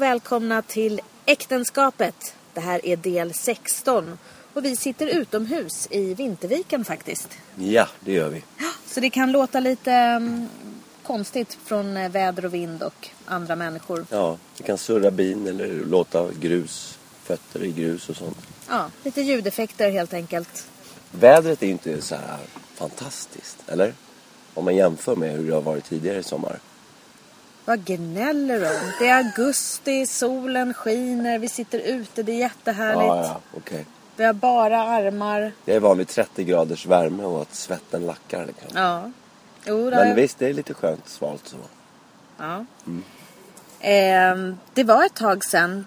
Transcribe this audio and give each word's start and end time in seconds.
och 0.00 0.04
välkomna 0.04 0.62
till 0.62 1.00
Äktenskapet. 1.26 2.34
Det 2.54 2.60
här 2.60 2.86
är 2.86 2.96
del 2.96 3.34
16 3.34 4.18
och 4.54 4.64
vi 4.64 4.76
sitter 4.76 5.06
utomhus 5.06 5.88
i 5.90 6.14
Vinterviken 6.14 6.84
faktiskt. 6.84 7.28
Ja, 7.56 7.88
det 8.00 8.12
gör 8.12 8.28
vi. 8.28 8.42
Så 8.86 9.00
det 9.00 9.10
kan 9.10 9.32
låta 9.32 9.60
lite 9.60 9.92
mm, 9.92 10.48
konstigt 11.02 11.58
från 11.64 11.96
eh, 11.96 12.10
väder 12.10 12.44
och 12.44 12.54
vind 12.54 12.82
och 12.82 13.08
andra 13.24 13.56
människor. 13.56 14.06
Ja, 14.10 14.36
det 14.56 14.62
kan 14.62 14.78
surra 14.78 15.10
bin 15.10 15.46
eller 15.46 15.84
låta 15.84 16.32
grus, 16.40 16.98
fötter 17.22 17.64
i 17.64 17.72
grus 17.72 18.08
och 18.08 18.16
sånt. 18.16 18.38
Ja, 18.68 18.90
lite 19.04 19.20
ljudeffekter 19.20 19.90
helt 19.90 20.14
enkelt. 20.14 20.66
Vädret 21.10 21.62
är 21.62 21.66
ju 21.66 21.72
inte 21.72 22.02
så 22.02 22.14
här 22.14 22.38
fantastiskt, 22.74 23.56
eller? 23.66 23.94
Om 24.54 24.64
man 24.64 24.76
jämför 24.76 25.16
med 25.16 25.32
hur 25.32 25.48
det 25.48 25.54
har 25.54 25.62
varit 25.62 25.84
tidigare 25.84 26.18
i 26.18 26.22
sommar. 26.22 26.58
Vad 27.70 27.84
gnäller 27.84 28.60
du 28.60 28.66
om? 28.66 28.92
Det 28.98 29.08
är 29.08 29.16
augusti, 29.16 30.06
solen 30.06 30.74
skiner, 30.74 31.38
vi 31.38 31.48
sitter 31.48 31.78
ute, 31.78 32.22
det 32.22 32.32
är 32.32 32.36
jättehärligt. 32.36 33.06
Ja, 33.06 33.24
ja, 33.24 33.40
okej. 33.56 33.86
Vi 34.16 34.24
har 34.24 34.32
bara 34.32 34.82
armar. 34.82 35.52
Jag 35.64 35.76
är 35.76 35.80
van 35.80 35.98
vid 35.98 36.08
30 36.08 36.44
graders 36.44 36.86
värme 36.86 37.24
och 37.24 37.42
att 37.42 37.54
svetten 37.54 38.06
lackar. 38.06 38.46
Liksom. 38.46 38.68
Ja. 38.74 39.10
Jo, 39.64 39.90
Men 39.90 40.16
visst, 40.16 40.38
det 40.38 40.48
är 40.48 40.52
lite 40.52 40.74
skönt 40.74 41.08
svalt 41.08 41.48
så. 41.48 41.56
ja. 42.38 42.64
Ehm, 43.80 44.58
det 44.74 44.84
var 44.84 45.04
ett 45.04 45.14
tag 45.14 45.44
sedan 45.44 45.86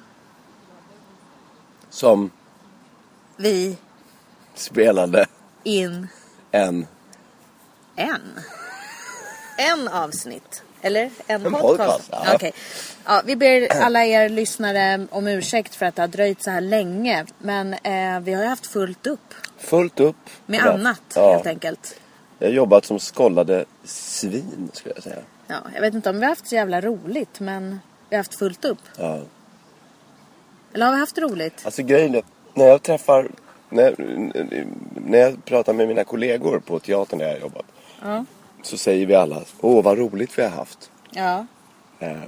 Som 1.90 2.32
vi 3.38 3.78
spelade 4.56 5.26
in 5.64 6.08
en... 6.52 6.88
en. 7.96 8.40
En 9.58 9.88
avsnitt. 9.88 10.64
Eller 10.86 11.10
en, 11.28 11.46
En 11.46 11.52
podcast? 11.52 11.78
podcast, 11.78 12.10
ja. 12.12 12.36
Okej. 12.36 12.52
Ja, 13.06 13.22
vi 13.26 13.36
ber 13.36 13.68
alla 13.82 14.06
er 14.06 14.30
lyssnare 14.30 15.08
om 15.12 15.28
ursäkt 15.28 15.76
för 15.76 15.86
att 15.86 15.96
det 15.96 16.02
har 16.02 16.08
dröjt 16.08 16.44
så 16.44 16.52
här 16.52 16.62
länge. 16.62 17.26
Men 17.38 17.74
eh, 17.74 18.20
vi 18.20 18.34
har 18.34 18.44
ju 18.44 18.50
haft 18.50 18.66
fullt 18.68 19.08
upp 19.08 19.34
Fullt 19.58 20.00
upp. 20.00 20.16
med 20.46 20.60
Ja. 20.60 20.72
annat 20.74 21.02
Ja. 21.16 21.34
helt 21.34 21.48
enkelt. 21.48 21.96
Jag 22.40 22.48
har 22.48 22.54
jobbat 22.54 22.86
som 22.86 23.00
skollade 23.00 23.66
svin, 23.86 24.70
skulle 24.74 24.94
jag 24.96 25.04
säga. 25.04 25.20
Ja, 25.48 25.56
jag 25.74 25.82
vet 25.82 25.94
inte 25.94 26.10
om 26.10 26.16
vi 26.20 26.24
har 26.24 26.30
haft 26.30 26.48
så 26.48 26.56
jävla 26.56 26.82
roligt 26.82 27.40
men 27.40 27.80
vi 28.10 28.16
har 28.16 28.20
haft 28.20 28.36
fullt 28.40 28.66
upp. 28.66 28.78
Ja. 28.98 29.20
Eller 30.74 30.86
har 30.86 30.94
vi 30.94 31.00
haft 31.00 31.18
roligt? 31.18 31.62
Alltså 31.66 31.84
grejen 31.84 32.16
är, 32.16 32.24
när 32.54 32.66
jag 32.66 32.84
träffar, 32.84 33.28
när, 33.70 33.96
när 35.06 35.18
jag 35.18 35.46
pratar 35.46 35.74
med 35.74 35.88
mina 35.88 36.04
kollegor 36.04 36.60
på 36.60 36.80
teatern 36.80 37.20
där 37.20 37.26
jag 37.26 37.34
har 37.34 37.40
jobbat. 37.42 37.66
Ja. 38.02 38.26
Så 38.64 38.78
säger 38.78 39.06
vi 39.06 39.16
alla, 39.16 39.42
åh 39.62 39.84
vad 39.84 39.98
roligt 39.98 40.40
vi 40.40 40.44
har 40.44 40.50
haft. 40.50 40.92
Ja. 41.12 41.46
Eh, 42.00 42.22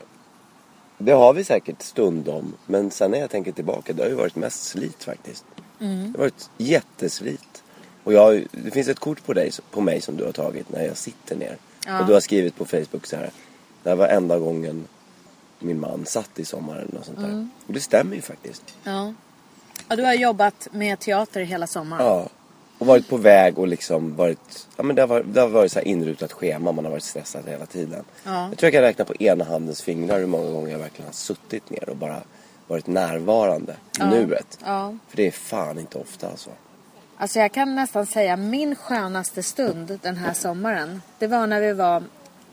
det 0.97 1.11
har 1.11 1.33
vi 1.33 1.44
säkert 1.44 1.81
stundom, 1.81 2.53
men 2.66 2.92
sen 2.92 3.11
när 3.11 3.19
jag 3.19 3.30
tänker 3.30 3.52
tillbaka, 3.52 3.94
det 3.94 4.03
har 4.03 4.09
ju 4.09 4.16
varit 4.16 4.36
mest 4.36 4.64
slit 4.64 5.03
faktiskt. 5.03 5.45
Mm. 5.80 6.11
Det 6.11 6.17
har 6.19 6.25
varit 6.25 6.50
jätteslit. 6.58 7.64
Och 8.03 8.14
jag, 8.14 8.47
det 8.52 8.72
finns 8.72 8.88
ett 8.88 9.00
kort 9.00 9.25
på, 9.25 9.33
dig, 9.33 9.52
på 9.72 9.81
mig 9.81 10.02
som 10.02 10.17
du 10.17 10.25
har 10.25 10.31
tagit 10.31 10.69
när 10.69 10.86
jag 10.86 10.97
sitter 10.97 11.36
ner. 11.36 11.58
Ja. 11.86 12.00
Och 12.00 12.05
du 12.05 12.14
har 12.14 12.19
skrivit 12.19 12.55
på 12.55 12.66
Facebook 12.66 13.05
så 13.05 13.16
här. 13.16 13.30
Det 13.83 13.89
här 13.89 13.95
var 13.95 14.08
enda 14.08 14.39
gången 14.39 14.88
min 15.59 15.80
man 15.80 16.05
satt 16.05 16.39
i 16.39 16.45
sommaren 16.45 16.97
och 16.99 17.05
sånt 17.05 17.17
där. 17.17 17.25
Mm. 17.25 17.49
Och 17.67 17.73
det 17.73 17.80
stämmer 17.80 18.16
ju 18.16 18.22
faktiskt. 18.22 18.64
ja. 18.83 19.14
Ja, 19.88 19.95
du 19.95 20.03
har 20.03 20.14
jobbat 20.14 20.67
med 20.72 20.99
teater 20.99 21.42
hela 21.42 21.67
sommaren. 21.67 22.05
Ja. 22.05 22.27
Och 22.77 22.87
varit 22.87 23.09
på 23.09 23.17
väg 23.17 23.59
och 23.59 23.67
liksom 23.67 24.15
varit, 24.15 24.67
ja 24.77 24.83
men 24.83 24.95
det 24.95 25.01
har 25.01 25.07
varit, 25.07 25.33
det 25.33 25.41
har 25.41 25.47
varit 25.47 25.71
så 25.71 25.79
här 25.79 25.87
inrutat 25.87 26.31
schema, 26.31 26.71
man 26.71 26.85
har 26.85 26.91
varit 26.91 27.03
stressad 27.03 27.43
hela 27.47 27.65
tiden. 27.65 28.03
Ja. 28.23 28.47
Jag 28.49 28.57
tror 28.57 28.67
jag 28.67 28.73
kan 28.73 28.81
räkna 28.81 29.05
på 29.05 29.15
ena 29.15 29.43
handens 29.43 29.81
fingrar 29.81 30.19
hur 30.19 30.25
många 30.25 30.51
gånger 30.51 30.71
jag 30.71 30.79
verkligen 30.79 31.05
har 31.05 31.13
suttit 31.13 31.69
ner 31.69 31.89
och 31.89 31.95
bara 31.95 32.21
varit 32.67 32.87
närvarande 32.87 33.75
i 33.99 34.03
nuet. 34.03 34.59
Ja. 34.65 34.97
För 35.08 35.17
det 35.17 35.27
är 35.27 35.31
fan 35.31 35.80
inte 35.80 35.97
ofta 35.97 36.30
alltså. 36.30 36.49
Alltså 37.17 37.39
jag 37.39 37.52
kan 37.52 37.75
nästan 37.75 38.05
säga 38.05 38.35
min 38.35 38.75
skönaste 38.75 39.43
stund 39.43 39.99
den 40.02 40.17
här 40.17 40.33
sommaren. 40.33 41.02
Det 41.19 41.27
var 41.27 41.47
när 41.47 41.61
vi 41.61 41.73
var 41.73 42.03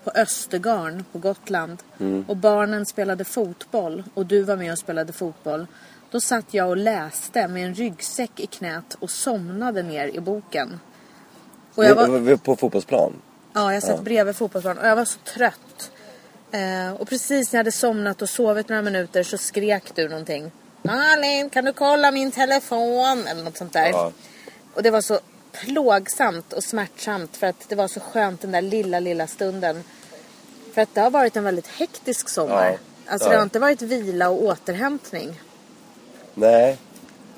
på 0.05 0.11
Östergarn 0.15 1.05
på 1.13 1.19
Gotland. 1.19 1.83
Och 2.27 2.37
barnen 2.37 2.87
spelade 2.87 3.25
fotboll 3.25 4.03
och 4.15 4.27
du 4.27 4.43
var 4.43 4.57
med 4.57 4.73
och 4.73 4.79
spelade 4.79 5.13
fotboll. 5.13 5.67
Då 6.13 6.21
satt 6.21 6.55
jag 6.55 6.69
och 6.69 6.77
läste 6.77 7.49
med 7.49 7.67
en 7.67 7.75
ryggsäck 7.75 8.41
i 8.41 8.47
knät 8.47 8.95
och 9.01 9.11
somnade 9.11 9.83
ner 9.83 10.09
i 10.09 10.21
boken. 10.21 10.81
Och 11.75 11.85
jag 11.85 11.95
var, 11.95 12.09
Vi 12.09 12.31
var 12.31 12.37
på 12.37 12.57
fotbollsplan. 12.57 13.13
ja, 13.53 13.75
jag 13.75 13.83
satt 13.83 14.03
bredvid 14.03 14.37
fotbollsplanen 14.37 14.83
och 14.83 14.89
jag 14.89 14.97
var 14.97 15.05
så 15.05 15.19
trött. 15.19 15.91
Eh, 16.51 16.93
och 17.01 17.09
precis 17.09 17.53
när 17.53 17.59
jag 17.59 17.61
hade 17.61 17.73
somnat 17.73 18.23
och 18.23 18.29
sovit 18.29 18.69
några 18.69 18.83
minuter 18.83 19.23
så 19.23 19.39
skrek 19.39 19.95
du 19.95 20.09
någonting. 20.09 20.51
Malin, 20.83 21.51
kan 21.51 21.65
du 21.65 21.73
kolla 21.73 22.11
min 22.11 22.31
telefon? 22.33 23.27
Eller 23.27 23.45
något 23.45 23.57
sånt 23.57 23.73
där. 23.73 23.89
Ja. 23.89 24.13
Och 24.75 24.83
det 24.83 24.91
var 24.91 25.01
så 25.01 25.21
plågsamt 25.53 26.53
och 26.53 26.65
smärtsamt 26.65 27.37
för 27.37 27.47
att 27.47 27.69
det 27.69 27.75
var 27.75 27.89
så 27.89 28.01
skönt 28.01 28.41
den 28.41 28.51
där 28.53 28.63
lilla, 28.63 29.01
lilla 29.01 29.27
stunden. 29.27 29.85
För 30.75 30.83
att 30.83 30.95
det 30.95 31.01
har 31.01 31.11
varit 31.11 31.37
en 31.37 31.45
väldigt 31.45 31.67
hektisk 31.69 32.29
sommar. 32.29 32.71
Ja, 32.71 32.79
Alltså 33.13 33.29
ja. 33.29 33.31
det 33.31 33.37
har 33.37 33.43
inte 33.43 33.59
varit 33.59 33.83
vila 33.83 34.29
och 34.29 34.43
återhämtning. 34.43 35.41
Nej. 36.35 36.77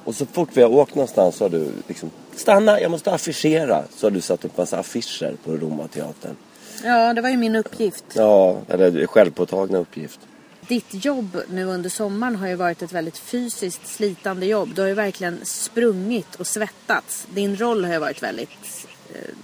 Och 0.05 0.15
så 0.15 0.27
fort 0.27 0.49
vi 0.53 0.63
har 0.63 0.71
åkt 0.71 0.95
någonstans 0.95 1.37
så 1.37 1.45
har 1.45 1.49
du 1.49 1.73
liksom 1.89 2.11
Stanna, 2.37 2.81
jag 2.81 2.91
måste 2.91 3.13
affischera. 3.13 3.83
Så 3.97 4.07
har 4.07 4.11
du 4.11 4.21
satt 4.21 4.45
upp 4.45 4.59
massa 4.59 4.79
affischer 4.79 5.37
på 5.45 5.53
Romateatern. 5.53 6.37
Ja, 6.85 7.15
det 7.15 7.21
var 7.21 7.29
ju 7.29 7.37
min 7.37 7.57
uppgift. 7.57 8.05
Ja, 8.15 8.59
eller 8.69 9.07
självpåtagna 9.07 9.79
uppgift. 9.79 10.21
Ditt 10.69 11.05
jobb 11.05 11.41
nu 11.49 11.65
under 11.65 11.91
sommaren 11.91 12.37
har 12.37 12.49
ju 12.49 12.55
varit 12.55 12.83
ett 12.83 12.93
väldigt 12.93 13.19
fysiskt 13.19 13.87
slitande 13.87 14.47
jobb. 14.47 14.75
Du 14.75 14.81
har 14.81 14.89
ju 14.89 14.95
verkligen 14.95 15.41
sprungit 15.45 16.35
och 16.35 16.47
svettats. 16.47 17.27
Din 17.35 17.57
roll 17.57 17.85
har 17.85 17.93
ju 17.93 17.99
varit 17.99 18.23
väldigt... 18.23 18.87
Eh, 19.15 19.35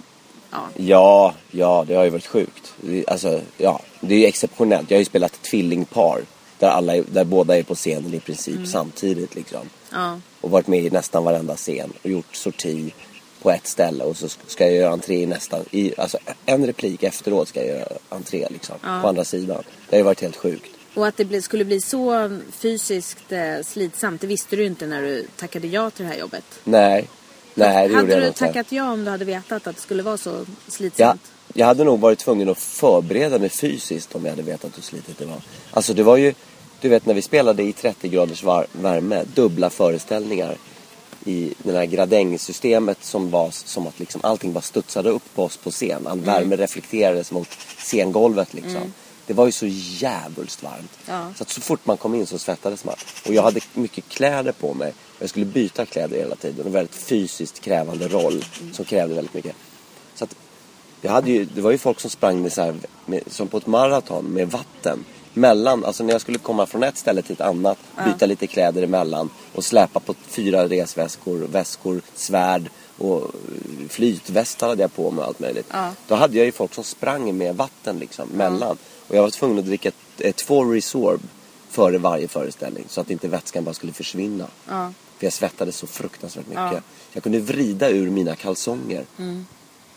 ja. 0.51 0.67
Ja, 0.75 1.33
ja, 1.51 1.85
det 1.87 1.95
har 1.95 2.03
ju 2.03 2.09
varit 2.09 2.27
sjukt. 2.27 2.73
Alltså, 3.07 3.41
ja, 3.57 3.81
det 3.99 4.15
är 4.15 4.19
ju 4.19 4.25
exceptionellt. 4.25 4.91
Jag 4.91 4.97
har 4.97 5.01
ju 5.01 5.05
spelat 5.05 5.41
tvillingpar. 5.41 6.21
Där, 6.61 6.69
alla 6.69 6.95
är, 6.95 7.03
där 7.11 7.23
båda 7.23 7.57
är 7.57 7.63
på 7.63 7.75
scenen 7.75 8.13
i 8.13 8.19
princip 8.19 8.67
samtidigt 8.67 9.35
liksom. 9.35 9.69
ja. 9.91 10.19
Och 10.41 10.51
varit 10.51 10.67
med 10.67 10.85
i 10.85 10.89
nästan 10.89 11.23
varenda 11.23 11.55
scen. 11.55 11.93
Och 12.03 12.09
gjort 12.09 12.35
sorti 12.35 12.93
på 13.41 13.51
ett 13.51 13.67
ställe. 13.67 14.03
Och 14.03 14.17
så 14.17 14.27
ska 14.47 14.65
jag 14.65 14.75
göra 14.75 14.91
entré 14.93 15.21
i 15.21 15.25
nästan, 15.25 15.65
i, 15.71 15.93
alltså 15.97 16.17
en 16.45 16.65
replik 16.65 17.03
efteråt 17.03 17.47
ska 17.47 17.59
jag 17.59 17.69
göra 17.79 17.87
entré 18.09 18.47
liksom. 18.49 18.75
På 19.01 19.07
andra 19.07 19.23
sidan. 19.23 19.63
Det 19.89 19.95
har 19.95 19.97
ju 19.97 20.03
varit 20.03 20.21
helt 20.21 20.35
sjukt. 20.35 20.71
Och 20.95 21.07
att 21.07 21.17
det 21.17 21.41
skulle 21.41 21.65
bli 21.65 21.81
så 21.81 22.39
fysiskt 22.51 23.31
eh, 23.31 23.61
slitsamt, 23.63 24.21
det 24.21 24.27
visste 24.27 24.55
du 24.55 24.65
inte 24.65 24.87
när 24.87 25.01
du 25.01 25.27
tackade 25.37 25.67
ja 25.67 25.89
till 25.89 26.05
det 26.05 26.11
här 26.11 26.19
jobbet. 26.19 26.43
Nej, 26.63 27.07
nej 27.53 27.87
det 27.87 27.93
gjorde 27.93 27.95
hade 27.95 28.13
jag 28.13 28.21
du 28.21 28.27
inte. 28.27 28.39
tackat 28.39 28.71
ja 28.71 28.91
om 28.91 29.05
du 29.05 29.11
hade 29.11 29.25
vetat 29.25 29.67
att 29.67 29.75
det 29.75 29.81
skulle 29.81 30.03
vara 30.03 30.17
så 30.17 30.29
Ja, 30.29 30.45
slitsamt? 30.67 31.21
jag 31.53 31.65
hade 31.65 31.83
nog 31.83 31.99
varit 31.99 32.19
tvungen 32.19 32.49
att 32.49 32.57
förbereda 32.57 33.39
mig 33.39 33.49
fysiskt 33.49 34.15
om 34.15 34.25
jag 34.25 34.31
hade 34.31 34.43
vetat 34.43 34.77
hur 34.77 34.83
slitigt 34.83 35.19
det 35.19 35.25
var. 35.25 35.41
Alltså 35.71 35.93
det 35.93 36.03
var 36.03 36.17
ju, 36.17 36.33
du 36.81 36.89
vet 36.89 37.05
när 37.05 37.13
vi 37.13 37.21
spelade 37.21 37.63
i 37.63 37.73
30 37.73 38.07
graders 38.09 38.43
värme, 38.71 39.23
dubbla 39.35 39.69
föreställningar 39.69 40.57
i 41.25 41.53
det 41.63 41.71
här 41.71 41.85
gradängsystemet 41.85 42.97
som 43.01 43.29
var 43.29 43.49
som 43.51 43.87
att 43.87 43.99
liksom 43.99 44.21
allting 44.23 44.53
bara 44.53 44.61
studsade 44.61 45.09
upp 45.09 45.35
på 45.35 45.43
oss 45.43 45.57
på 45.57 45.71
scen. 45.71 46.07
All 46.07 46.19
värme 46.19 46.55
reflekterades 46.55 47.31
mot 47.31 47.47
scengolvet 47.77 48.53
liksom. 48.53 48.93
Det 49.27 49.33
var 49.33 49.45
ju 49.45 49.51
så 49.51 49.65
jävligt 49.69 50.63
varmt. 50.63 50.91
Ja. 51.07 51.33
Så 51.37 51.43
att 51.43 51.49
så 51.49 51.61
fort 51.61 51.85
man 51.85 51.97
kom 51.97 52.15
in 52.15 52.25
så 52.25 52.37
svettades 52.37 52.85
man. 52.85 52.95
Och 53.27 53.33
jag 53.33 53.43
hade 53.43 53.59
mycket 53.73 54.09
kläder 54.09 54.51
på 54.51 54.73
mig. 54.73 54.93
Jag 55.19 55.29
skulle 55.29 55.45
byta 55.45 55.85
kläder 55.85 56.17
hela 56.17 56.35
tiden. 56.35 56.65
En 56.65 56.71
väldigt 56.71 56.95
fysiskt 56.95 57.61
krävande 57.61 58.07
roll 58.07 58.45
som 58.73 58.85
krävde 58.85 59.15
väldigt 59.15 59.33
mycket. 59.33 59.55
Så 60.15 60.23
att 60.23 60.35
jag 61.01 61.11
hade 61.11 61.31
ju, 61.31 61.45
det 61.45 61.61
var 61.61 61.71
ju 61.71 61.77
folk 61.77 61.99
som 61.99 62.09
sprang 62.09 62.41
med 62.41 62.53
så 62.53 62.61
här, 62.61 62.75
med, 63.05 63.23
som 63.27 63.47
på 63.47 63.57
ett 63.57 63.67
maraton 63.67 64.25
med 64.25 64.51
vatten. 64.51 65.05
Mellan, 65.33 65.85
alltså 65.85 66.03
när 66.03 66.11
jag 66.11 66.21
skulle 66.21 66.37
komma 66.37 66.65
från 66.65 66.83
ett 66.83 66.97
ställe 66.97 67.21
till 67.21 67.33
ett 67.33 67.41
annat, 67.41 67.77
byta 68.05 68.25
lite 68.25 68.47
kläder 68.47 68.83
emellan 68.83 69.29
och 69.55 69.63
släpa 69.63 69.99
på 69.99 70.13
fyra 70.27 70.67
resväskor, 70.67 71.37
väskor, 71.37 72.01
svärd 72.15 72.69
och 72.97 73.31
flytvästar 73.89 74.67
hade 74.67 74.81
jag 74.81 74.93
på 74.93 75.11
mig 75.11 75.21
och 75.21 75.27
allt 75.27 75.39
möjligt. 75.39 75.67
Ja. 75.71 75.93
Då 76.07 76.15
hade 76.15 76.37
jag 76.37 76.45
ju 76.45 76.51
folk 76.51 76.73
som 76.73 76.83
sprang 76.83 77.37
med 77.37 77.55
vatten 77.55 77.99
liksom 77.99 78.29
mellan. 78.29 78.77
Och 79.07 79.15
jag 79.15 79.21
var 79.21 79.29
tvungen 79.29 79.59
att 79.59 79.65
dricka 79.65 79.91
två 80.35 80.63
Resorb 80.63 81.21
före 81.69 81.97
varje 81.97 82.27
föreställning 82.27 82.83
så 82.87 83.01
att 83.01 83.09
inte 83.09 83.27
vätskan 83.27 83.63
bara 83.63 83.73
skulle 83.73 83.93
försvinna. 83.93 84.47
För 85.17 85.25
jag 85.25 85.33
svettades 85.33 85.75
så 85.75 85.87
fruktansvärt 85.87 86.47
mycket. 86.47 86.61
Ja. 86.61 86.69
Mm. 86.69 86.83
Jag 87.13 87.23
kunde 87.23 87.39
vrida 87.39 87.89
ur 87.89 88.09
mina 88.09 88.35
kalsonger. 88.35 89.05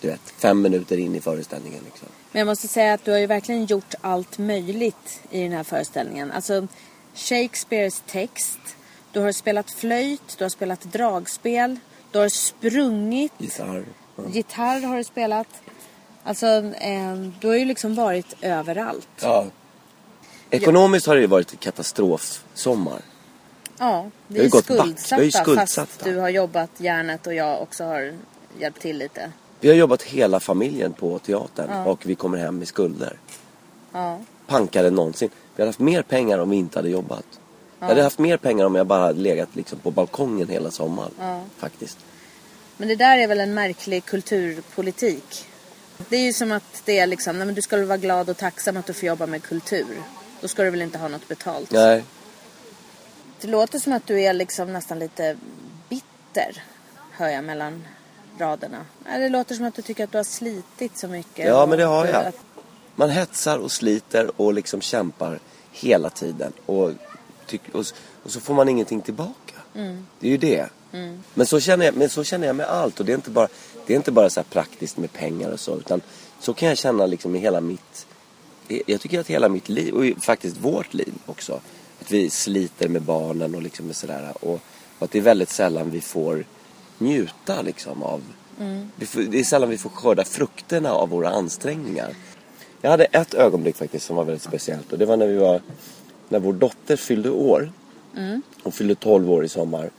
Du 0.01 0.09
vet, 0.09 0.21
fem 0.39 0.63
minuter 0.63 0.99
in 0.99 1.15
i 1.15 1.21
föreställningen 1.21 1.81
liksom. 1.85 2.09
Men 2.33 2.39
jag 2.41 2.47
måste 2.47 2.69
säga 2.69 2.95
att 2.95 3.05
du 3.05 3.11
har 3.11 3.19
ju 3.19 3.27
verkligen 3.27 3.65
gjort 3.67 3.95
allt 4.01 4.39
möjligt 4.39 5.21
i 5.31 5.43
den 5.43 5.53
här 5.53 5.65
föreställningen. 5.65 6.31
Alltså 6.33 6.67
Shakespeares 7.15 8.03
text, 8.07 8.59
du 9.13 9.21
har 9.21 9.33
spelat 9.33 9.71
flöjt, 9.71 10.39
du 10.39 10.45
har 10.45 10.49
spelat 10.49 10.81
dragspel, 10.83 11.77
du 12.13 12.19
har 12.19 12.29
sprungit, 12.29 13.33
Gitarr. 13.39 13.85
Ja. 14.17 14.23
gitarr 14.33 14.81
har 14.81 14.97
du 14.97 15.05
spelat. 15.05 15.49
Alltså, 16.25 16.47
eh, 16.81 17.15
du 17.41 17.47
har 17.49 17.55
ju 17.55 17.65
liksom 17.65 17.95
varit 17.95 18.35
överallt. 18.41 19.09
ja. 19.21 19.47
Ekonomiskt 20.51 21.07
har 21.07 21.15
det 21.15 21.21
ju 21.21 21.27
varit 21.27 21.61
katastrofsommar. 21.61 23.01
Ja, 23.79 24.11
vi 24.27 24.45
är 24.45 24.51
back. 24.51 24.71
Vi 24.71 24.75
är 24.75 24.97
skuldsatta, 24.97 25.31
fast 25.31 25.43
skuldsatta. 25.43 26.05
du 26.05 26.17
har 26.19 26.29
jobbat 26.29 26.71
järnet 26.77 27.27
och 27.27 27.35
jag 27.35 27.63
också 27.63 27.85
har 27.85 28.15
hjälpt 28.59 28.81
till 28.81 28.99
lite. 28.99 29.33
Vi 29.61 29.69
har 29.69 29.75
jobbat 29.75 30.03
hela 30.03 30.41
familjen 30.41 30.93
på 30.93 31.19
teatern 31.19 31.87
och 31.87 32.07
vi 32.07 32.15
kommer 32.15 32.39
hem 32.39 32.59
med 32.59 32.69
skulder. 32.69 33.19
Ja. 33.93 34.21
Pankare 34.47 34.87
än 34.87 34.95
någonsin. 34.95 35.31
Vi 35.57 35.63
hade 35.63 35.69
haft 35.69 35.79
mer 35.79 36.03
pengar 36.03 36.39
om 36.39 36.51
vi 36.51 36.57
inte 36.57 36.79
hade 36.79 36.89
jobbat. 36.89 37.27
Jag 37.81 37.89
hade 37.89 38.03
haft 38.03 38.19
mer 38.19 38.37
pengar 38.37 38.65
om 38.65 38.75
jag 38.75 38.87
bara 38.87 39.01
hade 39.01 39.21
legat 39.21 39.49
liksom 39.57 39.79
på 39.79 39.91
balkongen 39.91 40.49
hela 40.49 40.71
sommaren. 40.71 41.11
Faktiskt. 41.57 41.99
Men 42.77 42.89
det 42.89 42.97
där 42.97 43.19
är 43.19 43.27
väl 43.27 43.41
en 43.41 43.55
märklig 43.55 44.05
kulturpolitik. 44.05 45.47
Det 46.09 46.17
är 46.17 46.21
ju 46.21 46.33
som 46.33 46.53
att 46.53 46.83
det 46.85 46.99
är 46.99 47.07
liksom, 47.07 47.39
nej 47.39 47.47
men 47.47 47.55
du 47.55 47.63
ska 47.63 47.77
väl 47.77 47.87
vara 47.87 47.99
glad 47.99 48.31
och 48.31 48.37
tacksam 48.37 48.77
att 48.77 48.87
du 48.87 48.93
får 48.93 49.07
jobba 49.07 49.27
med 49.27 49.43
kultur. 49.43 50.03
Då 50.41 50.49
ska 50.49 50.63
du 50.63 50.71
väl 50.71 50.83
inte 50.83 50.99
ha 50.99 51.09
något 51.09 51.29
betalt. 51.29 51.71
Nej. 51.71 52.05
Det 53.41 53.49
låter 53.49 53.79
som 53.79 53.93
att 53.93 54.07
du 54.07 54.21
är 54.21 54.33
liksom 54.33 54.73
nästan 54.73 54.99
lite 54.99 55.37
bitter, 55.89 56.63
hör 57.11 57.29
jag 57.29 57.45
mellan 57.45 57.85
raderna. 58.39 58.87
Det 59.05 59.29
låter 59.29 59.55
som 59.55 59.65
att 59.65 59.75
du 59.75 59.83
tycker 59.83 60.05
att 60.05 60.13
du 60.13 60.19
har 60.19 60.25
slitit 60.25 60.99
så 60.99 61.09
mycket. 61.09 61.47
Ja 61.47 61.67
men 61.67 61.79
det 61.79 61.85
har 61.85 62.07
jag. 62.07 62.33
Man 62.95 63.11
hetsar 63.11 63.59
och 63.59 63.73
sliter 63.73 64.41
och 64.41 64.55
liksom 64.55 64.81
kämpar 64.81 65.39
hela 65.73 66.11
tiden. 66.11 66.53
Och, 66.67 66.91
och, 67.73 67.85
och 68.23 68.31
så 68.31 68.41
får 68.41 68.55
man 68.55 68.69
ingenting 68.69 69.01
tillbaka. 69.01 69.55
Det 70.21 70.27
är 70.27 70.31
ju 70.31 70.37
det. 70.37 70.69
Men, 71.35 71.47
så 71.47 71.61
känner 71.61 71.87
jag, 71.87 71.97
men 71.97 72.09
så 72.11 72.25
känner 72.25 72.47
jag 72.47 72.57
med 72.57 72.67
allt. 72.67 73.01
Och 73.01 73.07
det 73.07 73.13
är 73.13 73.17
inte 73.17 73.31
bara, 73.31 73.49
det 73.87 73.93
är 73.93 73.97
inte 73.97 74.13
bara 74.13 74.31
så 74.31 74.43
praktiskt 74.43 74.97
med 74.97 75.13
pengar 75.13 75.51
och 75.51 75.61
så. 75.61 75.77
Utan 75.77 76.01
så 76.41 76.55
kan 76.55 76.69
jag 76.69 76.79
känna 76.79 77.07
liksom 77.07 77.37
i 77.37 77.39
hela 77.39 77.61
mitt... 77.61 78.07
Jag 78.87 79.01
tycker 79.01 79.21
att 79.21 79.27
hela 79.27 79.49
mitt 79.49 79.69
liv, 79.69 79.95
och 79.95 80.25
faktiskt 80.25 80.57
vårt 80.57 80.95
liv 80.95 81.15
också. 81.27 81.61
Att 82.01 82.11
vi 82.11 82.31
sliter 82.31 82.89
med 82.89 83.03
barnen 83.03 83.55
och 83.55 83.63
liksom 83.63 83.95
sådär. 83.95 84.33
Och, 84.41 84.61
och 84.99 85.05
att 85.05 85.11
det 85.11 85.19
är 85.19 85.23
väldigt 85.23 85.51
sällan 85.51 85.91
vi 85.91 86.01
får 86.01 86.45
njuta 86.99 87.63
liksom 87.63 88.03
av... 88.03 88.23
Får, 89.07 89.21
det 89.21 89.41
är 89.41 89.45
sällan 89.45 89.71
vi 89.71 89.79
får 89.79 89.91
skörda 89.91 90.25
frukterna 90.25 90.93
av 90.93 91.09
våra 91.09 91.29
ansträngningar. 91.29 92.15
Jag 92.81 92.91
hade 92.91 93.05
ett 93.05 93.35
ögonblick 93.35 93.77
faktiskt 93.77 94.07
som 94.07 94.17
var 94.17 94.25
väldigt 94.25 94.43
speciellt 94.43 94.93
och 94.93 94.99
det 94.99 95.07
var 95.07 95.17
när 95.17 95.27
vi 95.27 95.37
var 95.37 95.61
när 96.29 96.39
vår 96.39 96.53
dotter 96.53 96.97
fyllde 96.97 97.31
år. 97.31 97.73
Hon 98.63 98.73
fyllde 98.73 98.95
12 98.95 99.31
år 99.31 99.45
i 99.45 99.49
sommar. 99.49 99.91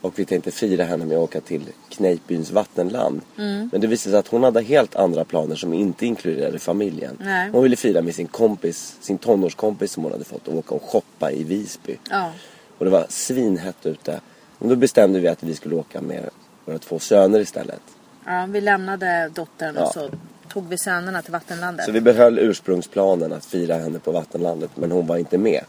Och 0.00 0.18
vi 0.18 0.24
tänkte 0.24 0.50
fira 0.50 0.84
henne 0.84 1.04
med 1.04 1.16
att 1.16 1.22
åka 1.22 1.40
till 1.40 1.62
Kneippbyns 1.88 2.50
vattenland. 2.50 3.20
Men 3.36 3.80
det 3.80 3.86
visade 3.86 4.12
sig 4.12 4.18
att 4.18 4.28
hon 4.28 4.42
hade 4.42 4.62
helt 4.62 4.96
andra 4.96 5.24
planer 5.24 5.56
som 5.56 5.74
inte 5.74 6.06
inkluderade 6.06 6.58
familjen. 6.58 7.16
Nej. 7.20 7.50
Hon 7.52 7.62
ville 7.62 7.76
fira 7.76 8.02
med 8.02 8.14
sin 8.14 8.26
kompis, 8.26 8.96
sin 9.00 9.18
tonårskompis 9.18 9.92
som 9.92 10.02
hon 10.02 10.12
hade 10.12 10.24
fått 10.24 10.48
och 10.48 10.54
åka 10.54 10.74
och 10.74 10.82
shoppa 10.82 11.32
i 11.32 11.44
Visby. 11.44 11.96
Ja. 12.10 12.32
Och 12.78 12.84
det 12.84 12.90
var 12.90 13.06
svinhett 13.08 13.86
ute. 13.86 14.20
Och 14.58 14.68
då 14.68 14.76
bestämde 14.76 15.20
vi 15.20 15.28
att 15.28 15.42
vi 15.42 15.54
skulle 15.54 15.74
åka 15.74 16.00
med 16.00 16.30
våra 16.64 16.78
två 16.78 16.98
söner 16.98 17.40
istället. 17.40 17.80
ja, 18.26 18.46
vi 18.48 18.60
lämnade 18.60 19.30
dottern 19.34 19.74
Ja. 19.78 19.86
och 19.86 19.92
så 19.92 20.10
tog 20.48 20.68
vi 20.68 20.78
sönerna 20.78 21.22
till 21.22 21.32
vattenlandet. 21.32 21.86
Så 21.86 21.92
vi 21.92 22.00
behöll 22.00 22.38
ursprungsplanen 22.38 23.32
att 23.32 23.44
fira 23.44 23.74
henne 23.74 23.98
på 23.98 24.12
vattenlandet 24.12 24.70
men 24.74 24.92
hon 24.92 25.06
var 25.06 25.16
inte 25.16 25.38
med. 25.38 25.64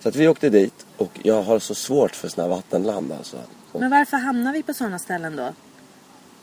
Så 0.00 0.08
att 0.08 0.16
vi 0.16 0.28
åkte 0.28 0.50
dit 0.50 0.86
och 0.96 1.10
jag 1.22 1.42
har 1.42 1.58
så 1.58 1.74
svårt 1.74 2.16
för 2.16 2.40
här 2.42 2.48
vattenland 2.48 3.12
alltså. 3.12 3.36
Och 3.72 3.80
Men 3.80 3.90
varför 3.90 4.16
hamnar 4.16 4.52
vi 4.52 4.62
på 4.62 4.74
sådana 4.74 4.98
ställen 4.98 5.36
då? 5.36 5.48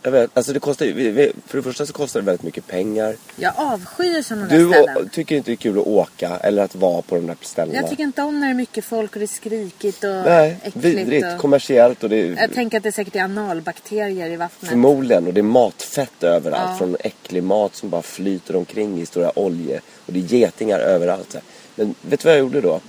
Jag 0.05 0.11
vet, 0.11 0.37
alltså 0.37 0.53
det 0.53 0.59
kostar 0.59 0.85
ju, 0.85 1.31
för 1.47 1.57
det 1.57 1.63
första 1.63 1.85
så 1.85 1.93
kostar 1.93 2.19
det 2.19 2.25
väldigt 2.25 2.43
mycket 2.43 2.67
pengar. 2.67 3.15
Jag 3.35 3.53
avskyr 3.55 4.21
sådana 4.21 4.47
där 4.47 4.57
Du 4.57 4.69
ställen. 4.69 4.97
å- 4.97 5.09
tycker 5.11 5.35
inte 5.35 5.51
det 5.51 5.53
är 5.53 5.55
kul 5.55 5.79
att 5.79 5.87
åka 5.87 6.37
eller 6.37 6.63
att 6.63 6.75
vara 6.75 7.01
på 7.01 7.15
de 7.15 7.27
där 7.27 7.37
ställena. 7.41 7.79
Jag 7.79 7.89
tycker 7.89 8.03
inte 8.03 8.21
om 8.21 8.39
när 8.39 8.47
det 8.47 8.53
är 8.53 8.55
mycket 8.55 8.85
folk 8.85 9.13
och 9.13 9.19
det 9.19 9.25
är 9.25 9.27
skrikigt 9.27 10.03
och 10.03 10.09
Nej, 10.09 10.57
äckligt. 10.63 10.85
vidrigt, 10.85 11.25
och... 11.33 11.39
kommersiellt 11.39 12.03
och 12.03 12.09
det 12.09 12.15
är 12.21 12.35
Jag 12.41 12.53
tänker 12.53 12.77
att 12.77 12.83
det 12.83 12.91
säkert 12.91 13.15
är 13.15 13.21
analbakterier 13.23 14.29
i 14.29 14.35
vattnet. 14.35 14.69
Förmodligen. 14.69 15.27
Och 15.27 15.33
det 15.33 15.41
är 15.41 15.43
matfett 15.43 16.23
överallt. 16.23 16.69
Ja. 16.71 16.77
Från 16.77 16.95
äcklig 16.99 17.43
mat 17.43 17.75
som 17.75 17.89
bara 17.89 18.01
flyter 18.01 18.55
omkring 18.55 19.01
i 19.01 19.05
stora 19.05 19.39
oljor. 19.39 19.79
Och 20.05 20.13
det 20.13 20.19
är 20.19 20.23
getingar 20.23 20.79
överallt. 20.79 21.35
Men 21.75 21.95
vet 22.01 22.19
du 22.19 22.25
vad 22.25 22.33
jag 22.33 22.39
gjorde 22.39 22.61
då? 22.61 22.79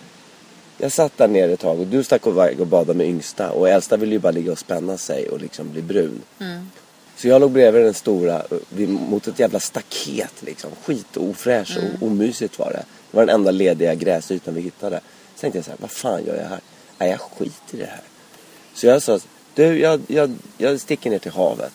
Jag 0.79 0.93
satt 0.93 1.19
där 1.19 1.29
nere 1.29 1.53
ett 1.53 1.61
tag 1.61 1.81
och 1.81 1.87
du 1.87 2.05
stack 2.05 2.27
iväg 2.27 2.61
och 2.61 2.67
badade 2.67 2.95
med 2.99 3.07
yngsta. 3.07 3.51
Och 3.51 3.69
äldsta 3.69 3.97
ville 3.97 4.13
ju 4.13 4.19
bara 4.19 4.33
ligga 4.33 4.53
och 4.53 4.59
spänna 4.59 4.97
sig 4.97 5.29
och 5.29 5.41
liksom 5.41 5.71
bli 5.73 5.83
brun. 5.83 6.23
Så 7.17 7.29
jag 7.29 7.41
låg 7.41 7.51
bredvid 7.51 7.83
den 7.83 7.95
stora 7.95 8.43
eh, 8.79 8.89
mot 8.89 9.29
ett 9.29 9.39
jävla 9.39 9.61
staket 9.61 10.33
liksom. 10.41 10.71
Skit 10.85 11.17
och 11.17 11.25
ofräsch 11.29 11.79
och 11.79 12.07
omysigt 12.07 12.59
var 12.59 12.71
det. 12.71 12.85
Det 13.11 13.17
var 13.17 13.27
den 13.27 13.35
enda 13.35 13.51
lediga 13.51 13.95
gräsytan 13.95 14.55
vi 14.55 14.61
hittade. 14.61 15.01
Så 15.35 15.41
tänkte 15.41 15.59
jag 15.59 15.65
så 15.65 15.71
här, 15.71 15.79
vad 15.81 15.91
fan 15.91 16.25
gör 16.25 16.37
jag 16.37 16.49
här? 16.49 16.61
Nej, 16.99 17.11
jag 17.11 17.21
skiter 17.21 17.75
i 17.75 17.77
det 17.77 17.87
här. 17.87 18.01
Så 18.75 18.87
jag 18.87 19.03
sa, 19.03 19.19
du 19.55 19.79
jag, 19.79 20.01
jag, 20.07 20.35
jag 20.59 20.81
sticker 20.81 21.11
ner 21.11 21.19
till 21.19 21.33
havet. 21.33 21.73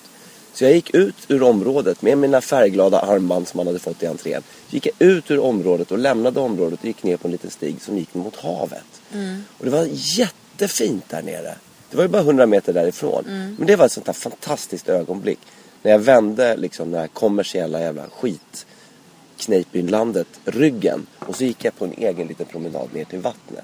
Så 0.53 0.63
jag 0.63 0.73
gick 0.73 0.93
ut 0.93 1.15
ur 1.27 1.43
området 1.43 2.01
med 2.01 2.17
mina 2.17 2.41
färgglada 2.41 2.99
armband 2.99 3.47
som 3.47 3.57
man 3.57 3.67
hade 3.67 3.79
fått 3.79 4.03
i 4.03 4.05
entrén. 4.05 4.41
Så 4.69 4.75
gick 4.75 4.85
jag 4.85 4.95
ut 4.99 5.31
ur 5.31 5.39
området 5.39 5.91
och 5.91 5.97
lämnade 5.97 6.39
området 6.39 6.79
och 6.79 6.85
gick 6.85 7.03
ner 7.03 7.17
på 7.17 7.27
en 7.27 7.31
liten 7.31 7.49
stig 7.49 7.81
som 7.81 7.97
gick 7.97 8.13
mot 8.13 8.35
havet. 8.35 9.01
Och 9.57 9.65
det 9.65 9.71
var 9.71 9.87
jättefint 9.91 11.09
där 11.09 11.21
nere. 11.21 11.55
Det 11.91 11.97
var 11.97 12.03
ju 12.03 12.09
bara 12.09 12.21
100 12.21 12.45
meter 12.45 12.73
därifrån. 12.73 13.23
Men 13.57 13.67
det 13.67 13.75
var 13.75 13.85
ett 13.85 13.91
sånt 13.91 14.07
här 14.07 14.13
fantastiskt 14.13 14.89
ögonblick. 14.89 15.39
När 15.81 15.91
jag 15.91 15.99
vände 15.99 16.57
liksom 16.57 16.91
den 16.91 16.99
här 16.99 17.07
kommersiella 17.07 17.81
jävla 17.81 18.03
skit 18.09 18.65
Kneippbynlandet 19.37 20.27
ryggen 20.45 21.07
och 21.19 21.35
så 21.35 21.43
gick 21.43 21.65
jag 21.65 21.77
på 21.77 21.85
en 21.85 21.93
egen 21.97 22.27
liten 22.27 22.45
promenad 22.45 22.93
ner 22.93 23.05
till 23.05 23.19
vattnet. 23.19 23.63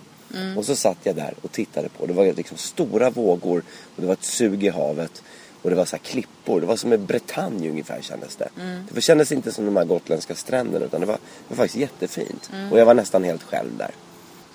Och 0.57 0.65
så 0.65 0.75
satt 0.75 0.97
jag 1.03 1.15
där 1.15 1.33
och 1.41 1.51
tittade 1.51 1.89
på. 1.89 2.05
Det 2.05 2.13
var 2.13 2.33
liksom 2.33 2.57
stora 2.57 3.09
vågor 3.09 3.63
och 3.95 4.01
det 4.01 4.05
var 4.05 4.13
ett 4.13 4.23
sug 4.23 4.63
i 4.63 4.69
havet. 4.69 5.23
Och 5.61 5.69
det 5.69 5.75
var 5.75 5.85
så 5.85 5.95
här 5.95 6.03
klippor. 6.03 6.61
Det 6.61 6.67
var 6.67 6.75
som 6.75 6.93
en 6.93 7.05
Bretagne 7.05 7.69
ungefär 7.69 8.01
kändes 8.01 8.35
det. 8.35 8.49
Det 8.91 9.01
kändes 9.01 9.31
inte 9.31 9.51
som 9.51 9.65
de 9.65 9.77
här 9.77 9.85
gotländska 9.85 10.35
stränderna 10.35 10.85
utan 10.85 10.99
det 11.01 11.07
var, 11.07 11.13
det 11.13 11.55
var 11.55 11.55
faktiskt 11.55 11.77
jättefint. 11.77 12.49
Och 12.71 12.79
jag 12.79 12.85
var 12.85 12.93
nästan 12.93 13.23
helt 13.23 13.43
själv 13.43 13.77
där. 13.77 13.91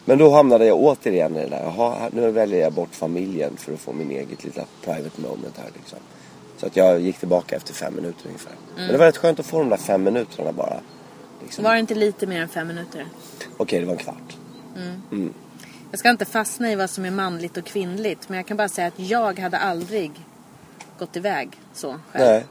Men 0.04 0.18
då 0.18 0.30
hamnade 0.30 0.66
jag 0.66 0.78
återigen 0.78 1.36
i 1.36 1.40
det 1.40 1.48
där. 1.48 1.62
Jaha, 1.62 2.10
nu 2.12 2.30
väljer 2.30 2.60
jag 2.60 2.72
bort 2.72 2.94
familjen 2.94 3.56
för 3.56 3.72
att 3.72 3.80
få 3.80 3.92
min 3.92 4.10
eget 4.10 4.44
lilla 4.44 4.64
private 4.84 5.20
moment 5.20 5.58
här 5.58 5.70
liksom. 5.74 5.98
Så 6.56 6.66
att 6.66 6.76
jag 6.76 7.00
gick 7.00 7.18
tillbaka 7.18 7.56
efter 7.56 7.74
fem 7.74 7.94
minuter 7.94 8.26
ungefär. 8.26 8.52
Men 8.76 8.88
det 8.88 8.98
var 8.98 9.06
rätt 9.06 9.16
skönt 9.16 9.40
att 9.40 9.46
få 9.46 9.58
de 9.58 9.68
där 9.68 9.76
fem 9.76 10.02
minuterna 10.02 10.52
bara. 10.52 10.80
Liksom. 11.42 11.64
Var 11.64 11.72
det 11.72 11.80
inte 11.80 11.94
lite 11.94 12.26
mer 12.26 12.40
än 12.40 12.48
fem 12.48 12.66
minuter? 12.68 13.06
Okej, 13.56 13.80
det 13.80 13.86
var 13.86 13.92
en 13.92 13.98
kvart. 13.98 14.36
Jag 15.90 15.98
ska 15.98 16.10
inte 16.10 16.24
fastna 16.24 16.72
i 16.72 16.76
vad 16.76 16.90
som 16.90 17.04
är 17.04 17.10
manligt 17.10 17.56
och 17.56 17.64
kvinnligt. 17.64 18.28
Men 18.28 18.36
jag 18.36 18.46
kan 18.46 18.56
bara 18.56 18.68
säga 18.68 18.86
att 18.86 18.98
jag 18.98 19.38
hade 19.38 19.58
aldrig 19.58 20.10
gått 20.98 21.16
iväg 21.16 21.50
så 21.72 21.96
själv. 22.12 22.24
Nej. 22.24 22.44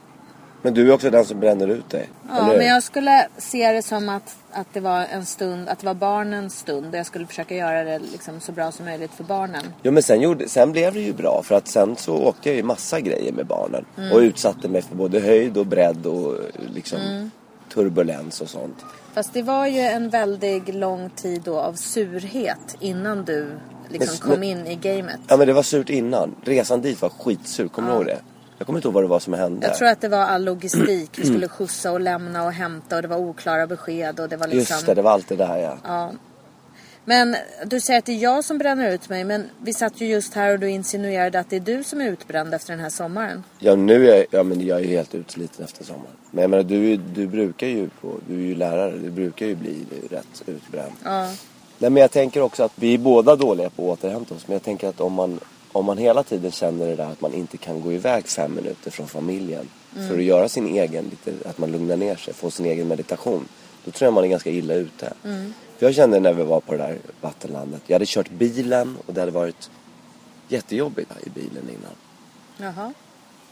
Men 0.62 0.74
du 0.74 0.88
är 0.88 0.94
också 0.94 1.10
den 1.10 1.24
som 1.24 1.40
bränner 1.40 1.68
ut 1.68 1.90
dig. 1.90 2.08
Ja, 2.28 2.46
men 2.46 2.66
jag 2.66 2.82
skulle 2.82 3.26
se 3.38 3.72
det 3.72 3.82
som 3.82 4.08
att, 4.08 4.36
att 4.52 4.66
det 4.72 4.80
var 4.80 5.00
en 5.12 5.26
stund, 5.26 5.68
att 5.68 5.78
det 5.78 5.86
var 5.86 5.94
barnens 5.94 6.58
stund. 6.58 6.86
Och 6.86 6.98
jag 6.98 7.06
skulle 7.06 7.26
försöka 7.26 7.54
göra 7.56 7.84
det 7.84 7.98
liksom 7.98 8.40
så 8.40 8.52
bra 8.52 8.72
som 8.72 8.84
möjligt 8.84 9.10
för 9.10 9.24
barnen. 9.24 9.62
Jo 9.82 9.92
men 9.92 10.02
sen, 10.02 10.20
gjorde, 10.20 10.48
sen 10.48 10.72
blev 10.72 10.94
det 10.94 11.00
ju 11.00 11.12
bra 11.12 11.42
för 11.44 11.54
att 11.54 11.68
sen 11.68 11.96
så 11.96 12.14
åkte 12.16 12.48
jag 12.48 12.56
ju 12.56 12.62
massa 12.62 13.00
grejer 13.00 13.32
med 13.32 13.46
barnen. 13.46 13.84
Mm. 13.98 14.12
Och 14.12 14.18
utsatte 14.18 14.68
mig 14.68 14.82
för 14.82 14.94
både 14.96 15.20
höjd 15.20 15.56
och 15.56 15.66
bredd 15.66 16.06
och 16.06 16.34
liksom 16.74 16.98
Mm. 17.00 17.30
turbulens 17.74 18.40
och 18.40 18.48
sånt. 18.48 18.84
Fast 19.14 19.32
det 19.32 19.42
var 19.42 19.66
ju 19.66 19.80
en 19.80 20.10
väldigt 20.10 20.74
lång 20.74 21.10
tid 21.10 21.42
då 21.44 21.58
av 21.60 21.72
surhet 21.72 22.76
innan 22.80 23.24
du 23.24 23.50
liksom 23.88 24.16
Men- 24.22 24.30
kom 24.34 24.42
in 24.42 24.66
i 24.66 24.74
gamet. 24.74 25.20
Ja 25.28 25.36
men 25.36 25.46
det 25.46 25.52
var 25.52 25.62
surt 25.62 25.90
innan. 25.90 26.34
Resan 26.44 26.80
dit 26.80 27.02
var 27.02 27.08
skitsur, 27.08 27.68
kommer 27.68 27.88
du 27.90 27.94
ihåg 27.94 28.06
det? 28.06 28.18
Jag 28.62 28.66
kommer 28.66 28.78
inte 28.78 28.88
ihåg 28.88 28.94
vad 28.94 29.04
det 29.04 29.08
var 29.08 29.20
som 29.20 29.32
hände. 29.32 29.66
Jag 29.66 29.76
tror 29.76 29.88
att 29.88 30.00
det 30.00 30.08
var 30.08 30.18
all 30.18 30.44
logistik. 30.44 31.10
Vi 31.18 31.26
skulle 31.26 31.48
skjutsa 31.48 31.92
och 31.92 32.00
lämna 32.00 32.44
och 32.44 32.52
hämta 32.52 32.96
och 32.96 33.02
det 33.02 33.08
var 33.08 33.16
oklara 33.16 33.66
besked 33.66 34.20
och 34.20 34.28
det 34.28 34.36
var 34.36 34.46
liksom... 34.46 34.74
Just 34.74 34.86
det, 34.86 34.94
det 34.94 35.02
var 35.02 35.10
allt 35.10 35.28
det 35.28 35.36
där 35.36 35.56
ja. 35.56 35.78
Ja. 35.84 36.12
Men 37.04 37.36
du 37.66 37.80
säger 37.80 37.98
att 37.98 38.04
det 38.04 38.12
är 38.12 38.18
jag 38.18 38.44
som 38.44 38.58
bränner 38.58 38.90
ut 38.90 39.08
mig. 39.08 39.24
Men 39.24 39.50
vi 39.62 39.72
satt 39.72 40.00
ju 40.00 40.06
just 40.06 40.34
här 40.34 40.52
och 40.52 40.58
du 40.58 40.70
insinuerade 40.70 41.40
att 41.40 41.50
det 41.50 41.56
är 41.56 41.60
du 41.60 41.84
som 41.84 42.00
är 42.00 42.04
utbränd 42.04 42.54
efter 42.54 42.72
den 42.72 42.80
här 42.80 42.90
sommaren. 42.90 43.44
Ja 43.58 43.74
nu 43.74 44.08
är 44.08 44.16
jag, 44.16 44.26
ja, 44.30 44.42
men 44.42 44.66
jag 44.66 44.80
är 44.80 44.84
helt 44.84 45.14
utsliten 45.14 45.64
efter 45.64 45.84
sommaren. 45.84 46.16
Men 46.30 46.42
jag 46.42 46.50
menar 46.50 46.64
du, 46.64 46.96
du 46.96 47.26
brukar 47.26 47.66
ju 47.66 47.88
på, 48.00 48.14
du 48.28 48.34
är 48.34 48.46
ju 48.46 48.54
lärare, 48.54 48.98
du 48.98 49.10
brukar 49.10 49.46
ju 49.46 49.54
bli 49.54 49.86
rätt 50.10 50.42
utbränd. 50.46 50.92
Ja. 51.04 51.22
Nej 51.78 51.90
men 51.90 52.00
jag 52.00 52.10
tänker 52.10 52.42
också 52.42 52.62
att 52.62 52.72
vi 52.74 52.94
är 52.94 52.98
båda 52.98 53.36
dåliga 53.36 53.70
på 53.70 53.92
att 53.92 53.98
återhämta 53.98 54.34
oss. 54.34 54.48
Men 54.48 54.52
jag 54.52 54.62
tänker 54.62 54.88
att 54.88 55.00
om 55.00 55.12
man, 55.12 55.40
om 55.72 55.84
man 55.84 55.98
hela 55.98 56.22
tiden 56.22 56.50
känner 56.50 56.86
det 56.86 56.96
där 56.96 57.06
att 57.06 57.20
man 57.20 57.34
inte 57.34 57.56
kan 57.56 57.80
gå 57.80 57.92
iväg 57.92 58.28
fem 58.28 58.54
minuter 58.54 58.90
från 58.90 59.08
familjen. 59.08 59.68
För 60.08 60.18
att 60.18 60.24
göra 60.24 60.48
sin 60.48 60.66
egen, 60.66 61.04
lite, 61.04 61.48
att 61.48 61.58
man 61.58 61.72
lugnar 61.72 61.96
ner 61.96 62.16
sig, 62.16 62.34
få 62.34 62.50
sin 62.50 62.66
egen 62.66 62.88
meditation. 62.88 63.48
Då 63.84 63.90
tror 63.90 64.06
jag 64.06 64.14
man 64.14 64.24
är 64.24 64.28
ganska 64.28 64.50
illa 64.50 64.74
ute. 64.74 65.12
För 65.78 65.86
jag 65.86 65.94
kände 65.94 66.20
när 66.20 66.32
vi 66.32 66.42
var 66.42 66.60
på 66.60 66.72
det 66.72 66.78
där 66.78 66.98
vattenlandet. 67.20 67.82
Jag 67.86 67.94
hade 67.94 68.06
kört 68.06 68.30
bilen 68.30 68.96
och 69.06 69.14
det 69.14 69.20
hade 69.20 69.32
varit 69.32 69.70
jättejobbigt 70.48 71.10
i 71.26 71.30
bilen 71.30 71.68
innan. 71.68 71.94
Jaha. 72.56 72.92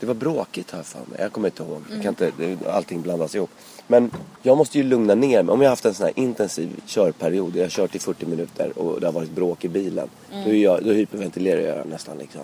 Det 0.01 0.07
var 0.07 0.15
bråkigt 0.15 0.73
jag 0.73 0.87
för 0.87 0.99
mig. 0.99 1.19
Jag 1.21 1.33
kommer 1.33 1.49
inte 1.49 1.63
ihåg. 1.63 1.83
Jag 1.91 2.03
kan 2.03 2.09
inte, 2.09 2.71
allting 2.71 3.03
blandas 3.03 3.35
ihop. 3.35 3.51
Men 3.91 4.11
jag 4.43 4.57
måste 4.57 4.79
ju 4.79 4.85
lugna 4.85 5.15
ner 5.15 5.43
mig. 5.43 5.53
Om 5.53 5.61
jag 5.61 5.69
har 5.69 5.73
haft 5.73 5.85
en 5.85 5.95
sån 5.95 6.07
här 6.07 6.19
intensiv 6.19 6.81
körperiod. 6.87 7.57
Jag 7.57 7.63
har 7.63 7.69
kört 7.69 7.95
i 7.95 7.99
40 7.99 8.27
minuter 8.27 8.79
och 8.79 9.01
det 9.01 9.07
har 9.07 9.13
varit 9.13 9.31
bråk 9.31 9.65
i 9.65 9.69
bilen. 9.69 10.09
Då, 10.31 10.51
är 10.51 10.55
jag, 10.55 10.85
då 10.85 10.93
hyperventilerar 10.93 11.77
jag 11.77 11.87
nästan 11.87 12.19
liksom. 12.19 12.41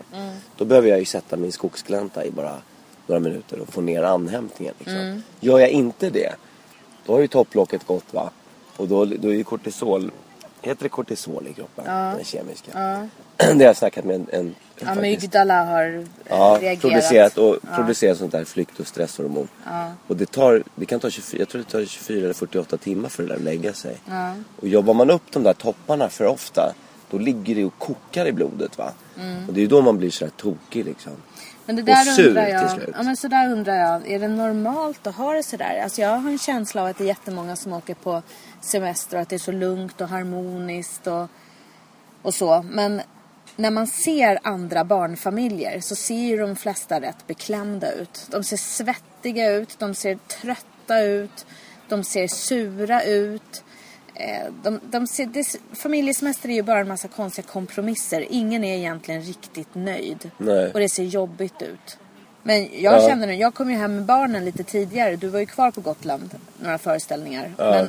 Då 0.57 0.65
behöver 0.65 0.89
jag 0.89 0.99
ju 0.99 1.05
sätta 1.05 1.37
min 1.37 1.53
skogsglänta 1.53 2.25
i 2.25 2.31
bara 2.31 2.57
några 3.07 3.21
minuter 3.21 3.61
och 3.61 3.69
få 3.69 3.81
ner 3.81 4.03
andhämtningen. 4.03 4.75
Liksom. 4.79 5.23
Gör 5.41 5.59
jag 5.59 5.71
inte 5.71 6.11
det. 6.11 6.35
Då 7.07 7.13
har 7.13 7.21
ju 7.21 7.29
topplocket 7.29 7.87
gått 7.87 8.15
va. 8.15 8.31
Och 8.77 8.89
då, 8.89 9.05
då 9.05 9.29
är 9.29 9.35
ju 9.35 9.45
kortisol. 9.45 10.11
Heter 10.63 10.83
det 10.83 10.89
kortisol 10.89 11.47
i 11.47 11.53
kroppen? 11.53 11.85
Den 11.87 12.25
kemiska. 12.25 12.71
det 13.37 13.45
har 13.45 13.63
jag 13.63 13.77
snackat 13.77 14.05
med 14.05 14.15
en, 14.15 14.27
en, 14.31 14.55
Amygdala 14.85 15.65
har 15.65 15.85
eh, 15.85 16.03
Ja, 16.29 16.59
reagerat. 16.61 16.81
producerat 16.81 17.39
och 17.39 17.57
producerat 17.75 18.19
sånt 18.19 18.33
där 18.33 18.45
flykt 18.45 18.81
och 18.81 18.87
stresshormon. 18.87 19.49
Och 20.07 20.17
det 20.17 20.31
tar, 20.33 20.63
det 20.75 20.87
kan 20.87 21.01
ta 21.01 21.11
24, 21.11 21.39
jag 21.41 21.49
tror 21.49 21.63
det 21.63 21.71
tar 21.71 21.85
24 21.85 22.19
eller 22.25 22.35
48 22.35 22.77
timmar 22.77 23.09
för 23.09 23.23
det 23.23 23.29
där 23.29 23.37
att 23.37 23.43
lägga 23.43 23.73
sig. 23.73 23.97
Och 24.61 24.69
jobbar 24.69 24.95
man 24.95 25.11
upp 25.11 25.23
de 25.33 25.43
där 25.43 25.53
topparna 25.53 26.09
för 26.09 26.27
ofta, 26.27 26.75
då 27.11 27.19
ligger 27.19 27.55
det 27.55 27.65
och 27.65 27.79
kokar 27.79 28.27
i 28.27 28.33
blodet 28.33 28.79
va. 28.79 28.93
Mm. 29.21 29.49
Och 29.49 29.55
det 29.55 29.61
är 29.61 29.63
ju 29.63 29.69
då 29.69 29.83
man 29.83 29.99
blir 29.99 30.11
sådär 30.11 30.33
tokig 30.37 30.85
liksom. 30.85 31.13
Men 31.67 31.77
det 31.77 31.83
Och 31.83 31.87
där 31.87 31.95
sur 32.05 32.29
undrar 32.29 32.45
till 32.45 32.53
jag. 32.55 32.71
slut. 32.71 32.91
Ja, 32.95 33.03
men 33.03 33.17
så 33.17 33.29
där 33.29 33.53
undrar 33.53 33.75
jag. 33.75 34.11
Är 34.11 34.19
det 34.21 34.29
normalt 34.29 35.07
att 35.07 35.15
ha 35.15 35.33
det 35.33 35.43
sådär? 35.43 35.81
Alltså 35.85 36.01
jag 36.01 36.09
har 36.19 36.31
en 36.31 36.39
känsla 36.39 36.81
av 36.83 36.87
att 36.89 36.99
det 36.99 37.05
är 37.05 37.09
jättemånga 37.09 37.57
som 37.57 37.73
åker 37.73 37.95
på 37.95 38.23
semester 38.61 39.17
och 39.17 39.23
att 39.23 39.29
det 39.29 39.37
är 39.37 39.39
så 39.39 39.53
lugnt 39.53 40.01
och 40.01 40.09
harmoniskt 40.09 41.07
och, 41.07 41.27
och 42.23 42.35
så. 42.35 42.65
Men 42.71 43.01
när 43.57 43.71
man 43.71 43.87
ser 43.87 44.39
andra 44.43 44.85
barnfamiljer 44.85 45.81
så 45.81 45.97
ser 45.97 46.15
ju 46.15 46.37
de 46.37 46.57
flesta 46.57 47.01
rätt 47.01 47.27
beklämda 47.27 47.93
ut. 47.93 48.27
De 48.31 48.45
ser 48.45 48.57
svettiga 48.57 49.51
ut, 49.51 49.79
de 49.79 49.95
ser 49.95 50.19
trötta 50.29 51.01
ut, 51.01 51.47
de 51.89 52.05
ser 52.05 52.29
sura 52.29 53.03
ut. 53.03 53.63
Eh, 54.15 54.53
De, 54.63 54.81
de 54.91 55.07
ser, 55.07 55.27
det, 55.27 55.57
familjesemester 55.73 56.49
är 56.49 56.55
ju 56.55 56.63
bara 56.63 56.81
en 56.81 56.89
massa 56.89 57.09
konstiga 57.09 57.47
kompromisser. 57.49 58.27
Ingen 58.31 58.65
är 58.65 58.77
egentligen 58.77 59.23
riktigt 59.23 59.75
nöjd. 59.75 60.31
Nej. 60.39 60.71
Och 60.75 60.81
det 60.81 60.89
ser 60.89 61.05
jobbigt 61.05 61.63
ut. 61.63 61.99
Men 62.43 62.63
jag 62.83 62.95
Ja. 63.03 63.09
känner 63.09 63.27
nu, 63.27 63.35
jag 63.35 63.55
kom 63.55 63.71
ju 63.71 63.77
hem 63.77 63.95
med 63.97 64.05
barnen 64.05 64.45
lite 64.45 64.65
tidigare. 64.65 65.17
Du 65.17 65.29
var 65.29 65.41
ju 65.41 65.47
kvar 65.47 65.71
på 65.71 65.81
Gotland, 65.81 66.31
några 66.63 66.79
föreställningar. 66.79 67.55
Men 67.59 67.89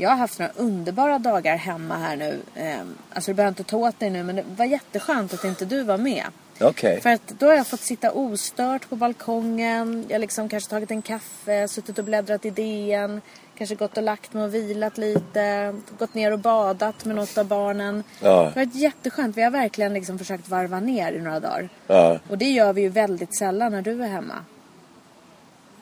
jag 0.00 0.10
har 0.10 0.16
haft 0.16 0.38
några 0.38 0.52
underbara 0.56 1.18
dagar 1.18 1.56
hemma 1.56 1.96
här 1.96 2.16
nu. 2.16 2.40
Ehm, 2.56 2.94
Alltså 3.12 3.30
du 3.30 3.34
behöver 3.34 3.48
inte 3.48 3.64
ta 3.64 3.76
åt 3.76 4.00
dig 4.00 4.10
nu, 4.10 4.22
men 4.22 4.36
det 4.36 4.44
var 4.56 4.64
jätteskönt 4.64 5.34
att 5.34 5.44
inte 5.44 5.64
du 5.64 5.82
var 5.82 5.98
med. 5.98 6.24
Okej. 6.60 7.00
För 7.00 7.10
att 7.10 7.28
då 7.38 7.46
har 7.46 7.54
jag 7.54 7.66
fått 7.66 7.80
sitta 7.80 8.12
ostört 8.12 8.88
på 8.88 8.96
balkongen. 8.96 10.04
Jag 10.08 10.14
har 10.14 10.18
liksom 10.20 10.48
kanske 10.48 10.70
tagit 10.70 10.90
en 10.90 11.02
kaffe, 11.02 11.68
suttit 11.68 11.98
och 11.98 12.04
bläddrat 12.04 12.44
i 12.44 12.50
DN. 12.50 13.20
Kanske 13.58 13.74
gått 13.74 13.96
och 13.96 14.02
lagt 14.02 14.32
mig 14.32 14.44
och 14.44 14.54
vilat 14.54 14.98
lite. 14.98 15.74
Gått 15.98 16.14
ner 16.14 16.32
och 16.32 16.38
badat 16.38 17.04
med 17.04 17.16
något 17.16 17.38
av 17.38 17.44
barnen. 17.46 18.04
Ja. 18.22 18.28
Det 18.28 18.34
har 18.36 18.50
varit 18.50 18.74
jätteskönt. 18.74 19.36
Vi 19.36 19.42
har 19.42 19.50
verkligen 19.50 19.94
liksom 19.94 20.18
försökt 20.18 20.48
varva 20.48 20.80
ner 20.80 21.12
i 21.12 21.20
några 21.20 21.40
dagar. 21.40 21.68
Ja, 21.86 22.18
Och 22.30 22.38
det 22.38 22.50
gör 22.50 22.72
vi 22.72 22.80
ju 22.80 22.88
väldigt 22.88 23.38
sällan 23.38 23.72
när 23.72 23.82
du 23.82 24.02
är 24.04 24.08
hemma. 24.08 24.34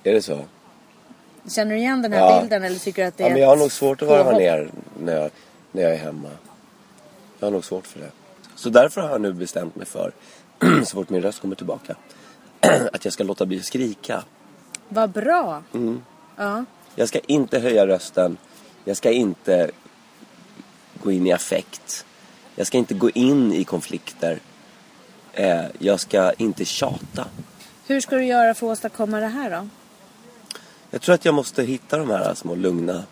är 0.05 0.13
det 0.13 0.23
så? 0.23 0.41
Känner 1.49 1.73
du 1.75 1.79
igen 1.79 2.03
den 2.03 2.13
här 2.13 2.21
Ja. 2.21 2.41
bilden 2.41 2.65
eller 2.65 2.79
tycker 2.79 3.07
att 3.07 3.17
det 3.17 3.23
Ja, 3.23 3.29
är 3.29 3.33
men 3.33 3.43
jag 3.43 3.49
har 3.49 3.57
nog 3.57 3.73
svårt 3.73 4.03
att 4.03 4.09
varva 4.09 4.33
ner 4.33 4.71
när 5.01 5.17
jag, 5.17 5.31
när 5.73 5.83
jag 5.83 5.93
är 5.93 5.97
hemma. 5.97 6.29
Jag 7.39 7.47
har 7.47 7.53
nog 7.53 7.65
svårt 7.65 7.87
för 7.87 8.01
det. 8.01 8.11
Så 8.55 8.69
därför 8.69 9.01
har 9.01 9.11
jag 9.11 9.21
nu 9.21 9.33
bestämt 9.33 9.77
mig 9.77 9.87
för, 9.87 10.13
så 10.85 10.97
fort 10.97 11.11
min 11.11 11.23
röst 11.23 11.41
kommer 11.41 11.57
tillbaka, 11.57 11.95
att 12.93 13.05
jag 13.05 13.13
ska 13.15 13.25
låta 13.25 13.47
bli 13.47 13.59
att 13.59 13.65
skrika. 13.65 14.25
Vad 14.89 15.11
bra. 15.11 15.63
Mm. 15.75 16.03
Ja. 16.37 16.65
Jag 16.95 17.09
ska 17.09 17.19
inte 17.19 17.59
höja 17.59 17.87
rösten. 17.87 18.37
Jag 18.85 18.97
ska 18.97 19.11
inte 19.11 19.71
gå 21.03 21.13
in 21.13 21.27
i 21.27 21.33
affekt. 21.33 22.07
Jag 22.57 22.67
ska 22.67 22.79
inte 22.79 22.95
gå 22.95 23.11
in 23.11 23.53
i 23.53 23.65
konflikter. 23.65 24.39
Eh, 25.33 25.65
jag 25.79 26.01
ska 26.01 26.33
inte 26.33 26.65
tjata. 26.65 27.27
Hur 27.87 28.01
ska 28.01 28.17
du 28.17 28.25
göra 28.25 28.55
för 28.55 28.67
att 28.67 28.73
åstadkomma 28.73 29.21
det 29.21 29.27
här 29.27 29.51
då? 29.51 29.69
Jag 30.91 31.03
tror 31.03 31.15
att 31.15 31.25
jag 31.25 31.35
måste 31.35 31.63
hitta 31.63 31.99
de 31.99 32.11
här 32.11 32.35
små 32.35 32.55
lugna 32.55 33.03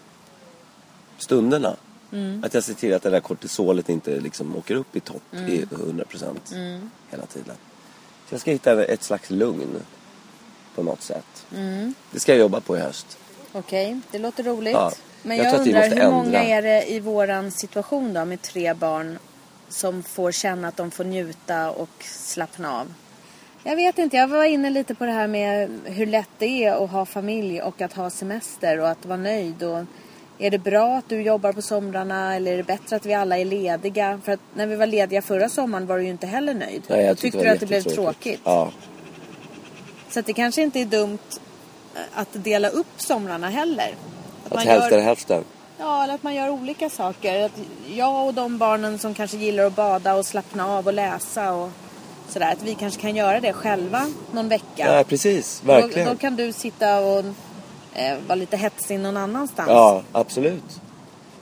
stunderna. 1.18 1.76
Mm. 2.12 2.44
Att 2.44 2.54
jag 2.54 2.64
ser 2.64 2.74
till 2.74 2.94
att 2.94 3.02
det 3.02 3.10
där 3.10 3.20
kortisolet 3.20 3.88
inte 3.88 4.20
liksom 4.20 4.56
åker 4.56 4.74
upp 4.74 4.96
i 4.96 5.00
topp 5.00 5.22
Mm. 5.32 5.50
i 5.52 5.64
100% 5.64 6.88
hela 7.10 7.26
tiden. 7.26 7.56
Så 8.28 8.34
jag 8.34 8.40
ska 8.40 8.50
hitta 8.50 8.84
ett 8.84 9.02
slags 9.02 9.30
lugn 9.30 9.80
på 10.74 10.82
något 10.82 11.02
sätt. 11.02 11.46
Mm. 11.54 11.94
Det 12.10 12.20
ska 12.20 12.32
jag 12.32 12.38
jobba 12.38 12.60
på 12.60 12.76
i 12.76 12.80
höst. 12.80 13.18
Okej, 13.52 14.00
det 14.10 14.18
låter 14.18 14.42
roligt. 14.44 14.72
Ja, 14.72 14.92
Men 15.22 15.36
jag 15.36 15.46
jag, 15.46 15.60
undrar, 15.60 15.88
hur 15.90 16.10
många 16.10 16.24
ändra. 16.24 16.42
är 16.42 16.62
det 16.62 16.92
i 16.92 17.00
våran 17.00 17.50
situation 17.50 18.12
då 18.14 18.24
med 18.24 18.42
tre 18.42 18.74
barn 18.74 19.18
som 19.68 20.02
får 20.02 20.32
känna 20.32 20.68
att 20.68 20.76
de 20.76 20.90
får 20.90 21.04
njuta 21.04 21.70
och 21.70 21.90
slappna 22.00 22.80
av? 22.80 22.86
Jag 23.66 23.76
vet 23.76 23.98
inte, 23.98 24.16
jag 24.16 24.28
var 24.28 24.44
inne 24.44 24.70
lite 24.70 24.94
på 24.94 25.04
det 25.04 25.12
här 25.12 25.26
med 25.26 25.78
hur 25.84 26.06
lätt 26.06 26.28
det 26.38 26.64
är 26.64 26.84
att 26.84 26.90
ha 26.90 27.06
familj 27.06 27.62
och 27.62 27.80
att 27.82 27.92
ha 27.92 28.10
semester 28.10 28.80
och 28.80 28.88
att 28.88 29.06
vara 29.06 29.16
nöjd. 29.16 29.62
Och 29.62 29.84
är 30.38 30.50
det 30.50 30.58
bra 30.58 30.96
att 30.96 31.08
du 31.08 31.22
jobbar 31.22 31.52
på 31.52 31.62
somrarna 31.62 32.36
eller 32.36 32.52
är 32.52 32.56
det 32.56 32.62
bättre 32.62 32.96
att 32.96 33.06
vi 33.06 33.14
alla 33.14 33.38
är 33.38 33.44
lediga? 33.44 34.20
För 34.24 34.32
att 34.32 34.40
när 34.54 34.66
vi 34.66 34.76
var 34.76 34.86
lediga 34.86 35.22
förra 35.22 35.48
sommaren 35.48 35.86
var 35.86 35.96
du 35.98 36.04
ju 36.04 36.10
inte 36.10 36.26
heller 36.26 36.54
nöjd. 36.54 36.82
Nej, 36.88 37.04
jag 37.04 37.18
tyckte 37.18 37.42
du 37.42 37.48
att 37.48 37.60
det 37.60 37.66
blev 37.66 37.82
tråkigt. 37.82 38.40
Ja, 38.44 38.70
Så 40.10 40.20
att 40.20 40.26
det 40.26 40.32
kanske 40.32 40.62
inte 40.62 40.80
är 40.80 40.84
dumt 40.86 41.18
eh, 41.94 42.00
att 42.14 42.28
dela 42.32 42.68
upp 42.68 42.86
somrarna 42.96 43.48
heller. 43.50 43.94
att 44.46 44.54
man 44.54 44.66
hälften 44.66 44.98
gör- 44.98 45.04
hälften. 45.04 45.44
Ja, 45.78 46.04
eller 46.04 46.14
att 46.14 46.22
man 46.22 46.34
gör 46.34 46.50
olika 46.50 46.90
saker. 46.90 47.44
Att 47.44 47.60
jag 47.94 48.26
och 48.26 48.34
de 48.34 48.58
barnen 48.58 48.98
som 48.98 49.14
kanske 49.14 49.36
gillar 49.36 49.64
att 49.64 49.76
bada 49.76 50.14
och 50.14 50.26
slappna 50.26 50.68
av 50.68 50.86
och 50.86 50.94
läsa 50.94 51.52
och 51.52 51.70
sådär. 52.28 52.52
Att 52.52 52.62
vi 52.62 52.74
kanske 52.74 53.00
kan 53.00 53.16
göra 53.16 53.40
det 53.40 53.52
själva 53.52 54.06
någon 54.32 54.48
vecka. 54.48 54.96
Ja, 54.96 55.04
precis. 55.08 55.60
då, 55.64 55.72
Verkligen. 55.72 56.08
då 56.08 56.16
kan 56.16 56.36
du 56.36 56.52
sitta 56.52 57.00
och 57.00 57.18
eh, 57.94 58.16
vara 58.26 58.34
lite 58.36 58.56
hetsig 58.56 59.00
någon 59.00 59.16
annanstans. 59.16 59.68
Ja, 59.70 60.02
absolut. 60.12 60.80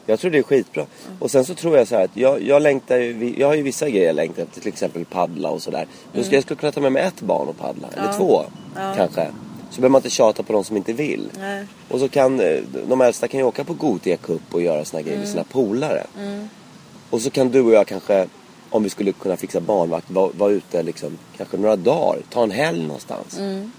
Jag 0.06 0.20
tror 0.20 0.30
det 0.30 0.38
är 0.38 0.42
skitbra. 0.42 0.86
Och 1.18 1.30
sen 1.30 1.44
så 1.44 1.54
tror 1.54 1.76
jag 1.76 1.88
så 1.88 1.96
här 1.96 2.04
att 2.04 2.16
jag, 2.16 2.42
jag 2.42 2.62
längtar 2.62 2.96
ju, 2.96 3.34
jag 3.38 3.46
har 3.46 3.54
ju 3.54 3.62
vissa 3.62 3.88
grejer 3.90 4.06
jag 4.06 4.16
längtar 4.16 4.42
efter, 4.42 4.60
till 4.60 4.68
exempel 4.68 5.04
paddla 5.04 5.48
och 5.50 5.62
sådär. 5.62 5.86
Men 6.12 6.24
ska 6.24 6.34
jag 6.34 6.44
skulle 6.44 6.60
kunna 6.60 6.72
ta 6.72 6.80
med 6.80 6.92
mig 6.92 7.02
ett 7.02 7.20
barn 7.20 7.48
och 7.48 7.58
paddla, 7.58 7.88
eller 7.88 7.98
Mm. 8.02 8.10
Ja. 8.12 8.18
två 8.18 8.44
Ja. 8.76 8.94
kanske. 8.96 9.26
Så 9.70 9.80
behöver 9.80 9.88
man 9.92 9.98
inte 9.98 10.10
tjata 10.10 10.42
på 10.42 10.52
de 10.52 10.64
som 10.64 10.76
inte 10.76 10.92
vill. 10.92 11.30
Nej. 11.38 11.66
Och 11.88 11.98
så 12.00 12.08
kan 12.08 12.40
eh, 12.40 12.58
de 12.88 13.00
äldsta 13.00 13.28
kan 13.28 13.40
ju 13.40 13.46
åka 13.46 13.64
på 13.64 13.74
Gothia 13.74 14.16
Cup 14.16 14.42
och 14.54 14.62
göra 14.62 14.84
såna 14.84 15.02
grejer 15.02 15.16
Mm. 15.16 15.20
med 15.20 15.28
sina 15.32 15.44
polare. 15.44 16.06
Och 17.10 17.20
så 17.20 17.30
kan 17.30 17.48
du 17.50 17.60
och 17.62 17.72
jag 17.72 17.86
kanske, 17.86 18.26
om 18.72 18.82
vi 18.82 18.90
skulle 18.90 19.12
kunna 19.12 19.36
fixa 19.36 19.60
barnvakt, 19.60 20.10
vara 20.10 20.32
vara 20.32 20.52
ute 20.52 20.82
liksom 20.82 21.18
kanske 21.36 21.56
några 21.56 21.76
dagar, 21.76 22.22
ta 22.30 22.42
en 22.42 22.50
helg 22.50 22.82
någonstans. 22.82 23.38
Mm. 23.38 23.72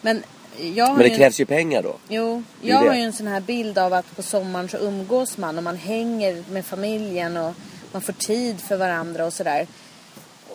Men 0.00 0.22
Men 0.76 0.98
det 0.98 1.08
ju... 1.08 1.16
krävs 1.16 1.40
ju 1.40 1.46
pengar 1.46 1.82
då. 1.82 1.96
Jo, 2.08 2.42
jag 2.60 2.76
har 2.76 2.94
ju 2.94 3.00
en 3.00 3.12
sån 3.12 3.26
här 3.26 3.40
bild 3.40 3.78
av 3.78 3.92
att 3.92 4.16
på 4.16 4.22
sommaren 4.22 4.68
så 4.68 4.76
umgås 4.76 5.38
man 5.38 5.56
och 5.56 5.62
man 5.62 5.76
hänger 5.76 6.44
med 6.50 6.66
familjen 6.66 7.36
och 7.36 7.54
man 7.92 8.02
får 8.02 8.12
tid 8.12 8.60
för 8.60 8.76
varandra 8.76 9.26
och 9.26 9.32
sådär. 9.32 9.66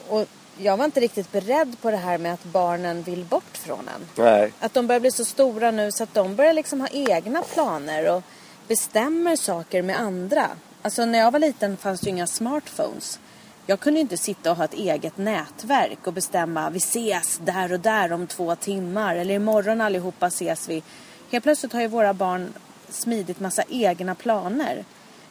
Och 0.07 0.27
jag 0.57 0.77
var 0.77 0.85
inte 0.85 0.99
riktigt 0.99 1.31
beredd 1.31 1.75
på 1.81 1.91
det 1.91 1.97
här 1.97 2.17
med 2.17 2.33
att 2.33 2.43
barnen 2.43 3.03
vill 3.03 3.23
bort 3.23 3.57
från 3.57 3.79
en. 3.79 4.23
Nej. 4.23 4.51
Att 4.59 4.73
de 4.73 4.87
börjar 4.87 4.99
bli 4.99 5.11
så 5.11 5.25
stora 5.25 5.71
nu 5.71 5.91
så 5.91 6.03
att 6.03 6.13
de 6.13 6.35
börjar 6.35 6.53
liksom 6.53 6.81
ha 6.81 6.87
egna 6.87 7.41
planer 7.41 8.15
och 8.15 8.23
bestämmer 8.67 9.35
saker 9.35 9.81
med 9.81 9.99
andra. 9.99 10.47
Alltså 10.85 11.05
när 11.05 11.19
jag 11.19 11.31
var 11.31 11.39
liten 11.39 11.77
fanns 11.77 12.01
det 12.01 12.05
ju 12.05 12.09
inga 12.09 12.27
smartphones. 12.27 13.19
Jag 13.65 13.79
kunde 13.79 13.99
inte 13.99 14.17
sitta 14.17 14.51
och 14.51 14.57
ha 14.57 14.65
ett 14.65 14.73
eget 14.73 15.17
nätverk 15.17 16.07
och 16.07 16.13
bestämma 16.13 16.69
vi 16.69 16.77
ses 16.77 17.39
där 17.45 17.73
och 17.73 17.79
där 17.79 18.11
om 18.13 18.27
två 18.27 18.55
timmar 18.55 19.15
eller 19.15 19.35
imorgon 19.35 19.81
allihopa 19.81 20.27
ses 20.27 20.69
vi. 20.69 20.83
Helt 21.31 21.43
plötsligt 21.43 21.73
har 21.73 21.81
ju 21.81 21.87
våra 21.87 22.13
barn 22.13 22.53
smidigt 22.89 23.39
massa 23.39 23.63
egna 23.69 24.15
planer. 24.15 24.83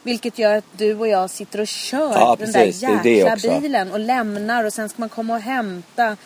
Vilket 0.03 0.39
gör 0.39 0.55
att 0.55 0.65
du 0.77 0.95
och 0.95 1.07
jag 1.07 1.29
sitter 1.29 1.61
och 1.61 1.67
kör 1.67 2.13
Ja, 2.13 2.35
den 2.39 2.53
precis. 2.53 2.81
där 2.81 2.87
Det 2.87 2.93
är 2.93 3.03
det 3.03 3.09
jäkla 3.09 3.59
bilen 3.59 3.91
och 3.91 3.99
lämnar 3.99 4.63
och 4.63 4.73
sen 4.73 4.89
ska 4.89 4.99
man 4.99 5.09
komma 5.09 5.33
och 5.33 5.41
hämta. 5.41 6.17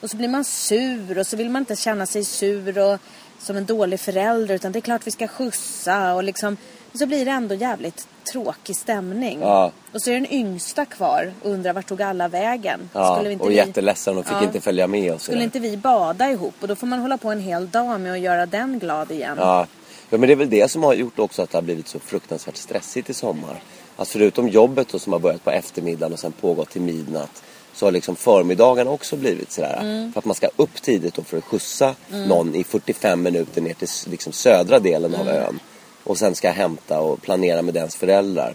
Och 0.00 0.10
så 0.10 0.16
blir 0.16 0.28
man 0.28 0.44
sur 0.44 1.18
och 1.18 1.26
så 1.26 1.36
vill 1.36 1.50
man 1.50 1.62
inte 1.62 1.76
känna 1.76 2.06
sig 2.06 2.24
sur 2.24 2.78
och 2.78 3.00
som 3.38 3.56
en 3.56 3.64
dålig 3.64 4.00
förälder 4.00 4.54
utan 4.54 4.72
det 4.72 4.78
är 4.78 4.80
klart 4.80 5.06
vi 5.06 5.10
ska 5.10 5.28
skjutsa 5.28 6.14
och 6.14 6.24
liksom 6.24 6.56
och 6.96 7.00
så 7.00 7.06
blir 7.06 7.24
det 7.24 7.30
ändå 7.30 7.54
jävligt 7.54 8.08
tråkig 8.32 8.76
stämning. 8.76 9.38
Ja. 9.40 9.72
Och 9.92 10.02
så 10.02 10.10
är 10.10 10.14
den 10.14 10.32
yngsta 10.32 10.84
kvar 10.84 11.32
och 11.42 11.50
undrar 11.50 11.72
vart 11.72 11.86
tog 11.86 12.02
alla 12.02 12.28
vägen? 12.28 12.90
Ja, 12.92 13.16
Skulle 13.16 13.32
inte 13.32 13.44
och 13.44 13.50
vi- 13.50 13.54
jätteledsen 13.56 14.18
och 14.18 14.24
fick 14.26 14.36
Ja. 14.36 14.42
inte 14.42 14.60
följa 14.60 14.86
med 14.86 15.12
och 15.14 15.20
Skulle 15.20 15.42
inte 15.44 15.58
vi 15.58 15.76
bada 15.76 16.30
ihop? 16.30 16.54
Och 16.60 16.68
då 16.68 16.76
får 16.76 16.86
man 16.86 16.98
hålla 16.98 17.18
på 17.18 17.30
en 17.30 17.40
hel 17.40 17.70
dag 17.70 18.00
med 18.00 18.12
att 18.12 18.18
göra 18.20 18.46
den 18.46 18.78
glad 18.78 19.10
igen. 19.10 19.36
Ja. 19.40 19.66
ja, 20.10 20.18
men 20.18 20.20
det 20.26 20.32
är 20.32 20.36
väl 20.36 20.50
det 20.50 20.70
som 20.70 20.82
har 20.82 20.94
gjort 20.94 21.18
också 21.18 21.42
att 21.42 21.50
det 21.50 21.56
har 21.58 21.62
blivit 21.62 21.88
så 21.88 21.98
fruktansvärt 21.98 22.56
stressigt 22.56 23.10
i 23.10 23.14
sommar. 23.14 23.62
Att 23.96 24.08
förutom 24.08 24.48
jobbet 24.48 24.88
då, 24.88 24.98
som 24.98 25.12
har 25.12 25.20
börjat 25.20 25.44
på 25.44 25.50
eftermiddagen 25.50 26.12
och 26.12 26.18
sen 26.18 26.32
pågått 26.32 26.70
till 26.70 26.82
midnatt 26.82 27.42
så 27.74 27.86
har 27.86 27.92
liksom 27.92 28.16
förmiddagen 28.16 28.88
också 28.88 29.16
blivit 29.16 29.52
sådär. 29.52 29.78
Mm. 29.80 30.12
För 30.12 30.18
att 30.18 30.24
man 30.24 30.34
ska 30.34 30.48
upp 30.56 30.82
tidigt 30.82 31.14
då 31.14 31.22
för 31.22 31.38
att 31.38 31.44
skjutsa 31.44 31.94
någon 32.28 32.54
i 32.54 32.64
45 32.64 33.22
minuter 33.22 33.60
ner 33.60 33.74
till 33.74 33.88
liksom 34.10 34.32
södra 34.32 34.78
delen 34.78 35.14
av 35.14 35.20
Mm. 35.28 35.42
ön. 35.42 35.60
Och 36.06 36.18
sen 36.18 36.34
ska 36.34 36.50
hämta 36.50 37.00
och 37.00 37.22
planera 37.22 37.62
med 37.62 37.74
dens 37.74 37.96
föräldrar. 37.96 38.54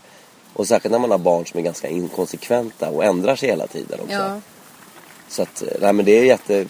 Och 0.53 0.67
särskilt 0.67 0.91
när 0.91 1.00
man 1.00 1.12
har 1.12 1.17
barn 1.17 1.46
som 1.46 1.60
är 1.60 1.63
ganska 1.63 1.88
inkonsekventa 1.88 2.89
och 2.89 3.03
ändrar 3.05 3.36
sig 3.36 3.50
hela 3.50 3.67
tiden 3.67 4.00
också. 4.00 4.13
Ja. 4.13 4.41
Så 5.29 5.41
att, 5.41 5.63
nej 5.81 5.93
men 5.93 6.05
det 6.05 6.12
är 6.20 6.24
jätte... 6.24 6.65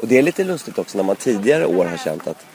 Och 0.00 0.08
det 0.08 0.18
är 0.18 0.22
lite 0.22 0.44
lustigt 0.44 0.78
också 0.78 0.96
när 0.98 1.04
man 1.04 1.16
tidigare 1.16 1.66
år 1.66 1.84
har 1.84 1.96
känt 1.96 2.26
att 2.26 2.46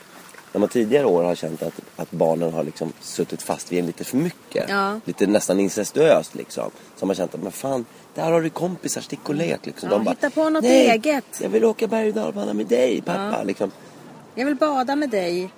när 0.52 0.58
man 0.58 0.68
tidigare 0.68 1.04
år 1.06 1.22
har 1.24 1.34
känt 1.34 1.62
att, 1.62 1.80
att 1.96 2.10
barnen 2.10 2.52
har 2.52 2.64
liksom 2.64 2.92
suttit 3.00 3.42
fast 3.42 3.72
vid 3.72 3.78
en 3.78 3.86
lite 3.86 4.04
för 4.04 4.16
mycket. 4.16 4.64
Ja. 4.68 5.00
Lite 5.04 5.26
nästan 5.26 5.60
incestuöst 5.60 6.34
liksom. 6.34 6.70
Så 6.96 7.02
har 7.02 7.06
man 7.06 7.16
känt 7.16 7.34
att 7.34 7.42
men 7.42 7.52
fan, 7.52 7.84
där 8.14 8.30
har 8.32 8.40
du 8.40 8.50
kompisar, 8.50 9.00
stick 9.00 9.28
och 9.28 9.34
lek 9.34 9.66
liksom. 9.66 9.88
Ja, 9.90 9.96
De 9.98 10.04
bara, 10.04 10.10
hitta 10.10 10.30
på 10.30 10.50
något 10.50 10.64
"Nej, 10.64 10.90
eget." 10.90 11.24
jag 11.42 11.48
vill 11.48 11.64
åka 11.64 11.86
berg 11.86 12.08
och 12.08 12.14
dalbana 12.14 12.54
med 12.54 12.66
dig 12.66 13.02
pappa. 13.02 13.34
Ja. 13.38 13.42
Liksom. 13.42 13.70
Jag 14.34 14.46
vill 14.46 14.56
bada 14.56 14.96
med 14.96 15.10
dig. 15.10 15.50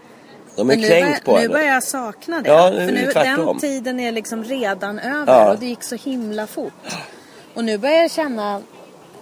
De 0.57 0.71
är 0.71 0.77
nu, 0.77 0.87
kränkt 0.89 1.25
på 1.25 1.33
nu 1.35 1.39
henne. 1.39 1.53
börjar 1.53 1.67
jag 1.75 1.83
sakna 1.85 2.41
det. 2.43 2.49
Ja, 2.49 2.71
nu 2.71 2.87
För 2.87 2.93
nu, 2.93 3.13
tvärtom. 3.13 3.47
den 3.47 3.59
tiden 3.59 4.01
är 4.01 4.13
liksom 4.13 4.45
redan 4.45 4.99
över 4.99 5.33
Ja. 5.33 5.53
och 5.53 5.59
det 5.59 5.67
gick 5.67 5.83
så 5.83 5.95
himla 5.97 6.47
fort. 6.47 6.73
Och 7.55 7.65
nu 7.65 7.79
börjar 7.79 7.97
jag 7.97 8.11
känna, 8.11 8.63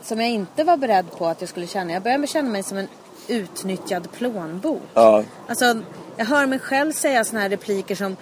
som 0.03 0.21
jag 0.21 0.31
inte 0.31 0.65
var 0.65 0.77
beredd 0.77 1.11
på 1.19 1.27
att 1.27 1.41
jag 1.41 1.49
skulle 1.51 1.67
känna, 1.67 1.93
jag 1.93 2.03
börjar 2.03 2.27
känna 2.27 2.49
mig 2.51 2.63
som 2.63 2.79
en 2.79 2.89
utnyttjad 3.29 4.13
plånbok. 4.13 4.83
Ja. 4.95 5.25
Alltså, 5.49 5.81
jag 6.17 6.25
hör 6.25 6.47
mig 6.47 6.59
själv 6.59 6.93
säga 6.93 7.25
såna 7.25 7.41
här 7.41 7.49
repliker 7.49 7.95
som 7.95 8.17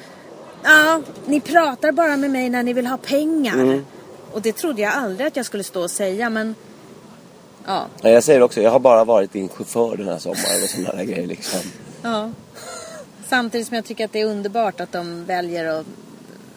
Ja, 0.65 1.01
ni 1.27 1.41
pratar 1.41 1.93
bara 1.93 2.17
med 2.17 2.31
mig 2.31 2.49
när 2.51 2.63
ni 2.63 2.73
vill 2.73 2.87
ha 2.87 2.97
pengar. 2.97 3.55
Mm. 3.55 3.87
Och 4.33 4.43
det 4.43 4.53
trodde 4.57 4.83
jag 4.83 4.93
aldrig 4.95 5.27
att 5.27 5.37
jag 5.37 5.47
skulle 5.47 5.65
stå 5.65 5.83
och 5.83 5.91
säga 5.91 6.31
men 6.31 6.55
Ja, 7.67 7.87
Nej, 8.03 8.13
jag 8.13 8.25
säger 8.25 8.43
också, 8.43 8.61
jag 8.63 8.71
har 8.71 8.79
bara 8.79 9.05
varit 9.05 9.33
din 9.33 9.49
chaufför 9.49 9.97
den 9.97 10.09
här 10.09 10.19
sommaren 10.19 10.63
och 10.65 10.69
sådana 10.71 10.93
där 10.97 11.05
grejer 11.05 11.27
liksom. 11.27 11.61
Ja. 12.03 12.31
Samtidigt 13.33 13.67
som 13.67 13.75
jag 13.75 13.85
tycker 13.85 14.05
att 14.05 14.13
det 14.13 14.21
är 14.21 14.25
underbart 14.25 14.81
att 14.81 14.93
de 14.93 15.25
väljer 15.25 15.67
att 15.67 15.87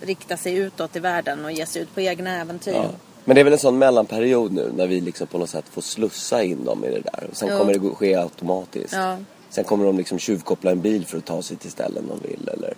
rikta 0.01 0.37
sig 0.37 0.55
utåt 0.55 0.95
i 0.95 0.99
världen 0.99 1.45
och 1.45 1.51
ge 1.51 1.65
sig 1.65 1.81
ut 1.81 1.95
på 1.95 2.01
egna 2.01 2.41
äventyr. 2.41 2.73
Ja. 2.73 2.89
Men 3.25 3.35
det 3.35 3.41
är 3.41 3.43
väl 3.43 3.53
en 3.53 3.59
sån 3.59 3.77
mellanperiod 3.77 4.51
nu 4.51 4.71
när 4.75 4.87
vi 4.87 5.01
liksom 5.01 5.27
på 5.27 5.37
något 5.37 5.49
sätt 5.49 5.65
får 5.71 5.81
slussa 5.81 6.43
in 6.43 6.65
dem 6.65 6.85
i 6.85 6.89
det 6.89 7.01
där. 7.01 7.27
Och 7.31 7.37
sen 7.37 7.49
Jo. 7.51 7.57
kommer 7.57 7.73
det 7.73 7.95
ske 7.95 8.15
automatiskt. 8.15 8.93
Ja. 8.93 9.17
Sen 9.49 9.63
kommer 9.63 9.85
de 9.85 9.97
liksom 9.97 10.19
tjuvkoppla 10.19 10.71
en 10.71 10.81
bil 10.81 11.05
för 11.05 11.17
att 11.17 11.25
ta 11.25 11.41
sig 11.41 11.57
till 11.57 11.71
ställen 11.71 12.03
de 12.07 12.27
vill 12.29 12.49
eller 12.49 12.73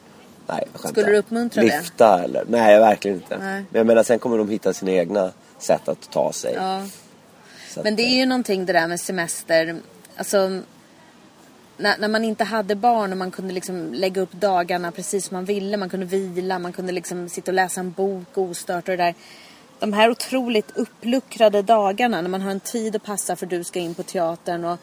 Nej, 0.47 0.63
jag 0.71 0.81
skämtar. 0.81 0.89
Skulle 0.89 1.11
du 1.11 1.17
uppmuntra 1.17 1.63
det? 1.63 1.67
Lifta 1.67 2.23
eller? 2.23 2.45
Nej, 2.47 2.79
verkligen 2.79 3.17
inte. 3.17 3.37
Nej. 3.37 3.63
Men 3.69 3.79
jag 3.79 3.87
menar 3.87 4.03
sen 4.03 4.19
kommer 4.19 4.37
de 4.37 4.49
hitta 4.49 4.73
sina 4.73 4.91
egna 4.91 5.31
sätt 5.59 5.87
att 5.87 6.11
ta 6.11 6.31
sig. 6.33 6.53
Ja. 6.55 6.81
Att, 7.75 7.83
Men 7.83 7.95
det 7.95 8.03
är 8.03 8.17
ju 8.17 8.25
någonting 8.25 8.65
det 8.65 8.73
där 8.73 8.87
med 8.87 8.99
semester. 8.99 9.75
Alltså, 10.15 10.61
när, 11.77 11.97
när 11.97 12.07
man 12.07 12.23
inte 12.23 12.43
hade 12.43 12.75
barn 12.75 13.11
och 13.11 13.17
man 13.17 13.31
kunde 13.31 13.53
liksom 13.53 13.93
lägga 13.93 14.21
upp 14.21 14.31
dagarna 14.31 14.91
precis 14.91 15.25
som 15.25 15.35
man 15.35 15.45
ville. 15.45 15.77
Man 15.77 15.89
kunde 15.89 16.05
vila, 16.05 16.59
man 16.59 16.73
kunde 16.73 16.91
liksom 16.91 17.29
sitta 17.29 17.51
och 17.51 17.55
läsa 17.55 17.79
en 17.79 17.91
bok 17.91 18.37
ostört 18.37 18.89
och 18.89 18.97
det 18.97 19.03
där. 19.03 19.15
De 19.79 19.93
här 19.93 20.09
otroligt 20.09 20.77
uppluckrade 20.77 21.61
dagarna 21.61 22.21
när 22.21 22.29
man 22.29 22.41
har 22.41 22.51
en 22.51 22.59
tid 22.59 22.95
att 22.95 23.03
passa 23.03 23.35
för 23.35 23.45
du 23.45 23.63
ska 23.63 23.79
in 23.79 23.95
på 23.95 24.03
teatern 24.03 24.65
och 24.65 24.77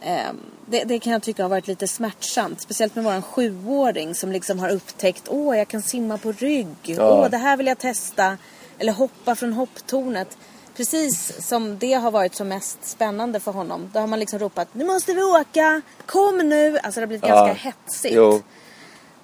eh, 0.00 0.32
det, 0.66 0.84
det 0.84 0.98
kan 0.98 1.12
jag 1.12 1.22
tycka 1.22 1.42
har 1.42 1.50
varit 1.50 1.66
lite 1.66 1.88
smärtsamt. 1.88 2.60
Speciellt 2.60 2.94
med 2.94 3.04
våran 3.04 3.22
sjuåring 3.22 4.14
som 4.14 4.32
liksom 4.32 4.58
har 4.58 4.68
upptäckt 4.68 5.28
åh 5.28 5.58
jag 5.58 5.68
kan 5.68 5.82
simma 5.82 6.18
på 6.18 6.32
rygg. 6.32 6.76
Ja. 6.82 7.10
Åh 7.10 7.30
det 7.30 7.36
här 7.36 7.56
vill 7.56 7.66
jag 7.66 7.78
testa. 7.78 8.38
Eller 8.78 8.92
hoppa 8.92 9.34
från 9.34 9.52
hopptornet. 9.52 10.36
Precis 10.78 11.46
som 11.48 11.78
det 11.78 11.92
har 11.92 12.10
varit 12.10 12.34
som 12.34 12.48
mest 12.48 12.84
spännande 12.84 13.40
för 13.40 13.52
honom. 13.52 13.90
Då 13.94 14.00
har 14.00 14.06
man 14.06 14.18
liksom 14.20 14.38
ropat 14.38 14.68
nu 14.72 14.84
måste 14.84 15.14
vi 15.14 15.22
åka, 15.22 15.80
kom 16.06 16.36
nu. 16.38 16.78
Alltså 16.78 17.00
det 17.00 17.02
har 17.02 17.06
blivit 17.08 17.28
Ja. 17.28 17.34
ganska 17.46 17.54
hetsigt. 17.68 18.14
Jo. 18.14 18.42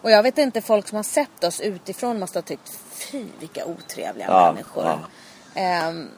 Och 0.02 0.10
jag 0.10 0.22
vet 0.22 0.38
inte, 0.38 0.60
folk 0.62 0.88
som 0.88 0.96
har 0.96 1.02
sett 1.02 1.44
oss 1.44 1.60
utifrån 1.60 2.18
måste 2.20 2.38
ha 2.38 2.42
tyckt 2.42 2.78
fy 2.90 3.24
vilka 3.40 3.64
otrevliga 3.66 4.26
Ja, 4.28 4.52
människor. 4.52 4.84
ja. 4.84 4.98
Ehm, 5.60 6.08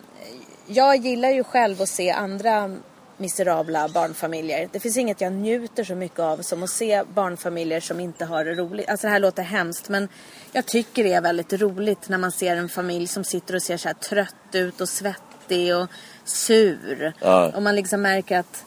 jag 0.67 0.97
gillar 0.97 1.31
ju 1.31 1.45
själv 1.45 1.83
att 1.83 1.89
se 1.89 2.11
andra 2.11 2.77
miserabla 3.19 3.89
barnfamiljer. 3.89 4.69
Det 4.73 4.81
finns 4.81 4.97
inget 4.97 5.21
jag 5.21 5.33
njuter 5.33 5.85
så 5.85 5.95
mycket 5.95 6.19
av 6.21 6.43
som 6.43 6.63
att 6.63 6.71
se 6.71 7.03
barnfamiljer 7.15 7.81
som 7.81 8.01
inte 8.01 8.25
har 8.25 8.45
det 8.45 8.55
roligt. 8.55 8.89
Alltså 8.89 9.07
det 9.07 9.11
här 9.11 9.19
låter 9.21 9.43
hemskt 9.43 9.89
men 9.89 10.09
jag 10.53 10.67
tycker 10.67 11.05
det 11.05 11.13
är 11.13 11.21
väldigt 11.21 11.53
roligt 11.53 12.09
när 12.09 12.19
man 12.19 12.33
ser 12.33 12.57
en 12.57 12.69
familj 12.69 13.07
som 13.07 13.25
sitter 13.25 13.55
och 13.55 13.63
ser 13.63 13.77
så 13.77 13.89
här 13.89 13.95
trött 13.95 14.35
ut 14.53 14.81
och 14.81 14.89
svettig 14.89 15.26
och 15.51 15.91
sur. 16.25 17.13
Ja. 17.21 17.53
Och 17.55 17.63
man 17.63 17.77
liksom 17.77 18.03
märker 18.03 18.39
att 18.39 18.65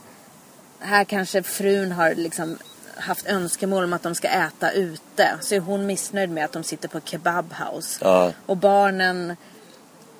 här 0.80 1.04
kanske 1.04 1.44
frun 1.44 1.92
har 1.92 2.15
liksom 2.15 2.58
haft 2.96 3.26
önskemål 3.26 3.84
om 3.84 3.94
att 3.94 4.04
de 4.04 4.15
ska 4.15 4.28
äta 4.28 4.72
ute. 4.72 5.30
Så 5.42 5.56
är 5.56 5.60
hon 5.60 5.86
missnöjd 5.86 6.30
med 6.30 6.46
att 6.46 6.52
de 6.52 6.63
sitter 6.63 6.88
på 6.88 7.00
kebabhouse. 7.02 8.00
Ja. 8.02 8.32
Och 8.46 8.58
barnen 8.58 9.36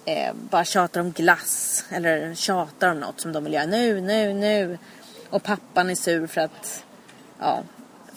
eh, 0.06 0.34
bara 0.34 0.66
tjatar 0.66 1.02
om 1.02 1.12
glass. 1.12 1.86
Eller 1.90 2.36
tjatar 2.36 2.92
om 2.92 3.00
något 3.00 3.22
som 3.22 3.32
de 3.32 3.44
vill 3.44 3.54
göra. 3.54 3.66
Nu, 3.66 4.02
nu, 4.02 4.34
nu. 4.34 4.78
Och 5.30 5.44
pappan 5.44 5.90
är 5.90 5.96
sur 5.96 6.28
för 6.28 6.42
att 6.42 6.84
ja, 7.40 7.64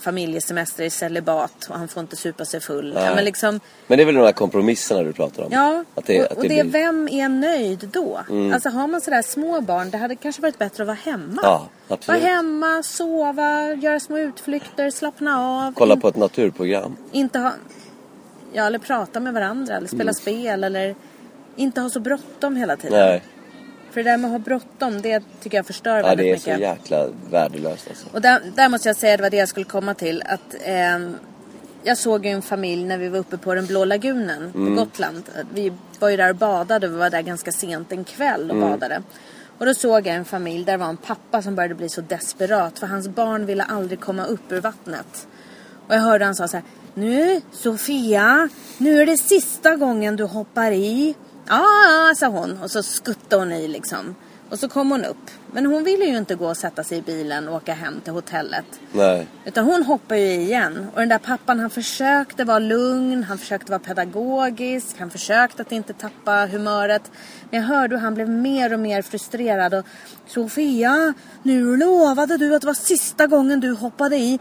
familjesemester 0.02 0.84
i 0.84 0.90
celibat 0.90 1.66
och 1.68 1.78
han 1.78 1.88
får 1.88 2.00
inte 2.00 2.16
supa 2.16 2.44
sig 2.44 2.60
full. 2.60 2.92
Ja, 2.96 3.14
men 3.14 3.24
liksom, 3.24 3.60
Men 3.86 3.98
det 3.98 4.02
är 4.02 4.06
väl 4.06 4.14
de 4.14 4.20
här 4.20 4.32
kompromisserna 4.32 5.02
du 5.02 5.12
pratar 5.12 5.42
om? 5.42 5.48
Ja, 5.52 5.84
Att 5.94 6.06
det, 6.06 6.20
och, 6.20 6.32
att 6.32 6.36
och 6.36 6.42
det 6.42 6.48
det, 6.48 6.64
blir... 6.64 6.72
vem 6.72 7.08
är 7.08 7.28
nöjd 7.28 7.88
då? 7.92 8.20
Mm. 8.30 8.52
Alltså 8.52 8.68
har 8.68 8.86
man 8.86 9.00
sådär 9.00 9.22
små 9.22 9.60
barn, 9.60 9.90
det 9.90 9.98
hade 9.98 10.16
kanske 10.16 10.42
varit 10.42 10.58
bättre 10.58 10.82
att 10.82 10.86
vara 10.86 10.98
hemma. 11.04 11.40
Ja, 11.42 11.68
absolut. 11.88 12.22
Vara 12.22 12.32
hemma, 12.34 12.82
sova, 12.82 13.74
göra 13.74 14.00
små 14.00 14.18
utflykter, 14.18 14.90
slappna 14.90 15.40
av. 15.40 15.72
Kolla 15.74 15.94
In- 15.94 16.00
på 16.00 16.08
ett 16.08 16.16
naturprogram. 16.16 16.96
Inte 17.12 17.38
ha... 17.38 17.52
Ja, 18.52 18.66
eller 18.66 18.78
prata 18.78 19.20
med 19.20 19.34
varandra 19.34 19.76
eller 19.76 19.88
spela 19.88 20.12
spel 20.12 20.64
eller 20.64 20.94
inte 21.56 21.80
ha 21.80 21.90
så 21.90 22.00
bråttom 22.00 22.56
hela 22.56 22.76
tiden. 22.76 22.98
Mm. 22.98 23.08
Nej, 23.10 23.22
För 23.92 24.02
det 24.02 24.10
där 24.10 24.16
med 24.16 24.28
att 24.28 24.32
ha 24.32 24.38
bråttom, 24.38 25.02
det 25.02 25.22
tycker 25.42 25.58
jag 25.58 25.66
förstör 25.66 25.96
ja, 25.96 26.02
väldigt 26.02 26.18
det 26.18 26.30
är 26.30 26.32
mycket. 26.32 26.54
så 26.54 26.60
jäkla 26.60 27.06
värdelöst 27.30 27.88
alltså. 27.88 28.06
Och 28.12 28.20
där, 28.20 28.40
där 28.54 28.68
måste 28.68 28.88
jag 28.88 28.96
säga, 28.96 29.16
det 29.16 29.22
var 29.22 29.30
det 29.30 29.36
jag 29.36 29.48
skulle 29.48 29.66
komma 29.66 29.94
till. 29.94 30.22
Att 30.26 30.56
ehm, 30.64 31.16
jag 31.82 31.98
såg 31.98 32.26
ju 32.26 32.32
en 32.32 32.42
familj 32.42 32.84
när 32.84 32.98
vi 32.98 33.08
var 33.08 33.18
uppe 33.18 33.38
på 33.38 33.54
den 33.54 33.66
blå 33.66 33.84
lagunen 33.84 34.52
på 34.52 34.58
Gotland. 34.58 35.22
Vi 35.54 35.72
var 35.98 36.08
ju 36.08 36.16
där 36.16 36.30
och 36.30 36.36
badade 36.36 36.86
och 36.86 36.92
vi 36.92 36.96
var 36.96 37.10
där 37.10 37.22
ganska 37.22 37.52
sent 37.52 37.92
en 37.92 38.04
kväll 38.04 38.50
och 38.50 38.56
badade. 38.56 39.02
Och 39.58 39.66
då 39.66 39.74
såg 39.74 40.06
jag 40.06 40.16
en 40.16 40.24
familj 40.24 40.64
där 40.64 40.76
var 40.76 40.86
en 40.86 40.96
pappa 40.96 41.42
som 41.42 41.54
började 41.54 41.74
bli 41.74 41.88
så 41.88 42.00
desperat 42.00 42.78
för 42.78 42.86
hans 42.86 43.08
barn 43.08 43.46
ville 43.46 43.62
aldrig 43.62 44.00
komma 44.00 44.24
upp 44.24 44.52
ur 44.52 44.60
vattnet. 44.60 45.26
Och 45.88 45.94
jag 45.94 46.00
hörde 46.00 46.24
han 46.24 46.34
sa 46.34 46.48
så 46.48 46.56
här. 46.56 46.64
Nu 46.94 47.40
Sofia, 47.52 48.48
nu 48.78 49.02
är 49.02 49.06
det 49.06 49.16
sista 49.16 49.76
gången 49.76 50.16
du 50.16 50.24
hoppar 50.24 50.72
i. 50.72 51.14
Ja, 51.52 52.08
ja, 52.08 52.14
sa 52.14 52.26
hon. 52.26 52.58
Och 52.62 52.70
så 52.70 52.82
skuttade 52.82 53.42
hon 53.42 53.52
i 53.52 53.68
liksom. 53.68 54.14
Och 54.50 54.58
så 54.58 54.68
kom 54.68 54.90
hon 54.90 55.04
upp. 55.04 55.30
Men 55.52 55.66
hon 55.66 55.84
ville 55.84 56.04
ju 56.04 56.16
inte 56.16 56.34
gå 56.34 56.48
och 56.48 56.56
sätta 56.56 56.84
sig 56.84 56.98
i 56.98 57.02
bilen 57.02 57.48
och 57.48 57.54
åka 57.54 57.74
hem 57.74 58.00
till 58.00 58.12
hotellet. 58.12 58.64
Nej. 58.92 59.26
Utan 59.44 59.64
hon 59.64 59.82
hoppade 59.82 60.20
ju 60.20 60.40
igen. 60.40 60.86
Och 60.94 61.00
den 61.00 61.08
där 61.08 61.18
pappan 61.18 61.60
han 61.60 61.70
försökte 61.70 62.44
vara 62.44 62.58
lugn, 62.58 63.24
han 63.24 63.38
försökte 63.38 63.70
vara 63.70 63.78
pedagogisk, 63.78 64.98
han 64.98 65.10
försökte 65.10 65.62
att 65.62 65.72
inte 65.72 65.92
tappa 65.92 66.46
humöret. 66.46 67.10
Men 67.50 67.60
jag 67.60 67.68
hörde 67.68 67.96
hur 67.96 68.02
han 68.02 68.14
blev 68.14 68.28
mer 68.28 68.72
och 68.72 68.80
mer 68.80 69.02
frustrerad. 69.02 69.74
Och 69.74 69.86
Sofia, 70.26 71.14
nu 71.42 71.76
lovade 71.76 72.36
du 72.36 72.54
att 72.54 72.60
det 72.60 72.66
var 72.66 72.74
sista 72.74 73.26
gången 73.26 73.60
du 73.60 73.72
hoppade 73.72 74.16
i. 74.16 74.38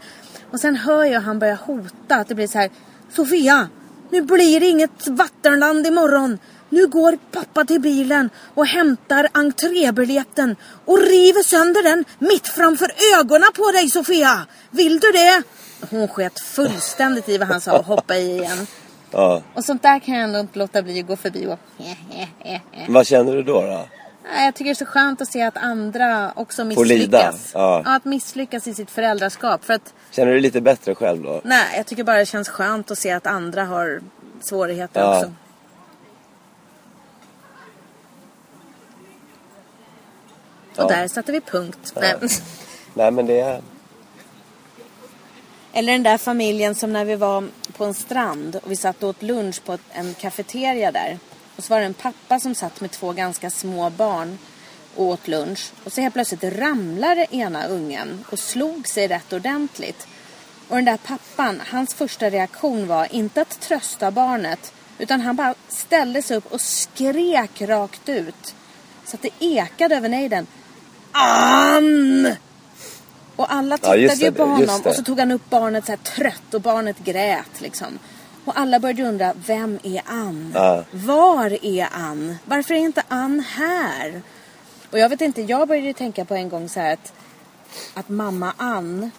Och 0.50 0.60
sen 0.60 0.76
hör 0.76 1.04
jag 1.04 1.20
han 1.20 1.38
börja 1.38 1.54
hota 1.54 2.16
att 2.16 2.28
det 2.28 2.34
blir 2.34 2.46
så 2.46 2.58
här. 2.58 2.70
Sofia, 3.10 3.68
nu 4.10 4.22
blir 4.22 4.60
det 4.60 4.66
inget 4.66 5.08
vattenland 5.08 5.86
imorgon. 5.86 6.38
Nu 6.72 6.86
går 6.86 7.18
pappa 7.32 7.64
till 7.64 7.80
bilen 7.80 8.30
och 8.54 8.66
hämtar 8.66 9.28
entrébiljetten 9.32 10.56
och 10.84 10.98
river 10.98 11.42
sönder 11.42 11.82
den 11.82 12.04
mitt 12.18 12.48
framför 12.48 12.88
ögonen 13.18 13.48
på 13.56 13.70
dig 13.72 13.90
Sofia. 13.90 14.46
Vill 14.70 15.00
du 15.00 15.12
det? 15.12 15.42
Hon 15.90 16.08
sket 16.08 16.40
fullständigt 16.40 17.28
i 17.28 17.38
vad 17.38 17.48
han 17.48 17.60
sa 17.60 17.78
och 17.78 17.84
hoppade 17.86 18.20
i 18.20 18.38
igen. 18.38 18.66
Ja. 19.14 19.42
Och 19.54 19.64
sånt 19.64 19.82
där 19.82 19.98
kan 19.98 20.14
jag 20.14 20.24
ändå 20.24 20.38
inte 20.38 20.58
låta 20.58 20.82
bli 20.82 21.00
att 21.00 21.06
gå 21.06 21.16
förbi 21.16 21.46
och 21.46 21.58
Vad 22.88 23.06
känner 23.06 23.32
du 23.36 23.42
då? 23.42 23.60
då? 23.60 23.86
Jag 24.36 24.54
tycker 24.54 24.64
det 24.64 24.70
är 24.72 24.74
så 24.74 24.84
skönt 24.86 25.20
att 25.20 25.28
se 25.32 25.42
att 25.42 25.56
andra 25.56 26.32
också 26.36 26.64
misslyckas. 26.64 27.50
ja. 27.54 27.82
att 27.86 28.04
misslyckas 28.04 28.66
i 28.66 28.74
sitt 28.74 28.90
föräldraskap. 28.90 29.64
För 29.64 29.74
att, 29.74 29.94
Känner 30.10 30.26
du 30.26 30.32
dig 30.32 30.40
lite 30.42 30.60
bättre 30.60 30.94
själv 30.94 31.22
då? 31.22 31.40
nej, 31.44 31.64
jag 31.76 31.86
tycker 31.86 32.04
bara 32.04 32.18
det 32.18 32.26
känns 32.26 32.48
skönt 32.48 32.90
att 32.90 32.98
se 32.98 33.10
att 33.10 33.26
andra 33.26 33.64
har 33.64 34.00
svårigheter 34.40 35.00
Ja. 35.00 35.16
också. 35.18 35.32
Ja. 40.76 40.82
Och 40.84 40.90
där 40.90 41.08
satte 41.08 41.32
vi 41.32 41.40
punkt. 41.40 41.92
Nej. 41.96 42.14
Nej 42.94 43.10
men 43.10 43.26
det 43.26 43.40
är... 43.40 43.62
Eller 45.72 45.92
den 45.92 46.02
där 46.02 46.18
familjen 46.18 46.74
som 46.74 46.92
när 46.92 47.04
vi 47.04 47.16
var 47.16 47.48
på 47.76 47.84
en 47.84 47.94
strand 47.94 48.56
och 48.56 48.70
vi 48.70 48.76
satt 48.76 49.02
och 49.02 49.08
åt 49.08 49.22
lunch 49.22 49.64
på 49.64 49.78
en 49.90 50.14
kafeteria 50.14 50.92
där. 50.92 51.18
Och 51.56 51.64
så 51.64 51.74
var 51.74 51.80
det 51.80 51.86
en 51.86 51.94
pappa 51.94 52.40
som 52.40 52.54
satt 52.54 52.80
med 52.80 52.90
två 52.90 53.12
ganska 53.12 53.50
små 53.50 53.90
barn. 53.90 54.38
och 54.96 55.04
åt 55.04 55.28
lunch. 55.28 55.72
Och 55.84 55.92
så 55.92 56.00
helt 56.00 56.14
plötsligt 56.14 56.44
ramlade 56.44 57.26
ena 57.30 57.66
ungen 57.66 58.24
och 58.30 58.38
slog 58.38 58.88
sig 58.88 59.08
rätt 59.08 59.32
ordentligt. 59.32 60.06
Och 60.68 60.76
den 60.76 60.84
där 60.84 60.96
pappan, 60.96 61.62
hans 61.70 61.94
första 61.94 62.30
reaktion 62.30 62.86
var 62.86 63.14
inte 63.14 63.40
att 63.40 63.60
trösta 63.60 64.10
barnet 64.10 64.72
utan 64.98 65.20
han 65.20 65.36
bara 65.36 65.54
ställde 65.68 66.22
sig 66.22 66.36
upp 66.36 66.52
och 66.52 66.60
skrek 66.60 67.62
rakt 67.62 68.08
ut. 68.08 68.54
Så 69.04 69.16
att 69.16 69.22
det 69.22 69.30
ekade 69.38 69.96
över 69.96 70.08
nejden. 70.08 70.46
Ann! 71.12 72.36
Och 73.36 73.52
alla 73.52 73.78
tittade 73.78 74.06
det, 74.06 74.14
ju 74.14 74.32
på 74.32 74.44
honom 74.44 74.80
och 74.84 74.94
så 74.94 75.02
tog 75.02 75.18
han 75.18 75.30
upp 75.30 75.50
barnet 75.50 75.86
så 75.86 75.92
här 75.92 75.96
trött 75.96 76.54
och 76.54 76.60
barnet 76.60 76.98
grät 76.98 77.60
liksom. 77.60 77.98
Och 78.44 78.58
alla 78.58 78.80
började 78.80 79.02
undra, 79.02 79.34
vem 79.46 79.78
är 79.82 80.02
Ann? 80.06 80.52
Ja. 80.54 80.84
Var 80.90 81.64
är 81.64 81.88
Ann? 81.92 82.36
Varför 82.44 82.74
är 82.74 82.78
inte 82.78 83.02
Ann 83.08 83.40
här? 83.40 84.22
Och 84.90 84.98
jag 84.98 85.08
vet 85.08 85.20
inte, 85.20 85.42
jag 85.42 85.68
började 85.68 85.86
ju 85.86 85.92
tänka 85.92 86.24
på 86.24 86.34
en 86.34 86.48
gång 86.48 86.68
så 86.68 86.80
här 86.80 86.92
att, 86.92 87.12
att 87.94 88.08
mamma 88.08 88.52
Ann, 88.56 89.10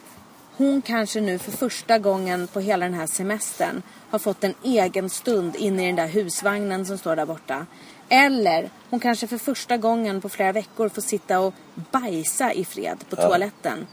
hon 0.57 0.81
kanske 0.81 1.21
nu 1.21 1.37
för 1.37 1.51
första 1.51 1.99
gången 1.99 2.47
på 2.47 2.59
hela 2.59 2.85
den 2.85 2.93
här 2.93 3.07
semestern 3.07 3.81
har 4.09 4.19
fått 4.19 4.43
en 4.43 4.53
egen 4.63 5.09
stund 5.09 5.55
inne 5.55 5.83
i 5.83 5.87
den 5.87 5.95
där 5.95 6.07
husvagnen 6.07 6.85
som 6.85 6.97
står 6.97 7.15
där 7.15 7.25
borta. 7.25 7.65
Eller 8.09 8.69
hon 8.89 8.99
kanske 8.99 9.27
för 9.27 9.37
första 9.37 9.77
gången 9.77 10.21
på 10.21 10.29
flera 10.29 10.51
veckor 10.51 10.89
får 10.89 11.01
sitta 11.01 11.39
och 11.39 11.53
bajsa 11.91 12.53
i 12.53 12.65
fred 12.65 12.97
på 13.09 13.15
toaletten. 13.15 13.87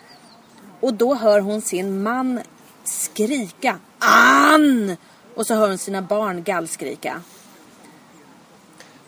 Och 0.80 0.94
då 0.94 1.14
hör 1.14 1.40
hon 1.40 1.62
sin 1.62 2.02
man 2.02 2.40
skrika 2.84 3.78
Ann! 3.98 4.96
Och 5.34 5.46
så 5.46 5.54
hör 5.54 5.68
hon 5.68 5.78
sina 5.78 6.02
barn 6.02 6.42
gallskrika. 6.42 7.22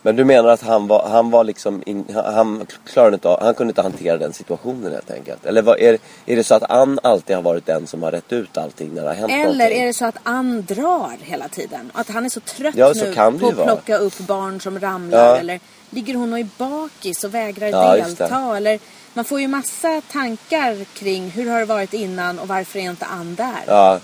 Men 0.05 0.15
du 0.15 0.23
menar 0.25 0.49
att 0.49 0.61
han 0.61 0.87
var, 0.87 1.09
han 1.09 1.31
var 1.31 1.43
liksom, 1.43 1.83
in, 1.85 2.05
han- 2.13 2.65
klarade 2.85 3.13
inte 3.13 3.27
av, 3.29 3.43
han 3.43 3.53
kunde 3.53 3.71
inte 3.71 3.81
hantera 3.81 4.17
den 4.17 4.33
situationen 4.33 4.91
helt 4.91 5.11
enkelt? 5.11 5.45
Eller 5.45 5.61
vad, 5.61 5.79
är, 5.79 5.97
är 6.25 6.35
det 6.35 6.43
så 6.43 6.55
att 6.55 6.71
Ann 6.71 6.99
alltid 7.03 7.35
har 7.35 7.43
varit 7.43 7.65
den 7.65 7.87
som 7.87 8.03
har 8.03 8.11
rätt 8.11 8.33
ut 8.33 8.57
allting 8.57 8.93
när 8.93 9.01
det 9.01 9.07
har 9.07 9.15
hänt 9.15 9.31
Eller 9.31 9.43
någonting? 9.45 9.81
är 9.81 9.85
det 9.85 9.93
så 9.93 10.05
att 10.05 10.17
Ann 10.23 10.65
drar 10.67 11.17
hela 11.21 11.47
tiden? 11.47 11.91
Att 11.93 12.09
han 12.09 12.25
är 12.25 12.29
så 12.29 12.39
trött 12.39 12.75
Ja, 12.75 12.93
så 12.93 13.05
nu 13.05 13.13
på 13.15 13.21
att 13.21 13.41
vara. 13.55 13.65
plocka 13.67 13.97
upp 13.97 14.17
barn 14.17 14.61
som 14.61 14.79
ramlar. 14.79 15.25
Ja. 15.27 15.35
Eller 15.37 15.59
ligger 15.89 16.13
hon 16.15 16.33
och 16.33 16.39
är 16.39 16.47
bakis 16.57 17.23
och 17.23 17.33
vägrar 17.33 17.67
Ja, 17.67 17.95
delta? 17.95 18.57
Eller 18.57 18.79
man 19.13 19.25
får 19.25 19.41
ju 19.41 19.47
massa 19.47 20.01
tankar 20.11 20.83
kring 20.93 21.29
hur 21.29 21.49
har 21.51 21.59
det 21.59 21.65
varit 21.65 21.93
innan 21.93 22.39
och 22.39 22.47
varför 22.47 22.79
är 22.79 22.83
inte 22.83 23.05
Ann 23.05 23.35
där? 23.35 23.63
Ja, 23.67 23.99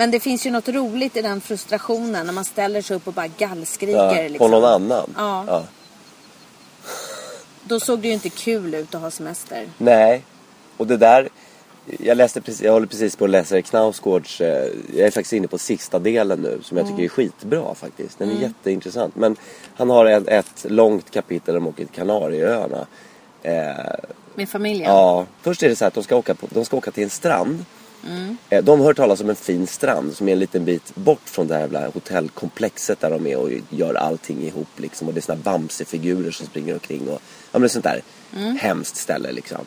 Men 0.00 0.10
det 0.10 0.20
finns 0.20 0.46
ju 0.46 0.50
något 0.50 0.68
roligt 0.68 1.16
i 1.16 1.22
den 1.22 1.40
frustrationen 1.40 2.26
när 2.26 2.32
man 2.32 2.44
ställer 2.44 2.82
sig 2.82 2.96
upp 2.96 3.06
och 3.06 3.12
bara 3.12 3.26
gallskriker. 3.26 4.22
ja, 4.22 4.28
liksom. 4.28 4.38
på 4.38 4.48
någon 4.48 4.64
annan? 4.64 5.14
Ja. 5.16 5.44
ja. 5.46 5.64
Då 7.64 7.80
såg 7.80 7.98
det 7.98 8.08
ju 8.08 8.14
inte 8.14 8.28
kul 8.28 8.74
ut 8.74 8.94
att 8.94 9.00
ha 9.00 9.10
semester. 9.10 9.66
Nej, 9.78 10.24
och 10.76 10.86
det 10.86 10.96
där 10.96 11.28
jag, 11.98 12.16
läste 12.16 12.40
precis, 12.40 12.62
jag 12.62 12.72
håller 12.72 12.86
precis 12.86 13.16
på 13.16 13.24
att 13.24 13.30
läsa 13.30 13.62
Knausgårds, 13.62 14.40
eh, 14.40 14.68
jag 14.96 15.06
är 15.06 15.10
faktiskt 15.10 15.32
inne 15.32 15.48
på 15.48 15.58
sista 15.58 15.98
delen 15.98 16.40
nu 16.40 16.60
som 16.62 16.76
jag 16.76 16.88
tycker 16.88 17.02
är 17.02 17.08
skitbra 17.08 17.74
faktiskt. 17.74 18.18
Den 18.18 18.30
är 18.30 18.42
jätteintressant. 18.42 19.16
Men 19.16 19.36
han 19.74 19.90
har 19.90 20.06
ett, 20.06 20.28
ett 20.28 20.66
långt 20.68 21.10
kapitel 21.10 21.56
om 21.56 21.66
åker 21.66 21.84
till 21.84 21.94
Kanarieöarna. 21.94 22.86
Eh, 23.42 23.52
Med 24.34 24.48
familjen. 24.48 24.90
Ja, 24.90 25.26
först 25.42 25.62
är 25.62 25.68
det 25.68 25.76
så 25.76 25.84
här 25.84 25.88
att 25.88 25.94
de 25.94 26.04
ska 26.04 26.16
åka, 26.16 26.34
på, 26.34 26.46
de 26.50 26.64
ska 26.64 26.76
åka 26.76 26.90
till 26.90 27.04
en 27.04 27.10
strand. 27.10 27.64
Mm. 28.06 28.36
De 28.64 28.80
har 28.80 28.86
hört 28.86 28.96
talas 28.96 29.20
om 29.20 29.30
en 29.30 29.36
fin 29.36 29.66
strand 29.66 30.14
som 30.16 30.28
är 30.28 30.32
en 30.32 30.38
liten 30.38 30.64
bit 30.64 30.94
bort 30.94 31.20
från 31.24 31.46
det 31.46 31.54
här 31.54 31.60
jävla 31.60 31.88
hotellkomplexet 31.88 33.00
där 33.00 33.10
de 33.10 33.26
är 33.26 33.36
och 33.36 33.50
gör 33.70 33.94
allting 33.94 34.42
ihop 34.42 34.68
liksom. 34.76 35.08
Och 35.08 35.14
det 35.14 35.20
är 35.20 35.22
såna 35.22 35.38
bamsefigurer 35.42 36.30
som 36.30 36.46
springer 36.46 36.74
omkring 36.74 37.08
och 37.08 37.20
ja 37.52 37.58
men 37.58 37.68
sånt 37.68 37.84
där 37.84 38.02
Mm. 38.36 38.56
hemskt 38.56 38.96
ställe 38.96 39.32
liksom. 39.32 39.58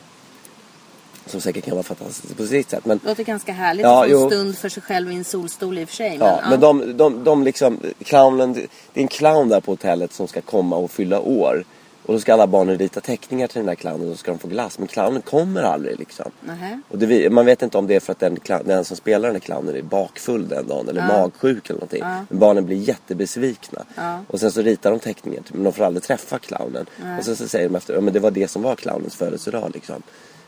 Som 1.26 1.42
säkert 1.42 1.66
kan 1.66 1.74
vara 1.74 1.84
fantastiskt 1.84 2.38
på 2.38 2.46
sitt 2.46 2.70
sätt. 2.70 2.86
Men, 2.86 3.00
Låter 3.06 3.24
ganska 3.24 3.52
härligt 3.54 3.84
Ja, 3.84 4.04
att 4.06 4.12
få 4.12 4.24
en 4.24 4.30
stund 4.30 4.58
för 4.58 4.70
sig 4.70 4.84
själv 4.84 5.12
i 5.12 5.16
en 5.16 5.24
solstol 5.24 5.78
i 5.78 5.84
och 5.84 5.90
för 5.90 5.96
sig. 5.96 6.18
Men, 6.18 6.28
ja, 6.28 6.42
men 6.50 6.60
de, 6.60 6.98
de, 6.98 7.24
de 7.24 7.44
liksom, 7.44 7.80
clownen, 8.04 8.54
det 8.54 8.60
är 8.94 9.02
en 9.02 9.08
clown 9.08 9.50
där 9.50 9.62
på 9.62 9.72
hotellet 9.72 10.14
som 10.14 10.28
ska 10.28 10.42
komma 10.42 10.76
och 10.76 10.92
fylla 10.92 11.20
år. 11.20 11.64
Och 12.06 12.14
då 12.14 12.20
ska 12.20 12.34
alla 12.34 12.48
barnen 12.48 12.78
rita 12.78 13.02
teckningar 13.02 13.48
till 13.48 13.58
den 13.58 13.66
där 13.66 13.76
clownen 13.76 14.02
och 14.02 14.08
då 14.08 14.16
ska 14.16 14.32
de 14.32 14.40
få 14.40 14.48
glass. 14.48 14.80
Men 14.80 14.88
clownen 14.88 15.22
kommer 15.22 15.64
aldrig 15.64 16.00
liksom. 16.00 16.32
Nähä. 16.42 16.82
Och 16.90 16.98
det, 16.98 17.30
man 17.30 17.46
vet 17.46 17.62
inte 17.62 17.78
om 17.78 17.88
det 17.88 17.96
är 17.96 18.00
för 18.00 18.12
att 18.12 18.20
den, 18.20 18.40
den 18.66 18.86
som 18.86 18.98
spelar 18.98 19.28
den 19.28 19.36
här 19.36 19.40
clownen 19.40 19.76
är 19.76 19.82
bakfull 19.82 20.48
den 20.48 20.68
dagen 20.68 20.90
eller 20.90 21.08
magsjuk 21.08 21.70
eller 21.70 21.80
någonting. 21.80 22.04
Men 22.30 22.40
barnen 22.40 22.66
blir 22.66 22.78
jättebesvikna. 22.78 23.86
Ja. 23.96 24.20
Och 24.28 24.40
sen 24.40 24.52
så 24.52 24.62
ritar 24.62 24.90
de 24.90 25.00
teckningar 25.00 25.44
men 25.48 25.64
de 25.64 25.74
får 25.74 25.84
aldrig 25.84 26.04
träffa 26.04 26.40
clownen. 26.40 26.86
Och 27.18 27.26
sen 27.26 27.36
så 27.36 27.48
säger 27.48 27.70
de 27.70 27.76
efter, 27.76 27.94
ja 27.94 28.02
men 28.02 28.14
det 28.14 28.20
var 28.20 28.32
det 28.32 28.48
som 28.48 28.62
var 28.62 28.76
clownens 28.76 29.16
födelsedag 29.16 29.72
liksom. 29.74 30.04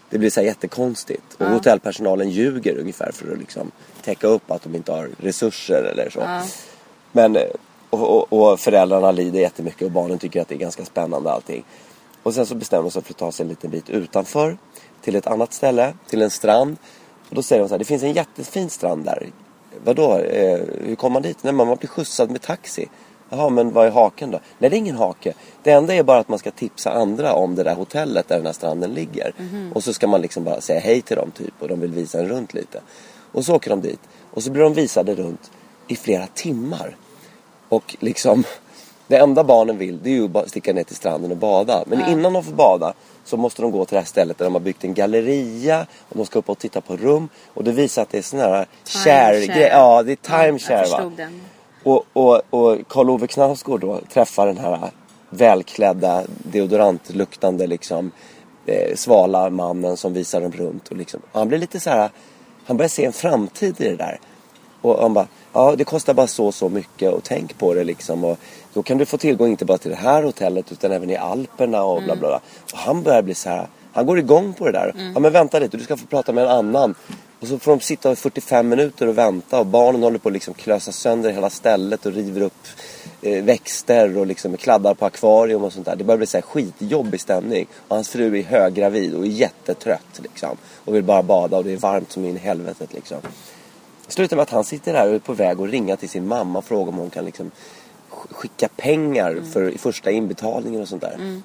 Det 0.10 0.18
blir 0.18 0.30
så 0.30 0.40
här 0.40 0.48
jättekonstigt. 0.48 1.34
Och 1.38 1.46
hotellpersonalen 1.46 2.30
ljuger 2.30 2.78
ungefär 2.78 3.12
för 3.12 3.32
att 3.32 3.40
liksom 3.40 3.72
täcka 4.02 4.28
upp 4.28 4.52
att 4.52 4.64
de 4.64 4.76
inte 4.76 4.92
har 4.92 5.10
resurser 5.18 5.84
eller 5.84 6.10
så. 6.10 6.24
Men, 7.12 7.36
eh, 7.36 7.44
och, 8.02 8.34
och, 8.34 8.52
och 8.52 8.60
föräldrarna 8.60 9.12
lider 9.12 9.40
jättemycket 9.40 9.82
och 9.82 9.92
barnen 9.92 10.20
tycker 10.20 10.42
att 10.42 10.48
det 10.48 10.56
är 10.56 10.60
ganska 10.60 10.86
spännande 10.86 11.32
allting. 11.32 11.64
Och 12.24 12.34
sen 12.34 12.46
så 12.46 12.56
bestämmer 12.56 12.84
de 12.84 12.92
sig 12.92 13.02
för 13.02 13.14
att 13.14 13.18
ta 13.18 13.32
sig 13.32 13.44
en 13.44 13.50
liten 13.50 13.72
bit 13.72 13.90
utanför. 13.90 14.58
Till 15.02 15.16
ett 15.16 15.28
annat 15.28 15.54
ställe, 15.54 15.94
till 16.08 16.22
en 16.22 16.30
strand. 16.30 16.78
Och 17.30 17.36
då 17.36 17.44
säger 17.44 17.62
de 17.62 17.68
så 17.70 17.74
här, 17.74 17.80
det 17.80 17.86
finns 17.86 18.04
en 18.04 18.14
jättefin 18.14 18.70
strand 18.70 19.06
där. 19.06 19.30
Vadå, 19.84 20.18
eh, 20.18 20.60
hur 20.82 20.96
kommer 20.96 21.14
man 21.14 21.22
dit? 21.22 21.44
Nej 21.44 21.54
man 21.54 21.78
blir 21.78 21.88
skjutsad 21.88 22.32
med 22.32 22.42
taxi. 22.42 22.88
Jaha, 23.30 23.50
men 23.50 23.72
vad 23.72 23.88
är 23.88 23.92
haken 23.92 24.32
då? 24.32 24.40
Nej, 24.58 24.70
det 24.70 24.76
är 24.76 24.78
ingen 24.78 24.96
hake. 24.96 25.34
Det 25.64 25.72
enda 25.72 25.94
är 25.94 26.04
bara 26.04 26.20
att 26.20 26.30
man 26.30 26.40
ska 26.40 26.52
tipsa 26.52 26.92
andra 26.92 27.34
om 27.34 27.56
det 27.56 27.64
där 27.64 27.76
hotellet 27.76 28.28
där 28.28 28.36
den 28.36 28.46
här 28.46 28.54
stranden 28.54 28.94
ligger. 28.94 29.34
Och 29.74 29.84
så 29.84 29.94
ska 29.94 30.08
man 30.08 30.22
liksom 30.22 30.44
bara 30.44 30.62
säga 30.62 30.80
hej 30.80 31.02
till 31.02 31.16
dem 31.16 31.32
typ 31.32 31.54
och 31.60 31.68
de 31.68 31.80
vill 31.80 31.92
visa 31.92 32.20
en 32.20 32.28
runt 32.28 32.54
lite. 32.54 32.82
Och 33.32 33.46
så 33.46 33.56
åker 33.56 33.70
de 33.70 33.82
dit. 33.82 34.00
Och 34.32 34.44
så 34.44 34.52
blir 34.52 34.64
de 34.64 34.74
visade 34.74 35.16
runt 35.16 35.52
i 35.88 35.96
flera 35.96 36.28
timmar. 36.28 36.96
Och 37.76 37.96
liksom, 38.00 38.44
det 39.08 39.18
enda 39.18 39.44
barnen 39.44 39.78
vill 39.78 40.00
det 40.04 40.10
är 40.10 40.14
ju 40.14 40.28
bara 40.28 40.48
sticka 40.48 40.74
ner 40.74 40.84
till 40.84 40.96
stranden 40.96 41.32
och 41.32 41.38
bada. 41.38 41.84
Men 41.88 42.06
innan 42.06 42.34
de 42.34 42.44
får 42.44 42.52
bada 42.52 42.94
så 43.24 43.38
måste 43.38 43.62
de 43.62 43.72
gå 43.72 43.86
till 43.86 43.96
det 43.96 44.00
här 44.00 44.06
stället 44.06 44.38
där 44.38 44.46
de 44.46 44.54
har 44.54 44.62
byggt 44.62 44.84
en 44.84 44.94
galleria 44.94 45.88
och 46.10 46.18
de 46.18 46.26
ska 46.26 46.40
upp 46.40 46.50
och 46.50 46.60
titta 46.60 46.82
på 46.82 46.98
rum. 46.98 47.30
Och 47.54 47.64
det 47.64 47.72
visar 47.72 48.02
att 48.02 48.10
det 48.10 48.18
är 48.18 48.22
sån 48.22 48.40
här 48.40 48.66
share. 48.86 49.68
Ja, 49.68 50.04
det 50.04 50.12
är 50.12 50.16
timeshare 50.16 50.88
va. 50.88 51.12
Och, 51.84 52.06
och, 52.14 52.42
och 52.50 52.88
Karl 52.88 53.10
Ove 53.10 53.28
Knausgård 53.28 53.82
då 53.82 54.00
träffar 54.14 54.48
den 54.48 54.58
här 54.58 54.92
välklädda, 55.30 56.24
deodorantluktande 56.52 57.68
liksom 57.68 58.12
eh, 58.66 58.96
svala 58.96 59.50
mannen 59.50 59.98
som 59.98 60.14
visar 60.14 60.42
dem 60.42 60.52
runt. 60.52 60.88
Och 60.88 60.98
liksom, 60.98 61.22
och 61.32 61.40
han 61.40 61.48
blir 61.48 61.58
lite 61.60 61.80
så 61.80 61.90
här, 61.90 62.10
han 62.66 62.78
börjar 62.78 62.90
se 62.90 63.06
en 63.06 63.14
framtid 63.14 63.82
i 63.82 63.90
det 63.90 63.96
där. 63.96 64.20
Och 64.82 65.02
han 65.02 65.14
bara, 65.14 65.28
ja 65.56 65.76
det 65.76 65.84
kostar 65.84 66.14
bara 66.14 66.28
så 66.28 66.52
så 66.52 66.70
mycket 66.70 67.14
och 67.14 67.24
tänk 67.24 67.58
på 67.58 67.74
det 67.74 67.84
liksom. 67.84 68.24
Och 68.24 68.40
då 68.74 68.84
kan 68.84 68.98
du 68.98 69.06
få 69.06 69.18
tillgång 69.18 69.50
inte 69.50 69.66
bara 69.66 69.78
till 69.78 69.92
det 69.92 69.98
här 69.98 70.24
hotellet 70.24 70.72
utan 70.72 70.92
även 70.92 71.10
i 71.10 71.16
Alperna 71.16 71.84
och 71.84 72.04
bla 72.04 72.16
bla 72.16 72.28
bla. 72.28 72.40
Och 72.74 72.78
han 72.78 73.04
börjar 73.04 73.22
bli 73.22 73.36
så 73.36 73.50
här, 73.50 73.68
han 73.94 74.06
går 74.06 74.20
igång 74.20 74.54
på 74.54 74.66
det 74.66 74.72
där. 74.72 74.94
Ja 75.14 75.20
men 75.20 75.32
vänta 75.32 75.60
lite, 75.60 75.78
du 75.78 75.84
ska 75.84 75.98
få 75.98 76.06
prata 76.06 76.34
med 76.34 76.44
en 76.44 76.50
annan. 76.50 76.96
Och 77.40 77.48
så 77.48 77.60
får 77.60 77.72
de 77.72 77.80
sitta 77.80 78.12
i 78.12 78.16
45 78.16 78.70
minuter 78.70 79.08
och 79.08 79.18
vänta 79.18 79.60
och 79.60 79.66
barnen 79.66 80.04
håller 80.04 80.18
på 80.18 80.30
att 80.30 80.34
liksom 80.34 80.54
klösa 80.54 80.92
sönder 80.92 81.32
hela 81.32 81.50
stället 81.50 82.06
och 82.06 82.14
river 82.14 82.42
upp 82.42 82.68
eh, 83.22 83.44
växter 83.44 84.18
och 84.18 84.28
liksom 84.28 84.58
kladdar 84.58 84.94
på 84.94 85.06
akvarium 85.06 85.64
och 85.64 85.74
sånt 85.74 85.86
där. 85.86 85.96
Det 85.96 86.04
börjar 86.04 86.18
bli 86.18 86.28
så 86.28 86.38
här 86.38 86.42
skitjobbig 86.42 87.22
stämning. 87.22 87.68
Och 87.88 87.96
hans 87.96 88.10
fru 88.10 88.40
är 88.40 88.44
höggravid 88.44 89.16
och 89.16 89.26
är 89.26 89.30
jättetrött 89.30 90.20
liksom. 90.24 90.58
Och 90.86 90.96
vill 90.96 91.04
bara 91.04 91.24
bada 91.24 91.58
och 91.58 91.64
det 91.64 91.74
är 91.74 91.78
varmt 91.78 92.12
som 92.12 92.26
in 92.26 92.36
i 92.36 92.40
helvetet 92.40 92.94
liksom. 92.94 93.18
Slutar 94.08 94.36
med 94.36 94.44
att 94.44 94.50
han 94.50 94.64
sitter 94.64 94.94
där 94.94 95.08
och 95.10 95.16
är 95.16 95.20
på 95.20 95.34
väg 95.34 95.62
att 95.62 95.70
ringa 95.70 95.96
till 95.96 96.10
sin 96.10 96.28
mamma 96.28 96.60
och 96.60 96.66
fråga 96.66 96.90
om 96.90 96.98
hon 96.98 97.10
kan 97.10 97.26
liksom 97.26 97.52
sk- 98.12 98.34
skicka 98.34 98.68
pengar 98.76 99.42
för 99.54 99.70
i 99.70 99.78
första 99.78 100.12
inbetalningen 100.12 100.82
och 100.82 100.88
sånt 100.88 101.02
där. 101.02 101.42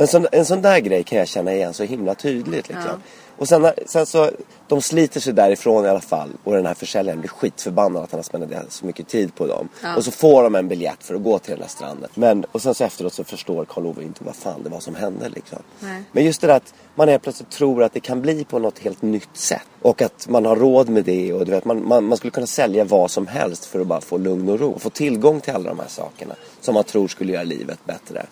Men 0.00 0.06
sån, 0.06 0.26
en 0.32 0.44
sån 0.44 0.62
där 0.62 0.78
grej 0.78 1.02
kan 1.02 1.18
jag 1.18 1.28
känna 1.28 1.54
igen 1.54 1.74
så 1.74 1.84
himla 1.84 2.14
tydligt. 2.14 2.68
Liksom. 2.68 2.86
Ja. 2.86 2.98
Och 3.36 3.48
sen, 3.48 3.70
sen 3.86 4.06
så, 4.06 4.30
de 4.68 4.82
sliter 4.82 5.20
sig 5.20 5.32
därifrån 5.32 5.84
i 5.84 5.88
alla 5.88 6.00
fall. 6.00 6.30
Och 6.44 6.52
den 6.52 6.66
här 6.66 6.74
försäljaren 6.74 7.20
blir 7.20 7.30
skitförbannad 7.30 8.02
att 8.02 8.10
han 8.10 8.18
har 8.18 8.22
spenderat 8.22 8.72
så 8.72 8.86
mycket 8.86 9.08
tid 9.08 9.34
på 9.34 9.46
dem. 9.46 9.68
Ja. 9.82 9.96
Och 9.96 10.04
så 10.04 10.10
får 10.10 10.42
de 10.42 10.54
en 10.54 10.68
biljett 10.68 11.04
för 11.04 11.14
att 11.14 11.22
gå 11.22 11.38
till 11.38 11.52
den 11.52 11.62
här 11.62 11.68
stranden. 11.68 12.10
Men, 12.14 12.44
och 12.52 12.62
sen 12.62 12.74
så 12.74 12.84
efteråt 12.84 13.14
så 13.14 13.24
förstår 13.24 13.64
Karl 13.64 13.86
Ove 13.86 14.02
inte 14.02 14.24
vad 14.24 14.36
fan 14.36 14.62
det 14.62 14.70
var 14.70 14.80
som 14.80 14.94
hände. 14.94 15.28
Liksom. 15.28 15.58
Nej. 15.80 16.02
Men 16.12 16.24
just 16.24 16.40
det 16.40 16.46
där 16.46 16.56
att 16.56 16.74
man 16.94 17.08
helt 17.08 17.22
plötsligt 17.22 17.50
tror 17.50 17.82
att 17.82 17.92
det 17.92 18.00
kan 18.00 18.22
bli 18.22 18.44
på 18.44 18.58
något 18.58 18.78
helt 18.78 19.02
nytt 19.02 19.36
sätt. 19.36 19.66
Och 19.82 20.02
att 20.02 20.28
man 20.28 20.46
har 20.46 20.56
råd 20.56 20.88
med 20.88 21.04
det. 21.04 21.32
Och 21.32 21.44
du 21.44 21.50
vet, 21.50 21.64
man, 21.64 21.88
man, 21.88 22.04
man 22.04 22.18
skulle 22.18 22.30
kunna 22.30 22.46
sälja 22.46 22.84
vad 22.84 23.10
som 23.10 23.26
helst 23.26 23.64
för 23.64 23.80
att 23.80 23.86
bara 23.86 24.00
få 24.00 24.18
lugn 24.18 24.48
och 24.48 24.60
ro. 24.60 24.70
Och 24.70 24.82
få 24.82 24.90
tillgång 24.90 25.40
till 25.40 25.54
alla 25.54 25.68
de 25.68 25.78
här 25.78 25.88
sakerna. 25.88 26.34
Som 26.60 26.74
man 26.74 26.84
tror 26.84 27.08
skulle 27.08 27.32
göra 27.32 27.44
livet 27.44 27.78
bättre. 27.84 28.26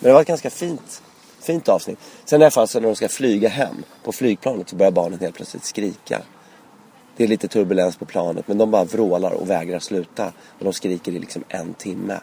Men 0.00 0.08
det 0.08 0.14
var 0.14 0.20
ett 0.20 0.28
ganska 0.28 0.50
fint, 0.50 1.02
fint 1.44 1.68
avsnitt. 1.68 1.98
Sen 2.24 2.40
i 2.40 2.44
alla 2.44 2.50
fall 2.50 2.68
så 2.68 2.80
när 2.80 2.86
de 2.88 2.96
ska 2.96 3.08
flyga 3.08 3.48
hem 3.48 3.76
på 4.04 4.12
flygplanet 4.12 4.68
så 4.68 4.76
börjar 4.76 4.92
barnen 4.92 5.18
helt 5.20 5.34
plötsligt 5.34 5.64
skrika. 5.64 6.20
Det 7.16 7.24
är 7.24 7.28
lite 7.28 7.48
turbulens 7.48 7.96
på 7.96 8.04
planet 8.04 8.48
men 8.48 8.58
de 8.58 8.70
bara 8.70 8.84
vrålar 8.84 9.30
och 9.30 9.50
vägrar 9.50 9.78
sluta. 9.78 10.26
Och 10.58 10.64
de 10.64 10.72
skriker 10.72 11.12
i 11.12 11.18
liksom 11.18 11.44
en 11.48 11.74
timme. 11.74 12.20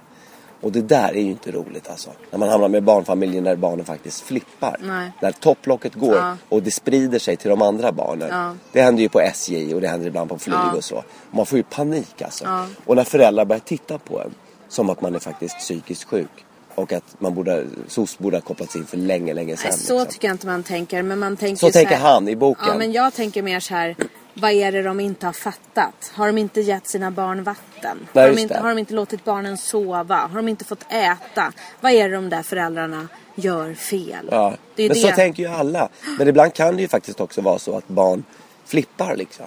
Och 0.62 0.72
det 0.72 0.82
där 0.82 1.10
är 1.10 1.22
ju 1.22 1.30
inte 1.32 1.52
roligt 1.52 1.90
alltså. 1.90 2.10
När 2.32 2.40
man 2.40 2.50
hamnar 2.50 2.68
med 2.68 2.84
barnfamiljer 2.84 3.42
när 3.42 3.56
barnen 3.56 3.86
faktiskt 3.86 4.22
flippar. 4.22 4.78
Nej. 4.82 5.12
När 5.22 5.32
topplocket 5.32 5.96
går 5.96 6.16
Ja. 6.16 6.38
och 6.50 6.64
det 6.64 6.72
sprider 6.72 7.20
sig 7.20 7.38
till 7.38 7.50
de 7.50 7.62
andra 7.62 7.92
barnen. 7.92 8.30
Ja. 8.32 8.56
Det 8.72 8.82
händer 8.82 9.04
ju 9.04 9.10
på 9.10 9.20
SJ 9.20 9.74
och 9.76 9.82
det 9.82 9.88
händer 9.88 10.08
ibland 10.08 10.30
på 10.30 10.38
flyg 10.38 10.56
Ja. 10.56 10.74
och 10.76 10.84
så. 10.84 11.04
Man 11.32 11.46
får 11.46 11.58
ju 11.58 11.64
panik 11.64 12.22
alltså. 12.22 12.66
Och 12.86 12.96
när 12.96 13.04
föräldrar 13.04 13.46
börjar 13.46 13.60
titta 13.60 13.98
på 13.98 14.20
en 14.22 14.34
som 14.68 14.90
att 14.90 15.02
man 15.02 15.16
är 15.16 15.20
faktiskt 15.20 15.58
psykiskt 15.58 16.04
sjuk. 16.04 16.46
Och 16.82 16.94
att 16.94 17.15
man 17.20 17.36
borde, 17.36 17.65
SOS 17.88 18.17
borde 18.17 18.38
ha 18.38 18.41
kopplats 18.41 18.76
in 18.76 18.86
för 18.86 18.98
länge, 18.98 19.34
länge 19.34 19.58
sedan. 19.58 19.70
Nej, 19.70 19.80
så 19.80 19.94
liksom. 19.94 20.13
tycker 20.13 20.28
jag 20.28 20.34
inte 20.34 20.48
man 20.48 20.63
tänker. 20.63 21.04
Men 21.04 21.20
man 21.20 21.38
tänker 21.38 21.60
Så 21.60 21.65
ju 21.65 21.72
tänker 21.72 21.96
här- 21.96 22.13
han 22.13 22.28
i 22.28 22.36
boken. 22.36 22.65
Ja, 22.67 22.78
men 22.78 22.91
jag 22.91 23.13
tänker 23.13 23.41
mer 23.41 23.60
så 23.60 23.74
här. 23.74 23.96
Vad 24.34 24.52
är 24.52 24.72
det 24.72 24.84
de 24.84 25.00
inte 25.00 25.26
har 25.26 25.34
fattat? 25.34 26.12
Har 26.13 26.28
de 26.28 26.38
inte 26.38 26.62
gett 26.62 26.88
sina 26.88 27.12
barn 27.12 27.44
vatten? 27.44 27.98
Nej, 28.13 28.28
har, 28.28 28.36
de 28.36 28.41
inte, 28.41 28.58
har 28.58 28.70
de 28.70 28.78
inte 28.78 28.94
låtit 28.94 29.24
barnen 29.24 29.58
sova? 29.58 30.15
Har 30.15 30.36
de 30.36 30.48
inte 30.48 30.65
fått 30.65 30.86
äta? 30.91 31.54
Vad 31.82 31.91
är 31.91 32.10
det 32.10 32.15
de 32.15 32.30
där 32.30 32.44
föräldrarna 32.44 33.08
gör 33.36 33.74
fel? 33.74 34.30
Ja. 34.32 34.54
Det 34.76 34.84
är 34.84 34.89
men 34.89 34.98
det. 34.98 35.02
så 35.10 35.15
tänker 35.15 35.44
ju 35.44 35.50
alla. 35.50 35.89
Men 36.17 36.28
ibland 36.28 36.54
kan 36.54 36.76
det 36.76 36.82
ju 36.82 36.88
faktiskt 36.88 37.22
också 37.22 37.41
vara 37.41 37.60
så 37.60 37.78
att 37.78 37.88
barn 37.88 38.24
flippar 38.65 39.15
liksom. 39.15 39.46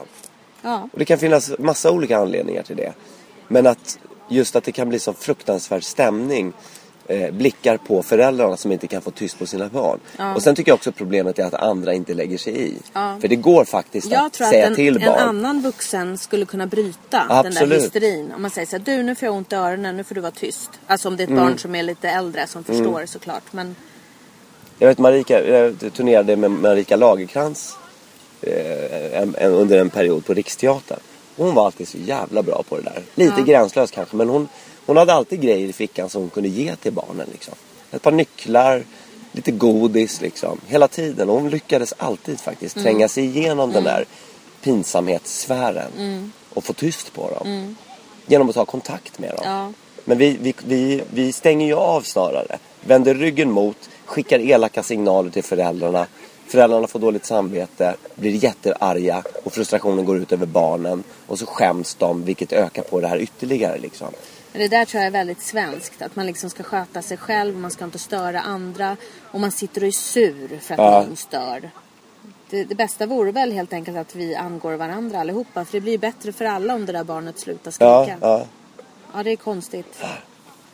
Ja. 0.63 0.89
Och 0.93 0.99
det 0.99 1.05
kan 1.05 1.19
finnas 1.19 1.53
massa 1.59 1.91
olika 1.91 2.19
anledningar 2.19 2.63
till 2.63 2.77
det. 2.77 2.93
Men 3.49 3.67
att 3.67 3.99
just 4.29 4.57
att 4.57 4.65
det 4.65 4.73
kan 4.73 4.89
bli 4.89 4.99
så 4.99 5.13
fruktansvärd 5.13 5.85
stämning. 5.85 6.53
Eh, 7.09 7.31
blickar 7.35 7.77
på 7.77 8.03
föräldrarna 8.03 8.57
som 8.57 8.73
inte 8.73 8.87
kan 8.87 9.03
få 9.03 9.11
tyst 9.11 9.39
på 9.39 9.47
sina 9.47 9.69
barn. 9.69 10.01
Och 10.37 10.43
sen 10.43 10.55
tycker 10.55 10.71
jag 10.71 10.77
också 10.77 10.93
problemet 10.93 11.39
är 11.39 11.45
att 11.45 11.55
andra 11.55 11.95
inte 11.95 12.15
lägger 12.15 12.39
sig 12.39 12.63
i. 12.69 12.75
Ja. 12.93 13.17
För 13.21 13.29
det 13.29 13.37
går 13.37 13.65
faktiskt 13.65 14.11
Jag 14.11 14.27
att 14.27 14.33
tror 14.33 14.45
att 14.47 14.51
säga 14.53 14.67
en, 14.67 14.75
till 14.75 14.97
en 14.97 15.03
barn. 15.07 15.19
annan 15.19 15.63
vuxen 15.63 16.19
skulle 16.19 16.47
kunna 16.47 16.67
bryta 16.67 17.19
den 17.19 17.29
där 17.29 17.49
Absolut. 17.49 17.83
hysterin. 17.83 18.33
Om 18.37 18.43
man 18.43 18.51
säger 18.51 18.67
så 18.67 18.77
här, 18.77 18.83
du 18.85 19.03
nu 19.03 19.15
får 19.15 19.27
jag 19.27 19.35
ont 19.35 19.53
i 19.53 19.57
öronen, 19.57 19.97
nu 19.97 20.05
får 20.05 20.15
du 20.15 20.21
vara 20.21 20.33
tyst. 20.33 20.71
Alltså 20.87 21.09
om 21.09 21.17
det 21.17 21.23
är 21.23 21.25
ett 21.25 21.31
Mm. 21.31 21.45
barn 21.45 21.59
som 21.59 21.75
är 21.75 21.83
lite 21.83 22.09
äldre 22.09 22.47
som 22.47 22.65
förstår 22.65 23.07
såklart. 23.07 23.53
Men 23.53 23.77
Jag 24.79 24.89
vet 24.89 24.99
Marika, 24.99 25.47
jag 25.49 25.93
turnerade 25.95 26.37
med 26.37 26.51
Marika 26.51 26.97
Lagerkrans 26.97 27.77
eh, 28.41 29.21
en, 29.23 29.35
en, 29.39 29.53
under 29.53 29.79
en 29.79 29.91
period 29.91 30.27
på 30.27 30.35
Riksteatern. 30.35 30.99
Hon 31.37 31.55
var 31.55 31.67
alltid 31.67 31.89
så 31.89 31.99
jävla 31.99 32.43
bra 32.43 32.63
på 32.69 32.77
det 32.77 32.83
där. 32.83 33.03
Lite 33.15 33.43
gränslös 33.43 33.91
kanske 33.91 34.17
men 34.17 34.29
hon, 34.29 34.49
hon 34.87 34.97
hade 34.97 35.13
alltid 35.13 35.41
grejer 35.41 35.69
i 35.69 35.73
fickan 35.73 36.09
som 36.09 36.21
hon 36.21 36.31
kunde 36.31 36.49
ge 36.49 36.77
till 36.77 36.93
barnen. 36.93 37.27
Liksom. 37.33 37.55
Ett 37.91 38.03
par 38.03 38.13
nycklar, 38.13 38.85
lite 39.33 39.51
godis 39.51 40.21
liksom. 40.21 40.61
Hela 40.67 40.89
tiden. 40.89 41.29
Och 41.29 41.41
hon 41.41 41.51
lyckades 41.51 41.95
alltid 41.99 42.41
faktiskt 42.41 42.77
tränga 42.77 43.09
sig 43.09 43.25
igenom 43.25 43.73
den 43.73 43.85
där 43.85 44.05
pinsamhetssfären. 44.63 46.33
Och 46.55 46.65
få 46.65 46.73
tyst 46.73 47.13
på 47.13 47.31
dem. 47.31 47.77
Genom 48.27 48.49
att 48.49 48.55
ta 48.55 48.65
kontakt 48.65 49.19
med 49.19 49.31
dem. 49.31 49.43
Ja. 49.45 49.73
Men 50.05 50.19
vi, 50.19 50.39
vi, 50.41 50.55
vi, 50.67 51.03
vi 51.11 51.33
stänger 51.33 51.67
ju 51.67 51.75
av 51.75 52.01
snarare. 52.01 52.59
Vänder 52.81 53.15
ryggen 53.15 53.51
mot, 53.51 53.91
skickar 54.05 54.39
elaka 54.39 54.83
signaler 54.83 55.31
till 55.31 55.45
föräldrarna. 55.45 56.07
Föräldrarna 56.47 56.87
får 56.87 56.99
dåligt 56.99 57.25
samvete, 57.25 57.95
blir 58.15 58.45
jättearga 58.45 59.23
och 59.45 59.53
frustrationen 59.53 60.05
går 60.05 60.19
ut 60.19 60.33
över 60.33 60.47
barnen. 60.47 61.03
Och 61.27 61.39
så 61.39 61.47
skäms 61.47 61.95
de, 61.95 62.25
vilket 62.25 62.53
ökar 62.53 62.83
på 62.83 63.01
det 63.01 63.09
här 63.09 63.19
ytterligare 63.19 63.79
liksom. 63.79 64.09
Men 64.55 64.61
det 64.63 64.69
där 64.69 64.85
tror 64.85 65.01
jag 65.01 65.07
är 65.07 65.11
väldigt 65.11 65.43
svenskt. 65.43 66.03
Att 66.03 66.17
man 66.17 66.27
liksom 66.27 66.51
ska 66.51 66.63
sköta 66.63 67.03
sig 67.03 67.17
själv, 67.17 67.57
man 67.57 67.71
ska 67.71 67.85
inte 67.85 67.99
störa 67.99 68.41
andra. 68.41 68.97
Och 69.31 69.41
man 69.41 69.51
sitter 69.53 69.81
och 69.81 69.87
är 69.87 69.93
sur 69.93 70.59
för 70.59 70.75
att 70.75 70.79
Ja. 70.81 71.03
någon 71.03 71.17
stör. 71.17 71.71
Det, 72.51 72.65
det 72.65 72.75
bästa 72.75 73.07
vore 73.07 73.33
väl 73.33 73.53
helt 73.53 73.73
enkelt 73.73 73.97
att 73.97 74.15
vi 74.15 74.35
angår 74.35 74.73
varandra 74.73 75.21
allihopa. 75.21 75.65
För 75.65 75.73
det 75.73 75.81
blir 75.81 75.93
ju 75.93 75.99
bättre 75.99 76.33
för 76.33 76.45
alla 76.45 76.75
om 76.75 76.87
det 76.87 76.93
där 76.93 77.05
barnet 77.05 77.39
slutar 77.39 77.73
Ja, 77.79 78.05
skrika. 78.05 78.19
ja. 78.21 78.47
Ja, 79.15 79.23
det 79.23 79.31
är 79.31 79.37
konstigt. 79.37 80.03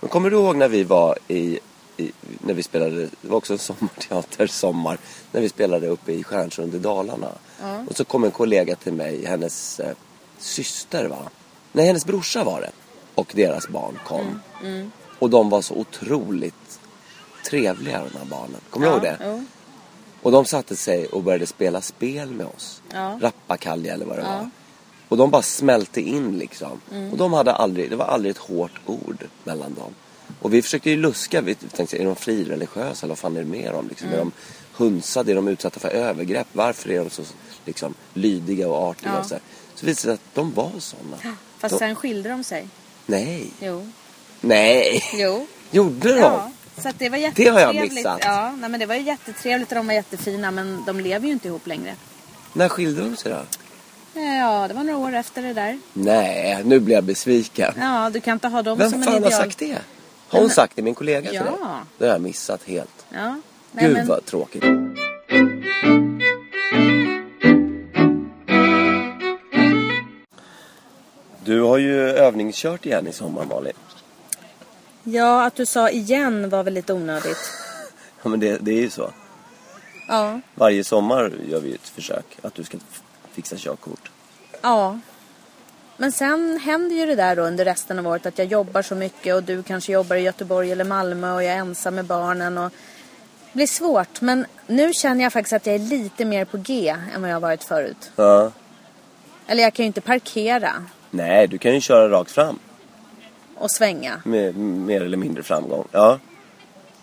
Men 0.00 0.10
kommer 0.10 0.30
du 0.30 0.36
ihåg 0.36 0.56
när 0.56 0.68
vi 0.68 0.82
var 0.84 1.18
i, 1.28 1.58
i 1.96 2.12
när 2.40 2.54
vi 2.54 2.62
spelade, 2.62 2.96
det 3.20 3.28
var 3.28 3.36
också 3.36 3.52
en 3.52 3.58
sommarteater, 3.58 4.46
sommar, 4.46 4.98
när 5.32 5.40
vi 5.40 5.48
spelade 5.48 5.86
uppe 5.88 6.12
i 6.12 6.24
Stjärnsund 6.24 6.74
i 6.74 6.78
Dalarna. 6.78 7.28
Och 7.88 7.96
så 7.96 8.04
kom 8.04 8.24
en 8.24 8.30
kollega 8.30 8.76
till 8.76 8.92
mig, 8.92 9.24
hennes 9.24 9.80
eh, 9.80 9.92
syster 10.38 11.04
va? 11.08 11.18
Nej, 11.72 11.86
hennes 11.86 12.06
brorsa 12.06 12.44
var 12.44 12.60
det. 12.60 12.70
Och 13.20 13.32
deras 13.34 13.68
barn 13.68 13.98
kom. 14.06 14.40
Och 15.18 15.30
de 15.30 15.50
var 15.50 15.62
så 15.62 15.74
otroligt 15.74 16.80
trevliga 17.50 17.98
de 18.12 18.18
här 18.18 18.24
barnen. 18.24 18.60
Kommer 18.70 18.86
du 18.86 18.92
ihåg 18.92 19.02
det? 19.02 19.18
Jo. 19.24 19.44
Och 20.22 20.32
de 20.32 20.44
satte 20.44 20.76
sig 20.76 21.06
och 21.06 21.22
började 21.22 21.46
spela 21.46 21.80
spel 21.80 22.30
med 22.30 22.46
oss. 22.46 22.82
Ja. 22.92 23.18
Rappakalja 23.22 23.94
eller 23.94 24.06
vad 24.06 24.16
det 24.18 24.22
Ja. 24.22 24.28
var. 24.36 24.50
Och 25.08 25.16
de 25.16 25.30
bara 25.30 25.42
smälte 25.42 26.00
in 26.00 26.38
liksom. 26.38 26.80
Mm. 26.92 27.10
Och 27.12 27.16
de 27.18 27.32
hade 27.32 27.52
aldrig, 27.52 27.90
det 27.90 27.96
var 27.96 28.04
aldrig 28.04 28.30
ett 28.30 28.38
hårt 28.38 28.80
ord 28.86 29.24
mellan 29.44 29.74
dem. 29.74 29.94
Och 30.40 30.54
vi 30.54 30.62
försökte 30.62 30.90
ju 30.90 30.96
luska, 30.96 31.40
vi 31.40 31.54
tänkte 31.54 31.96
är 32.02 32.04
de 32.04 32.16
frireligiösa 32.16 33.06
eller 33.06 33.08
vad 33.12 33.18
fan 33.18 33.36
är 33.36 33.40
det 33.40 33.46
med 33.48 33.72
dem? 33.72 33.88
Liksom, 33.88 34.08
Mm. 34.08 34.18
Är 34.20 34.24
de 34.24 34.32
hunsade? 34.72 35.32
Är 35.32 35.36
de 35.36 35.48
utsatta 35.48 35.80
för 35.80 35.88
övergrepp? 35.88 36.46
Varför 36.52 36.90
är 36.90 36.98
de 37.04 37.10
så 37.10 37.22
liksom, 37.64 37.94
lydiga 38.14 38.68
och 38.68 38.88
artiga? 38.88 39.10
Ja. 39.12 39.18
Och 39.20 39.26
så, 39.26 39.34
här? 39.34 39.42
så 39.74 39.86
visade 39.86 40.12
det 40.12 40.16
sig 40.18 40.28
att 40.28 40.34
de 40.34 40.52
var 40.54 40.72
sådana. 40.78 41.16
Fast 41.58 41.72
De- 41.74 41.78
sen 41.78 41.94
skilde 41.94 42.28
de 42.28 42.44
sig. 42.44 42.68
Nej, 43.06 43.50
Jo. 43.60 43.88
nej, 44.40 45.04
Jo. 45.14 45.46
gjorde 45.70 46.08
de? 46.12 46.18
Ja. 46.20 46.50
Så 46.78 46.88
att 46.88 46.98
det 46.98 47.08
var 47.08 47.16
Det 47.18 47.22
jättetrevligt. 47.22 47.64
har 47.66 47.74
jag 47.74 47.92
missat. 47.92 48.18
Ja, 48.24 48.50
nej, 48.58 48.70
men 48.70 48.80
det 48.80 48.86
var 48.86 48.94
ju 48.94 49.00
jättetrevligt 49.02 49.70
och 49.72 49.76
de 49.76 49.86
var 49.86 49.94
jättefina. 49.94 50.50
Men 50.50 50.82
de 50.86 51.00
lever 51.00 51.26
ju 51.26 51.32
inte 51.32 51.48
ihop 51.48 51.66
längre. 51.66 51.94
När 52.52 52.68
skilde 52.68 53.02
de 53.02 53.16
sig 53.16 53.32
då? 53.32 53.40
Ja, 54.20 54.68
det 54.68 54.74
var 54.74 54.84
några 54.84 54.98
år 54.98 55.14
efter 55.14 55.42
det 55.42 55.52
där. 55.52 55.78
Nej, 55.92 56.60
nu 56.64 56.80
blir 56.80 56.94
jag 56.94 57.04
besviken. 57.04 57.74
Ja, 57.80 58.10
du 58.12 58.20
kan 58.20 58.32
inte 58.32 58.48
ha 58.48 58.62
dem 58.62 58.78
Vem 58.78 58.90
som 58.90 59.02
fan 59.02 59.14
en 59.16 59.22
har 59.22 59.28
ideal. 59.30 59.42
sagt 59.42 59.58
det? 59.58 59.78
Har 60.28 60.40
hon 60.40 60.50
sagt 60.50 60.76
det, 60.76 60.82
min 60.82 60.94
kollega 60.94 61.32
Ja. 61.32 61.80
Det 61.98 62.04
har 62.04 62.12
jag 62.12 62.20
missat 62.20 62.60
helt. 62.66 63.06
Ja. 63.10 63.40
Nej, 63.72 63.84
Gud 63.84 63.92
men, 63.96 64.06
vad 64.06 64.24
tråkigt. 64.26 64.64
Du 71.50 71.60
har 71.60 71.78
ju 71.78 72.10
övningskört 72.10 72.86
igen 72.86 73.06
i 73.06 73.12
sommar 73.12 73.44
Malin. 73.44 73.72
ja, 75.02 75.44
att 75.44 75.54
du 75.54 75.66
sa 75.66 75.90
igen 75.90 76.50
var 76.50 76.62
väl 76.62 76.74
lite 76.74 76.92
onödigt. 76.92 77.50
Ja 78.22 78.28
men 78.28 78.40
det, 78.40 78.58
det 78.60 78.70
är 78.70 78.80
ju 78.80 78.90
så. 78.90 79.10
Ja. 80.08 80.40
Varje 80.54 80.84
sommar 80.84 81.32
gör 81.48 81.60
vi 81.60 81.74
ett 81.74 81.88
försök 81.88 82.24
att 82.42 82.54
du 82.54 82.64
ska 82.64 82.78
fixa 83.32 83.56
körkort. 83.56 84.10
Ja. 84.60 84.98
Men 85.96 86.12
sen 86.12 86.60
händer 86.62 86.96
ju 86.96 87.06
det 87.06 87.14
där 87.14 87.36
då 87.36 87.42
under 87.42 87.64
resten 87.64 87.98
av 87.98 88.06
året 88.06 88.26
att 88.26 88.38
jag 88.38 88.46
jobbar 88.46 88.82
så 88.82 88.94
mycket 88.94 89.34
och 89.34 89.42
du 89.42 89.62
kanske 89.62 89.92
jobbar 89.92 90.16
i 90.16 90.20
Göteborg 90.20 90.72
eller 90.72 90.84
Malmö 90.84 91.32
och 91.32 91.42
jag 91.42 91.52
är 91.52 91.58
ensam 91.58 91.94
med 91.94 92.04
barnen 92.04 92.58
och 92.58 92.70
det 93.52 93.52
blir 93.52 93.66
svårt. 93.66 94.20
Men 94.20 94.46
nu 94.66 94.92
känner 94.92 95.22
jag 95.22 95.32
faktiskt 95.32 95.52
att 95.52 95.66
jag 95.66 95.74
är 95.74 95.78
lite 95.78 96.24
mer 96.24 96.44
på 96.44 96.56
G 96.56 96.96
än 97.14 97.20
vad 97.20 97.30
jag 97.30 97.36
har 97.36 97.40
varit 97.40 97.64
förut. 97.64 98.10
Ja. 98.16 98.52
Eller 99.46 99.62
jag 99.62 99.74
kan 99.74 99.84
ju 99.84 99.86
inte 99.86 100.00
parkera 100.00 100.84
Nej, 101.10 101.46
du 101.46 101.58
kan 101.58 101.74
ju 101.74 101.80
köra 101.80 102.08
rakt 102.08 102.30
fram. 102.30 102.58
och 103.54 103.70
svänga. 103.70 104.22
Med 104.24 104.56
mer 104.56 105.02
eller 105.02 105.16
mindre 105.16 105.42
framgång. 105.42 105.84
Ja. 105.92 106.18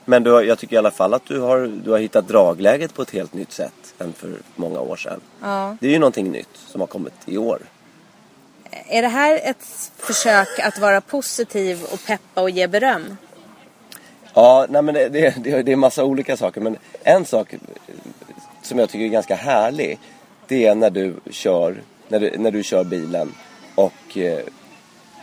Men 0.05 0.23
du, 0.23 0.29
jag 0.29 0.59
tycker 0.59 0.75
i 0.75 0.79
alla 0.79 0.91
fall 0.91 1.13
att 1.13 1.25
du 1.25 1.39
har, 1.39 1.81
du 1.83 1.91
har 1.91 1.99
hittat 1.99 2.27
dragläget 2.27 2.93
på 2.93 3.01
ett 3.01 3.11
helt 3.11 3.33
nytt 3.33 3.51
sätt 3.51 3.93
än 3.99 4.13
för 4.13 4.31
många 4.55 4.79
år 4.79 4.95
sedan. 4.95 5.19
Ja. 5.41 5.77
Det 5.79 5.87
är 5.87 5.91
ju 5.91 5.99
någonting 5.99 6.31
nytt 6.31 6.49
som 6.67 6.81
har 6.81 6.87
kommit 6.87 7.13
i 7.25 7.37
år. 7.37 7.59
Är 8.87 9.01
det 9.01 9.07
här 9.07 9.39
ett 9.43 9.91
försök 9.97 10.59
att 10.59 10.79
vara 10.79 11.01
positiv 11.01 11.83
och 11.91 11.99
peppa 12.07 12.41
och 12.41 12.49
ge 12.49 12.67
beröm? 12.67 13.17
Ja, 14.33 14.65
nej 14.69 14.81
men 14.81 14.93
det, 14.93 15.09
det, 15.09 15.43
det, 15.43 15.61
det 15.61 15.71
är 15.71 15.75
massa 15.75 16.03
olika 16.03 16.37
saker. 16.37 16.61
Men 16.61 16.77
en 17.03 17.25
sak 17.25 17.55
som 18.61 18.79
jag 18.79 18.89
tycker 18.89 19.05
är 19.05 19.09
ganska 19.09 19.35
härlig. 19.35 19.99
Det 20.47 20.65
är 20.65 20.75
när 20.75 20.89
du 20.89 21.15
kör, 21.29 21.81
när 22.07 22.19
du, 22.19 22.37
när 22.37 22.51
du 22.51 22.63
kör 22.63 22.83
bilen 22.83 23.33
och 23.77 24.17
eh, 24.17 24.39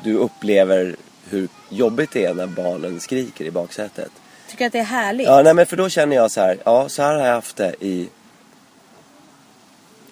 du 0.05 0.15
upplever 0.17 0.97
hur 1.31 1.49
jobbigt 1.69 2.11
det 2.13 2.25
är 2.25 2.35
när 2.35 2.47
barnen 2.47 3.01
skriker 3.01 3.45
i 3.45 3.51
baksätet. 3.51 4.11
Tycker 4.49 4.67
att 4.67 4.73
det 4.73 4.79
är 4.79 4.85
härligt? 4.85 5.27
Ja, 5.27 5.43
nej 5.43 5.55
men 5.55 5.67
för 5.67 5.77
då 5.77 5.89
känner 5.89 6.17
jag 6.17 6.31
så 6.31 6.41
här. 6.41 6.59
Ja, 6.65 6.89
så 6.89 7.03
här 7.03 7.15
har 7.15 7.27
jag 7.27 7.35
haft 7.35 7.57
det 7.57 7.75
i 7.81 8.09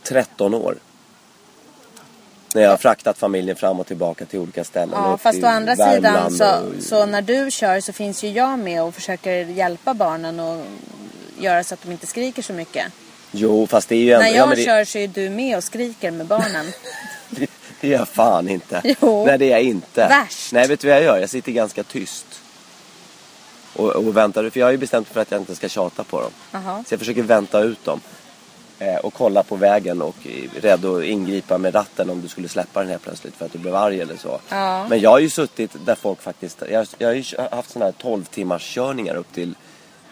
13 0.03 0.55
år. 0.55 0.75
När 2.55 2.63
jag 2.63 2.71
har 2.71 2.77
fraktat 2.77 3.19
familjen 3.19 3.57
fram 3.57 3.81
och 3.81 3.87
tillbaka 3.87 4.25
till 4.25 4.39
olika 4.39 4.65
ställen. 4.65 4.95
Ja, 4.95 5.19
fast 5.19 5.43
å 5.43 5.47
andra 5.47 5.75
Värmland 5.75 6.33
sidan 6.33 6.59
så, 6.61 6.77
och- 6.77 6.83
så 6.83 7.07
när 7.07 7.23
du 7.23 7.51
kör 7.51 7.81
så 7.81 7.93
finns 7.93 8.25
ju 8.25 8.29
jag 8.31 8.59
med 8.59 8.83
och 8.83 8.95
försöker 8.95 9.33
hjälpa 9.45 9.95
barnen 9.95 10.41
och 10.41 10.65
göra 11.39 11.65
så 11.65 11.75
att 11.75 11.83
de 11.83 11.93
inte 11.93 12.07
skriker 12.07 12.43
så 12.43 12.53
mycket. 12.53 12.87
Jo, 13.31 13.67
fast 13.67 13.89
det 13.89 13.95
är 13.95 13.99
ju 13.99 14.13
ändå... 14.13 14.25
när 14.25 14.37
jag 14.37 14.49
ja, 14.49 14.55
det, 14.55 14.65
kör 14.65 14.85
så 14.85 14.99
är 14.99 15.09
du 15.09 15.31
med 15.31 15.57
och 15.57 15.65
skriker 15.65 16.11
med 16.11 16.27
barnen. 16.27 16.67
Det, 17.83 17.95
är 17.95 17.99
jag 17.99 18.09
fan 18.09 18.49
inte. 18.49 18.83
Jo. 19.01 19.27
Nej, 19.27 19.39
det 19.39 19.45
är 19.45 19.51
jag 19.51 19.63
inte. 19.63 20.09
Värst. 20.09 20.53
Nej, 20.53 20.69
vet 20.69 20.81
du 20.81 20.89
vad 20.89 20.97
jag 20.97 21.05
gör? 21.05 21.19
Jag 21.19 21.31
sitter 21.31 21.53
ganska 21.53 21.83
tyst. 21.83 22.27
Och, 23.77 23.91
och 23.91 24.17
väntar, 24.17 24.51
för 24.51 24.61
jag 24.61 24.67
har 24.67 24.73
ju 24.73 24.79
bestämt 24.79 25.09
mig 25.09 25.15
för 25.15 25.21
att 25.21 25.31
jag 25.31 25.41
inte 25.41 25.55
ska 25.55 25.69
tjata 25.69 26.05
på 26.05 26.21
dem. 26.21 26.31
Jaha. 26.51 26.85
Så 26.89 26.93
jag 26.93 26.99
försöker 26.99 27.23
vänta 27.23 27.61
ut 27.61 27.85
dem. 27.85 28.01
Eh, 28.79 28.97
och 28.97 29.15
kolla 29.15 29.43
på 29.43 29.57
vägen 29.57 30.03
och 30.03 30.17
är 30.27 30.61
rädd 30.61 30.85
att 30.85 31.05
ingripa 31.05 31.59
med 31.59 31.75
ratten 31.75 32.11
om 32.11 32.21
du 32.21 32.29
skulle 32.29 32.49
släppa 32.49 32.81
den 32.81 32.89
helt 32.89 33.03
plötsligt 33.03 33.35
för 33.35 33.47
att 33.47 33.53
du 33.53 33.59
blev 33.59 33.75
arg 33.75 34.01
eller 34.01 34.17
så. 34.17 34.41
Ja. 34.49 34.87
Men 34.89 35.01
jag 35.01 35.11
har 35.11 35.19
ju 35.19 35.31
suttit 35.31 35.87
där 35.87 35.95
folk 35.95 36.23
faktiskt, 36.23 36.63
jag, 36.71 36.87
jag 36.99 37.09
har 37.09 37.15
ju 37.15 37.25
haft 37.51 37.71
sådana 37.71 37.85
här 37.85 37.93
12 37.93 38.25
timmars 38.25 38.75
körningar 38.75 39.15
upp 39.15 39.33
till, 39.33 39.55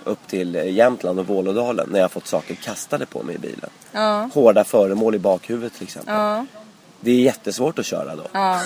upp 0.05 0.27
till 0.27 0.57
eh, 0.57 0.73
Jämtland 0.73 1.19
och 1.19 1.27
Vålådalen 1.27 1.89
när 1.91 1.99
jag 1.99 2.05
har 2.05 2.09
fått 2.09 2.27
saker 2.27 2.55
kastade 2.55 3.07
på 3.07 3.23
mig 3.23 3.35
i 3.35 3.39
bilen. 3.39 3.71
Ja. 3.93 4.31
Hårda 4.35 4.65
föremål 4.65 5.15
i 5.15 5.19
bakhuvudet 5.19 5.75
till 5.75 5.83
exempel. 5.83 6.15
Ja. 6.15 6.47
Det 7.01 7.11
är 7.11 7.15
jättesvårt 7.21 7.79
att 7.79 7.87
köra 7.87 8.17
då. 8.17 8.27
Ja. 8.33 8.61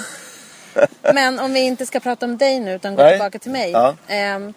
Men 1.15 1.39
om 1.41 1.53
vi 1.53 1.61
inte 1.61 1.87
ska 1.87 2.01
prata 2.01 2.27
om 2.27 2.37
dig 2.39 2.61
nu 2.61 2.75
utan 2.75 2.95
gå 2.97 3.03
Nej. 3.03 3.13
tillbaka 3.13 3.39
till 3.39 3.51
mig. 3.51 3.71
Ja. 3.71 3.97
ehm, 4.09 4.55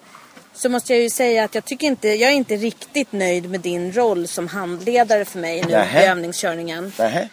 så 0.54 0.70
måste 0.70 0.94
jag 0.94 1.02
ju 1.02 1.10
säga 1.10 1.44
att 1.44 1.56
jag 1.56 1.66
tycker 1.66 1.88
inte, 1.88 2.08
jag 2.08 2.32
är 2.32 2.36
inte 2.36 2.56
riktigt 2.56 3.12
nöjd 3.12 3.50
med 3.50 3.60
din 3.60 3.92
roll 3.94 4.28
som 4.28 4.48
handledare 4.48 5.26
för 5.26 5.40
mig 5.40 5.62
nu 5.68 5.72
Nähä. 5.72 6.04
i 6.04 6.08
övningskörningen. 6.08 6.94
Nähä, 7.00 7.30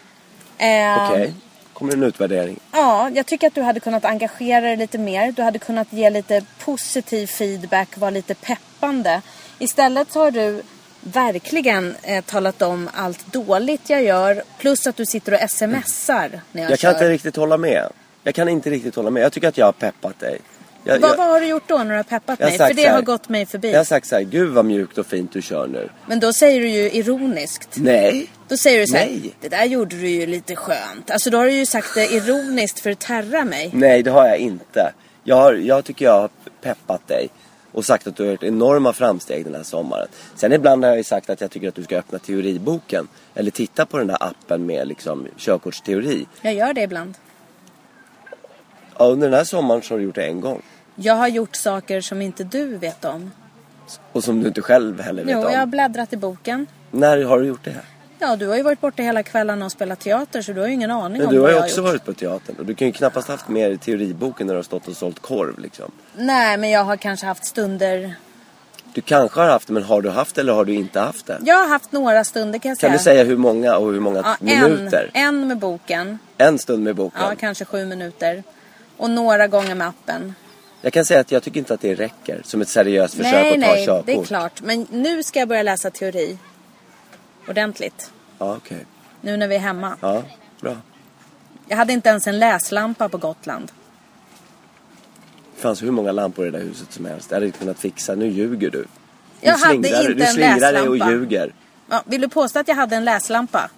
Ehm, 0.58 1.10
okej. 1.10 1.32
Kommer 1.72 1.92
en 1.92 2.02
utvärdering. 2.02 2.58
Ja, 2.72 3.10
jag 3.14 3.26
tycker 3.26 3.46
att 3.46 3.54
du 3.54 3.62
hade 3.62 3.80
kunnat 3.80 4.04
engagera 4.04 4.60
dig 4.60 4.76
lite 4.76 4.98
mer. 4.98 5.32
Du 5.32 5.42
hade 5.42 5.58
kunnat 5.58 5.92
ge 5.92 6.10
lite 6.10 6.44
positiv 6.64 7.26
feedback, 7.26 7.96
vara 7.98 8.10
lite 8.10 8.34
peppande. 8.34 9.22
Istället 9.58 10.12
så 10.12 10.20
har 10.20 10.30
du 10.30 10.62
verkligen 11.04 11.94
eh, 12.02 12.24
talat 12.24 12.62
om 12.62 12.90
allt 12.94 13.32
dåligt 13.32 13.90
jag 13.90 14.02
gör. 14.02 14.42
Plus 14.58 14.86
att 14.86 14.96
du 14.96 15.06
sitter 15.06 15.44
och 15.44 15.50
smsar 15.50 16.40
när 16.52 16.62
jag, 16.62 16.70
Jag 16.70 16.78
kör. 16.78 16.88
kan 16.88 16.94
inte 17.00 17.08
riktigt 17.08 17.36
hålla 17.36 17.56
med. 17.58 17.88
Jag 18.22 18.34
kan 18.34 18.48
inte 18.48 18.70
riktigt 18.70 18.94
hålla 18.94 19.10
med. 19.10 19.22
Jag 19.22 19.32
tycker 19.32 19.48
att 19.48 19.58
jag 19.58 19.66
har 19.66 19.72
peppat 19.72 20.20
dig. 20.20 20.38
Jag, 20.86 20.98
vad, 21.00 21.10
jag, 21.10 21.16
vad 21.16 21.26
har 21.26 21.40
du 21.40 21.46
gjort 21.46 21.62
då 21.68 21.78
när 21.78 21.84
du 21.90 21.96
har 21.96 22.02
peppat 22.02 22.40
jag 22.40 22.48
mig? 22.48 22.58
För 22.58 22.74
det 22.74 22.82
här- 22.82 22.94
har 22.94 23.02
gått 23.02 23.28
mig 23.28 23.46
förbi. 23.46 23.70
jag 23.70 23.78
har 23.78 23.84
sagt 23.84 24.06
så 24.06 24.14
här, 24.14 24.22
gud 24.22 24.50
vad 24.50 24.64
mjukt 24.64 24.98
och 24.98 25.06
fint 25.06 25.32
du 25.32 25.42
kör 25.42 25.66
nu. 25.66 25.88
Men 26.06 26.20
då 26.20 26.32
säger 26.32 26.60
du 26.60 26.68
ju 26.68 26.90
ironiskt. 26.92 27.68
Nej. 27.74 28.26
Då 28.48 28.56
säger 28.56 28.80
du 28.80 28.86
så 28.86 28.96
här, 28.96 29.06
Nej. 29.06 29.34
det 29.40 29.48
där 29.48 29.64
gjorde 29.64 29.96
du 29.96 30.08
ju 30.08 30.26
lite 30.26 30.56
skönt. 30.56 31.10
Alltså 31.10 31.30
då 31.30 31.38
har 31.38 31.44
du 31.44 31.52
ju 31.52 31.66
sagt 31.66 31.94
det 31.94 32.12
ironiskt 32.12 32.80
för 32.80 32.90
att 32.90 32.98
terra 33.00 33.44
mig. 33.44 33.70
Nej, 33.72 34.02
det 34.02 34.10
har 34.10 34.26
jag 34.28 34.38
inte. 34.38 34.92
Jag, 35.24 35.36
har, 35.36 35.52
jag 35.54 35.84
tycker 35.84 36.04
jag 36.04 36.20
har 36.20 36.30
peppat 36.62 37.08
dig 37.08 37.28
och 37.74 37.84
sagt 37.84 38.06
att 38.06 38.16
du 38.16 38.24
har 38.24 38.30
gjort 38.30 38.42
enorma 38.42 38.92
framsteg 38.92 39.44
den 39.44 39.54
här 39.54 39.62
sommaren. 39.62 40.08
Sen 40.34 40.52
ibland 40.52 40.84
har 40.84 40.90
jag 40.90 40.98
ju 40.98 41.04
sagt 41.04 41.30
att 41.30 41.40
jag 41.40 41.50
tycker 41.50 41.68
att 41.68 41.74
du 41.74 41.82
ska 41.82 41.96
öppna 41.98 42.18
teoriboken. 42.18 43.08
Eller 43.34 43.50
titta 43.50 43.86
på 43.86 43.98
den 43.98 44.06
där 44.06 44.16
appen 44.20 44.66
med 44.66 44.88
liksom 44.88 45.26
körkortsteori. 45.36 46.26
Jag 46.42 46.54
gör 46.54 46.72
det 46.74 46.80
ibland. 46.82 47.14
Ja, 48.98 49.04
under 49.04 49.28
den 49.28 49.36
här 49.38 49.44
sommaren 49.44 49.82
så 49.82 49.94
har 49.94 49.98
du 49.98 50.04
gjort 50.04 50.14
det 50.14 50.26
en 50.26 50.40
gång. 50.40 50.62
Jag 50.94 51.14
har 51.14 51.28
gjort 51.28 51.56
saker 51.56 52.00
som 52.00 52.22
inte 52.22 52.44
du 52.44 52.76
vet 52.76 53.04
om. 53.04 53.30
Och 54.12 54.24
som 54.24 54.40
du 54.40 54.48
inte 54.48 54.62
själv 54.62 55.00
heller 55.00 55.24
vet 55.24 55.32
Jo, 55.32 55.38
om. 55.46 55.52
jag 55.52 55.58
har 55.58 55.66
bläddrat 55.66 56.12
i 56.12 56.16
boken. 56.16 56.66
När 56.90 57.22
har 57.24 57.38
du 57.40 57.46
gjort 57.46 57.64
det? 57.64 57.76
Ja, 58.24 58.36
du 58.36 58.46
har 58.46 58.56
ju 58.56 58.62
varit 58.62 58.80
borta 58.80 59.02
hela 59.02 59.22
kvällarna 59.22 59.64
och 59.64 59.72
spelat 59.72 60.00
teater 60.00 60.42
så 60.42 60.52
du 60.52 60.60
har 60.60 60.66
ju 60.68 60.72
ingen 60.74 60.90
aning 60.90 61.18
Men 61.18 61.26
om 61.26 61.34
du 61.34 61.40
har 61.40 61.42
vad 61.42 61.52
ju 61.52 61.56
jag 61.56 61.64
också 61.64 61.76
gjort. 61.76 61.86
varit 61.86 62.04
på 62.04 62.12
teatern. 62.12 62.56
Och 62.58 62.66
du 62.66 62.74
kan 62.74 62.86
ju 62.86 62.92
knappast 62.92 63.28
haft 63.28 63.48
mer 63.48 63.70
i 63.70 63.78
teoriboken 63.78 64.46
när 64.46 64.54
du 64.54 64.58
har 64.58 64.62
stått 64.62 64.88
och 64.88 64.96
sålt 64.96 65.20
korv 65.20 65.58
liksom. 65.58 65.90
Nej, 66.16 66.56
men 66.56 66.70
jag 66.70 66.84
har 66.84 66.96
kanske 66.96 67.26
haft 67.26 67.44
stunder. 67.44 68.14
Du 68.94 69.00
kanske 69.00 69.40
har 69.40 69.48
haft 69.48 69.66
det, 69.66 69.72
men 69.72 69.82
har 69.82 70.02
du 70.02 70.10
haft 70.10 70.34
det 70.34 70.40
eller 70.40 70.52
har 70.52 70.64
du 70.64 70.74
inte 70.74 71.00
haft 71.00 71.26
det? 71.26 71.38
Jag 71.42 71.54
har 71.56 71.68
haft 71.68 71.92
några 71.92 72.24
stunder 72.24 72.58
kan 72.58 72.68
jag 72.68 72.78
Kan 72.78 72.90
säga. 72.90 72.98
du 72.98 73.04
säga 73.04 73.24
hur 73.24 73.36
många 73.36 73.76
och 73.76 73.92
hur 73.92 74.00
många 74.00 74.18
ja, 74.18 74.36
minuter? 74.40 75.10
En, 75.14 75.26
en 75.26 75.48
med 75.48 75.58
boken. 75.58 76.18
En 76.38 76.58
stund 76.58 76.82
med 76.84 76.94
boken. 76.96 77.20
Ja, 77.22 77.34
kanske 77.40 77.64
sju 77.64 77.86
minuter. 77.86 78.42
Och 78.96 79.10
några 79.10 79.46
gånger 79.46 79.74
med 79.74 79.88
appen. 79.88 80.34
Jag 80.80 80.92
kan 80.92 81.04
säga 81.04 81.20
att 81.20 81.32
jag 81.32 81.42
tycker 81.42 81.58
inte 81.58 81.74
att 81.74 81.80
det 81.80 81.94
räcker 81.94 82.40
som 82.44 82.60
ett 82.60 82.68
seriöst 82.68 83.14
försök 83.14 83.32
nej, 83.32 83.48
att 83.48 83.60
ta 83.60 83.74
nej, 83.74 83.86
körkort. 83.86 84.06
det 84.06 84.14
är 84.14 84.24
klart. 84.24 84.62
Men 84.62 84.86
nu 84.90 85.22
ska 85.22 85.38
jag 85.38 85.48
börja 85.48 85.62
läsa 85.62 85.90
teori. 85.90 86.38
Ordentligt. 87.48 88.10
Ja, 88.38 88.56
okej. 88.56 88.86
Nu 89.20 89.36
när 89.36 89.48
vi 89.48 89.54
är 89.54 89.58
hemma. 89.58 89.96
Ja, 90.00 90.22
bra. 90.60 90.76
Jag 91.68 91.76
hade 91.76 91.92
inte 91.92 92.08
ens 92.08 92.26
en 92.26 92.38
läslampa 92.38 93.08
på 93.08 93.18
Gotland. 93.18 93.72
Det 95.54 95.60
fanns 95.60 95.82
hur 95.82 95.90
många 95.90 96.12
lampor 96.12 96.46
i 96.46 96.50
det 96.50 96.58
där 96.58 96.64
huset 96.64 96.92
som 96.92 97.04
helst. 97.04 97.30
Jag 97.30 97.36
hade 97.36 97.50
kunnat 97.50 97.78
fixa. 97.78 98.14
Nu 98.14 98.26
ljuger 98.28 98.70
du. 98.70 98.78
Du 98.78 98.86
Jag 99.40 99.56
hade 99.58 99.74
inte 99.74 100.02
du 100.14 100.22
en 100.24 100.32
slingrar 100.32 100.72
dig 100.72 100.82
och 100.88 100.96
läslampa. 100.96 101.10
ljuger. 101.10 101.52
Ja, 101.90 102.02
vill 102.06 102.20
du 102.20 102.28
påstå 102.28 102.58
att 102.58 102.68
jag 102.68 102.74
hade 102.74 102.96
en 102.96 103.04
läslampa? 103.04 103.70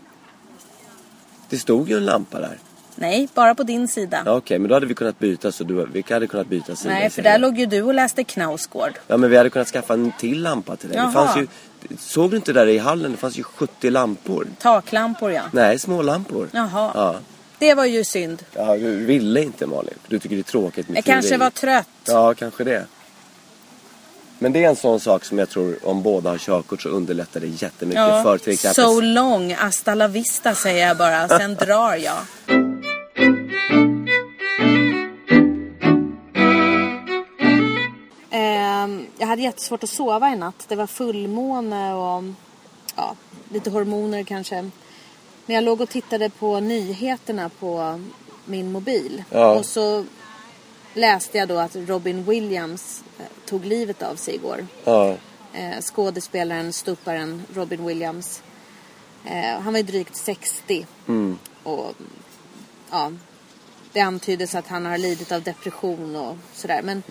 Det 1.48 1.58
stod 1.58 1.88
ju 1.90 1.96
en 1.96 2.04
lampa 2.04 2.40
där. 2.40 2.58
Nej, 2.94 3.28
bara 3.34 3.54
på 3.54 3.62
din 3.62 3.88
sida. 3.88 4.22
Ja, 4.24 4.32
okej, 4.36 4.58
men 4.58 4.68
då 4.68 4.74
hade 4.74 4.86
vi 4.86 4.94
kunnat 4.94 5.18
byta 5.18 5.52
så 5.52 5.64
du, 5.64 5.86
vi 5.92 6.04
hade 6.10 6.26
kunnat 6.26 6.46
byta 6.46 6.76
sida. 6.76 6.94
Nej, 6.94 7.10
för 7.10 7.22
där 7.22 7.38
låg 7.38 7.58
ju 7.58 7.66
du 7.66 7.82
och 7.82 7.94
läste 7.94 8.24
Knausgård. 8.24 8.92
Ja, 9.06 9.16
men 9.16 9.30
vi 9.30 9.36
hade 9.36 9.50
kunnat 9.50 9.68
skaffa 9.68 9.94
en 9.94 10.12
till 10.18 10.42
lampa 10.42 10.76
till 10.76 10.88
dig. 10.88 10.96
Det 10.98 11.02
Jaha. 11.02 11.12
fanns 11.12 11.36
ju, 11.36 11.46
såg 11.99 12.31
du 12.31 12.37
inte 12.37 12.53
där 12.53 12.66
i 12.66 12.79
hallen? 12.79 13.11
Det 13.12 13.16
fanns 13.16 13.38
ju 13.38 13.42
70 13.42 13.90
lampor. 13.90 14.46
Taklampor 14.59 15.33
ja. 15.33 15.42
Nej, 15.53 15.79
små 15.79 16.03
lampor. 16.03 16.49
Jaha. 16.53 16.90
Ja. 16.94 17.16
Det 17.59 17.75
var 17.75 17.85
ju 17.85 18.05
synd. 18.05 18.44
ja, 18.55 18.77
du 18.77 18.96
ville 19.05 19.42
inte 19.42 19.66
Malin. 19.66 19.94
Du 20.09 20.18
tycker 20.18 20.37
det 20.37 20.40
är 20.40 20.42
tråkigt 20.42 20.88
med 20.88 20.99
Jag 20.99 21.05
teori. 21.05 21.14
kanske 21.16 21.37
var 21.37 21.51
trött. 21.51 21.88
Ja, 22.05 22.35
kanske 22.35 22.64
det. 22.64 22.87
Men 24.38 24.53
det 24.53 24.64
är 24.64 24.68
en 24.68 24.77
sån 24.77 25.01
sak 25.01 25.25
som 25.25 25.38
jag 25.38 25.49
tror 25.49 25.77
om 25.83 26.03
båda 26.03 26.31
har 26.31 26.38
körkort 26.38 26.83
så 26.83 26.88
underlättar 26.88 27.40
det 27.40 27.46
jättemycket 27.46 28.22
för 28.22 28.38
till 28.38 28.53
exempel... 28.53 28.85
So 28.85 29.01
long, 29.01 29.55
hasta 29.55 29.94
la 29.94 30.09
vista 30.09 30.55
säger 30.55 30.87
jag 30.88 30.96
bara. 30.96 31.29
Sen 31.29 31.55
drar 31.61 31.94
jag. 31.96 32.16
Hade 39.37 39.44
jättesvårt 39.44 39.85
att 39.85 39.90
sova 39.90 40.33
i 40.33 40.37
natt. 40.37 40.64
Det 40.68 40.77
var 40.77 40.87
fullmåne 40.87 41.94
och 41.94 42.25
ja, 42.96 43.16
lite 43.49 43.70
hormoner 43.70 44.22
kanske. 44.22 44.70
Men 45.46 45.55
jag 45.55 45.64
låg 45.64 45.81
och 45.81 45.88
tittade 45.88 46.31
på 46.31 46.61
nyheterna 46.61 47.49
på 47.49 48.01
min 48.44 48.72
mobil. 48.72 49.25
Ja. 49.31 49.55
Och 49.55 49.66
så 49.66 50.05
läste 50.94 51.38
jag 51.38 51.49
då 51.49 51.59
att 51.59 51.77
Robin 51.77 52.25
Williams 52.25 53.05
eh, 53.18 53.25
tog 53.46 53.64
livet 53.64 54.03
av 54.03 54.14
sig 54.14 54.35
igår 54.35 54.66
Ja, 54.85 55.16
eh, 55.53 55.81
skådespelaren, 55.81 56.72
stuparen 56.72 57.42
Robin 57.55 57.87
Williams. 57.87 58.42
Eh, 59.25 59.61
han 59.61 59.72
var 59.72 59.79
ju 59.79 59.87
drygt 59.87 60.16
60. 60.16 60.87
Och 61.62 61.94
ja, 62.90 63.12
det 63.92 64.01
antyddes 64.01 64.55
att 64.55 64.68
han 64.68 64.87
har 64.87 64.99
lidit 64.99 65.33
av 65.33 65.42
depression 65.42 66.16
och 66.16 66.37
sådär. 66.55 66.83
Men 66.83 67.03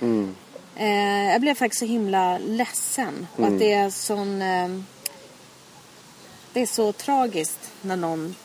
eh, 0.76 1.32
jag 1.32 1.42
blev 1.42 1.56
faktiskt 1.56 1.80
så 1.80 1.86
himla 1.86 2.38
ledsen. 2.38 3.28
Och 3.36 3.48
att 3.48 3.60
det 3.60 3.74
är 3.74 3.90
sån... 3.90 4.42
Eh, 4.42 4.80
det 6.54 6.62
är 6.62 6.66
så 6.66 6.92
tragiskt 6.92 7.72
när 7.82 7.96
någon 7.96 8.36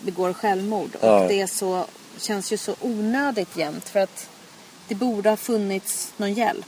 begår 0.00 0.32
självmord. 0.32 0.90
Ja. 1.00 1.20
Och 1.20 1.28
det 1.28 1.40
är 1.40 1.46
så, 1.46 1.84
känns 2.16 2.52
ju 2.52 2.56
så 2.56 2.74
onödigt 2.80 3.56
jämt. 3.56 3.88
För 3.88 4.00
att 4.00 4.28
det 4.88 4.94
borde 4.94 5.30
ha 5.30 5.36
funnits 5.36 6.12
någon 6.16 6.32
hjälp. 6.32 6.66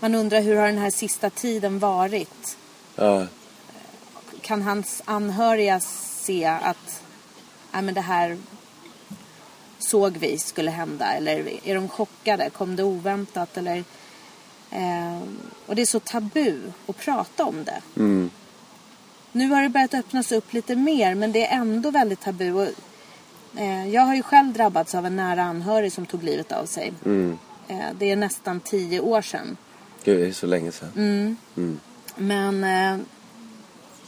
Man 0.00 0.14
undrar 0.14 0.40
hur 0.40 0.56
har 0.56 0.66
den 0.66 0.78
här 0.78 0.90
sista 0.90 1.30
tiden 1.30 1.78
varit? 1.78 2.56
ja. 2.96 3.26
Kan 4.40 4.62
hans 4.62 5.02
anhöriga 5.04 5.80
se 5.80 6.44
att 6.44 7.02
Nej, 7.72 7.82
men 7.82 7.94
det 7.94 8.00
här 8.00 8.38
såg 9.90 10.16
vi 10.16 10.38
skulle 10.38 10.70
hända? 10.70 11.12
Eller 11.12 11.66
är 11.68 11.74
de 11.74 11.88
chockade? 11.88 12.50
Kom 12.50 12.76
det 12.76 12.84
oväntat? 12.84 13.56
Eller, 13.56 13.84
eh, 14.70 15.20
och 15.66 15.76
det 15.76 15.82
är 15.82 15.86
så 15.86 16.00
tabu 16.00 16.58
att 16.86 16.96
prata 16.96 17.44
om 17.44 17.64
det. 17.64 17.82
Mm. 17.96 18.30
Nu 19.32 19.48
har 19.48 19.62
det 19.62 19.68
börjat 19.68 19.94
öppnas 19.94 20.32
upp 20.32 20.52
lite 20.52 20.76
mer 20.76 21.14
men 21.14 21.32
det 21.32 21.46
är 21.46 21.56
ändå 21.56 21.90
väldigt 21.90 22.20
tabu. 22.20 22.52
Och, 22.52 22.68
eh, 23.56 23.88
jag 23.88 24.02
har 24.02 24.14
ju 24.14 24.22
själv 24.22 24.52
drabbats 24.52 24.94
av 24.94 25.06
en 25.06 25.16
nära 25.16 25.42
anhörig 25.42 25.92
som 25.92 26.06
tog 26.06 26.22
livet 26.22 26.52
av 26.52 26.66
sig. 26.66 26.92
Mm. 27.04 27.38
Eh, 27.68 27.86
det 27.98 28.10
är 28.10 28.16
nästan 28.16 28.60
tio 28.60 29.00
år 29.00 29.22
sedan. 29.22 29.56
Gud, 30.04 30.20
det 30.20 30.26
är 30.26 30.32
så 30.32 30.46
länge 30.46 30.72
sedan. 30.72 30.90
Men... 32.16 32.64
Eh, 32.64 33.06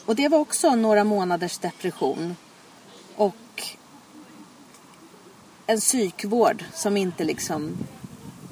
och 0.05 0.16
det 0.16 0.29
var 0.29 0.38
också 0.38 0.75
några 0.75 1.05
månaders 1.05 1.59
depression. 1.59 2.37
Och 3.16 3.35
en 5.66 5.81
psykvård 5.81 6.64
som 6.75 6.96
inte 6.96 7.25
liksom 7.25 7.77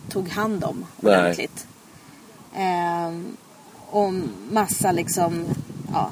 tog 0.08 0.28
hand 0.28 0.64
om 0.64 0.86
ordentligt. 1.02 1.66
Eh, 2.54 3.20
och 3.90 4.12
massa 4.50 4.92
liksom... 4.92 5.44
Ja, 5.92 6.10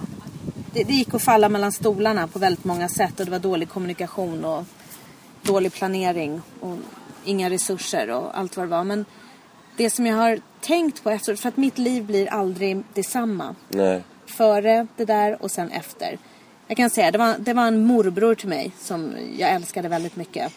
det, 0.72 0.84
det 0.84 0.92
gick 0.92 1.14
att 1.14 1.22
falla 1.22 1.48
mellan 1.48 1.72
stolarna 1.72 2.26
på 2.26 2.38
väldigt 2.38 2.64
många 2.64 2.88
sätt. 2.88 3.20
Och 3.20 3.26
det 3.26 3.32
var 3.32 3.38
dålig 3.38 3.68
kommunikation 3.68 4.44
och 4.44 4.64
dålig 5.42 5.72
planering. 5.72 6.40
Och 6.60 6.76
inga 7.24 7.50
resurser 7.50 8.10
och 8.10 8.38
allt 8.38 8.56
vad 8.56 8.66
det 8.66 8.70
var. 8.70 8.84
Men 8.84 9.04
det 9.76 9.90
som 9.90 10.06
jag 10.06 10.16
har 10.16 10.40
tänkt 10.60 11.02
på 11.02 11.10
efteråt, 11.10 11.40
för 11.40 11.48
att 11.48 11.56
mitt 11.56 11.78
liv 11.78 12.04
blir 12.04 12.26
aldrig 12.26 12.82
detsamma. 12.94 13.54
Nej. 13.68 14.02
Före 14.26 14.86
det 14.96 15.04
där 15.04 15.42
och 15.42 15.50
sen 15.50 15.70
efter. 15.70 16.18
Jag 16.66 16.76
kan 16.76 16.90
säga, 16.90 17.10
det 17.10 17.18
var, 17.18 17.36
det 17.38 17.52
var 17.52 17.66
en 17.66 17.86
morbror 17.86 18.34
till 18.34 18.48
mig 18.48 18.72
som 18.80 19.12
jag 19.38 19.50
älskade 19.50 19.88
väldigt 19.88 20.16
mycket. 20.16 20.52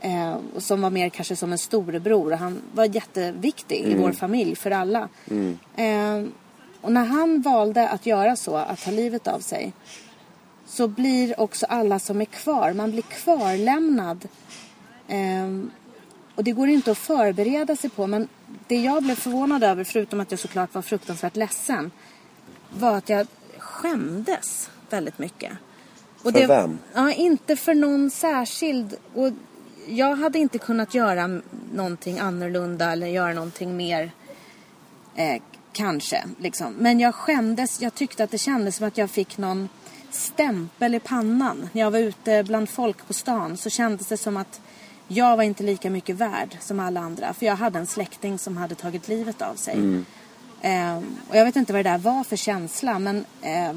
Eh, 0.00 0.36
och 0.54 0.62
som 0.62 0.82
var 0.82 0.90
mer 0.90 1.08
kanske 1.08 1.36
som 1.36 1.52
en 1.52 1.58
storebror. 1.58 2.32
Han 2.32 2.62
var 2.72 2.84
jätteviktig 2.84 3.76
i 3.76 3.94
vår 3.94 4.12
familj 4.12 4.56
för 4.56 4.70
alla. 4.70 5.08
Eh, 5.76 6.24
och 6.80 6.92
när 6.92 7.04
han 7.04 7.42
valde 7.42 7.88
att 7.88 8.06
göra 8.06 8.36
så, 8.36 8.56
att 8.56 8.84
ta 8.84 8.90
livet 8.90 9.26
av 9.26 9.40
sig, 9.40 9.72
så 10.66 10.88
blir 10.88 11.40
också 11.40 11.66
alla 11.66 11.98
som 11.98 12.20
är 12.20 12.24
kvar, 12.24 12.72
man 12.72 12.90
blir 12.90 13.02
kvarlämnad. 13.02 14.28
Ehm, 15.08 15.70
och 16.34 16.44
det 16.44 16.52
går 16.52 16.68
inte 16.68 16.90
att 16.90 16.98
förbereda 16.98 17.76
sig 17.76 17.90
på, 17.90 18.06
men 18.06 18.28
det 18.66 18.76
jag 18.76 19.02
blev 19.02 19.14
förvånad 19.14 19.64
över, 19.64 19.84
förutom 19.84 20.20
att 20.20 20.30
jag 20.30 20.40
såklart 20.40 20.74
var 20.74 20.82
fruktansvärt 20.82 21.36
ledsen, 21.36 21.90
var 22.70 22.96
att 22.96 23.08
jag 23.08 23.26
skämdes 23.58 24.70
väldigt 24.90 25.18
mycket. 25.18 25.52
Och 26.16 26.22
för 26.22 26.32
det, 26.32 26.46
vem? 26.46 26.78
Ja, 26.94 27.12
inte 27.12 27.56
för 27.56 27.74
någon 27.74 28.10
särskild. 28.10 28.96
Och 29.14 29.32
jag 29.88 30.16
hade 30.16 30.38
inte 30.38 30.58
kunnat 30.58 30.94
göra 30.94 31.40
någonting 31.72 32.18
annorlunda 32.18 32.92
eller 32.92 33.06
göra 33.06 33.32
någonting 33.32 33.76
mer. 33.76 34.10
Eh, 35.14 35.42
kanske, 35.72 36.24
liksom. 36.38 36.72
Men 36.72 37.00
jag 37.00 37.14
skämdes. 37.14 37.82
Jag 37.82 37.94
tyckte 37.94 38.24
att 38.24 38.30
det 38.30 38.38
kändes 38.38 38.76
som 38.76 38.86
att 38.86 38.98
jag 38.98 39.10
fick 39.10 39.38
någon 39.38 39.68
stämpel 40.10 40.94
i 40.94 41.00
pannan. 41.00 41.68
När 41.72 41.82
jag 41.82 41.90
var 41.90 41.98
ute 41.98 42.42
bland 42.42 42.68
folk 42.68 43.06
på 43.06 43.12
stan 43.12 43.56
så 43.56 43.70
kändes 43.70 44.06
det 44.06 44.16
som 44.16 44.36
att 44.36 44.60
jag 45.08 45.36
var 45.36 45.44
inte 45.44 45.62
lika 45.62 45.90
mycket 45.90 46.16
värd 46.16 46.56
som 46.60 46.80
alla 46.80 47.00
andra. 47.00 47.34
För 47.34 47.46
jag 47.46 47.56
hade 47.56 47.78
en 47.78 47.86
släkting 47.86 48.38
som 48.38 48.56
hade 48.56 48.74
tagit 48.74 49.08
livet 49.08 49.42
av 49.42 49.54
sig. 49.54 49.74
Mm. 49.74 50.04
Eh, 50.60 50.96
och 51.28 51.36
jag 51.36 51.44
vet 51.44 51.56
inte 51.56 51.72
vad 51.72 51.84
det 51.84 51.90
där 51.90 51.98
var 51.98 52.24
för 52.24 52.36
känsla 52.36 52.98
men 52.98 53.24
eh, 53.42 53.72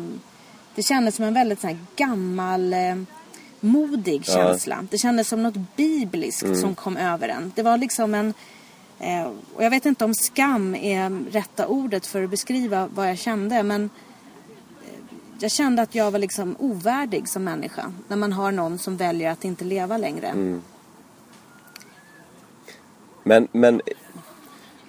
det 0.75 0.83
kändes 0.83 1.15
som 1.15 1.25
en 1.25 1.33
väldigt 1.33 1.61
så 1.61 1.67
här, 1.67 1.77
gammal 1.95 2.73
eh, 2.73 2.95
modig 3.63 4.25
känsla. 4.25 4.75
Ja. 4.75 4.87
Det 4.91 4.97
kändes 4.97 5.27
som 5.27 5.43
något 5.43 5.75
bibliskt 5.75 6.43
mm. 6.43 6.55
som 6.55 6.75
kom 6.75 6.97
över 6.97 7.29
en. 7.29 7.51
Det 7.55 7.63
var 7.63 7.77
liksom 7.77 8.13
en 8.13 8.33
eh, 8.99 9.31
och 9.55 9.63
jag 9.63 9.69
vet 9.69 9.85
inte 9.85 10.05
om 10.05 10.13
skam 10.13 10.75
är 10.75 11.31
rätta 11.31 11.67
ordet 11.67 12.05
för 12.05 12.23
att 12.23 12.29
beskriva 12.29 12.89
vad 12.95 13.09
jag 13.09 13.17
kände 13.17 13.63
men 13.63 13.83
eh, 13.83 13.89
jag 15.39 15.51
kände 15.51 15.81
att 15.81 15.95
jag 15.95 16.11
var 16.11 16.19
liksom 16.19 16.55
ovärdig 16.59 17.29
som 17.29 17.43
människa 17.43 17.93
när 18.07 18.17
man 18.17 18.33
har 18.33 18.51
någon 18.51 18.77
som 18.77 18.97
väljer 18.97 19.31
att 19.31 19.45
inte 19.45 19.65
leva 19.65 19.97
längre. 19.97 20.27
Mm. 20.27 20.61
Men, 23.23 23.47
men 23.51 23.81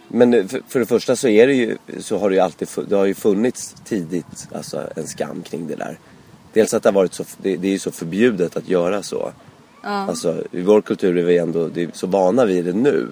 men 0.08 0.48
för, 0.48 0.78
det 0.78 0.86
första 0.86 1.16
så 1.16 1.28
är 1.28 1.46
det 1.46 1.54
ju, 1.54 1.76
så 1.98 2.18
har 2.18 2.30
det 2.30 2.36
ju 2.36 2.40
alltid, 2.40 2.68
det 2.88 2.96
har 2.96 3.04
ju 3.04 3.14
funnits 3.14 3.76
tidigt 3.84 4.48
alltså 4.52 4.88
en 4.96 5.06
skam 5.06 5.42
kring 5.42 5.66
det 5.66 5.76
där. 5.76 5.98
Dels 6.54 6.74
att 6.74 6.82
det 6.82 6.88
har 6.88 6.94
varit 6.94 7.14
så, 7.14 7.24
det, 7.36 7.56
det 7.56 7.68
är 7.68 7.72
ju 7.72 7.78
så 7.78 7.90
förbjudet 7.90 8.56
att 8.56 8.68
göra 8.68 9.02
så. 9.02 9.32
Ja. 9.82 9.88
Alltså 9.90 10.42
i 10.50 10.62
vår 10.62 10.80
kultur 10.80 11.18
är 11.18 11.22
vi 11.22 11.38
ändå 11.38 11.68
det 11.68 11.82
är 11.82 11.90
så 11.92 12.06
vana 12.06 12.44
vid 12.44 12.64
det 12.64 12.72
nu. 12.72 13.08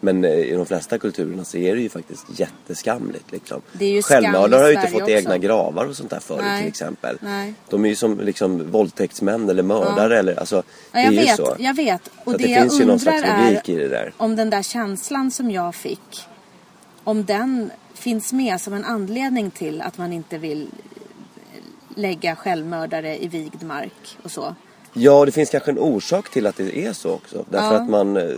Men 0.00 0.24
eh, 0.24 0.30
i 0.30 0.52
de 0.52 0.66
flesta 0.66 0.98
kulturerna 0.98 1.44
så 1.44 1.56
är 1.56 1.74
det 1.74 1.82
ju 1.82 1.88
faktiskt 1.88 2.40
jätteskamligt. 2.40 3.32
Liksom. 3.32 3.60
Självmördare 4.02 4.60
har 4.60 4.68
ju 4.68 4.74
inte 4.74 4.88
fått 4.88 5.02
också. 5.02 5.12
egna 5.12 5.38
gravar 5.38 5.86
och 5.86 5.96
sånt 5.96 6.10
där 6.10 6.20
förut 6.20 6.58
till 6.58 6.68
exempel. 6.68 7.18
Nej. 7.20 7.54
De 7.68 7.84
är 7.84 7.88
ju 7.88 7.96
som 7.96 8.20
liksom 8.20 8.70
våldtäktsmän 8.70 9.48
eller 9.48 9.62
mördare. 9.62 10.14
Ja. 10.14 10.18
Eller, 10.18 10.40
alltså, 10.40 10.62
ja, 10.92 11.00
jag, 11.00 11.12
vet, 11.12 11.40
jag 11.58 11.74
vet. 11.74 12.10
Och 12.24 12.32
så 12.32 12.38
det, 12.38 12.46
det 12.46 12.54
finns 12.60 12.80
ju 12.80 12.84
någon 12.84 13.00
slags 13.00 13.24
logik 13.26 13.68
i 13.68 13.74
det 13.74 13.88
där. 13.88 14.12
Om 14.16 14.36
den 14.36 14.50
där 14.50 14.62
känslan 14.62 15.30
som 15.30 15.50
jag 15.50 15.74
fick 15.74 16.26
om 17.04 17.24
den 17.24 17.70
finns 17.94 18.32
med 18.32 18.60
som 18.60 18.72
en 18.72 18.84
anledning 18.84 19.50
till 19.50 19.80
att 19.80 19.98
man 19.98 20.12
inte 20.12 20.38
vill 20.38 20.68
lägga 22.00 22.36
självmördare 22.36 23.24
i 23.24 23.28
vigd 23.28 23.62
mark 23.62 24.18
och 24.22 24.30
så. 24.30 24.54
Ja, 24.92 25.24
det 25.24 25.32
finns 25.32 25.50
kanske 25.50 25.70
en 25.70 25.78
orsak 25.78 26.30
till 26.30 26.46
att 26.46 26.56
det 26.56 26.78
är 26.86 26.92
så 26.92 27.10
också. 27.10 27.44
Därför 27.50 27.74
ja. 27.74 27.80
att 27.80 27.88
man, 27.88 28.16
eh, 28.16 28.36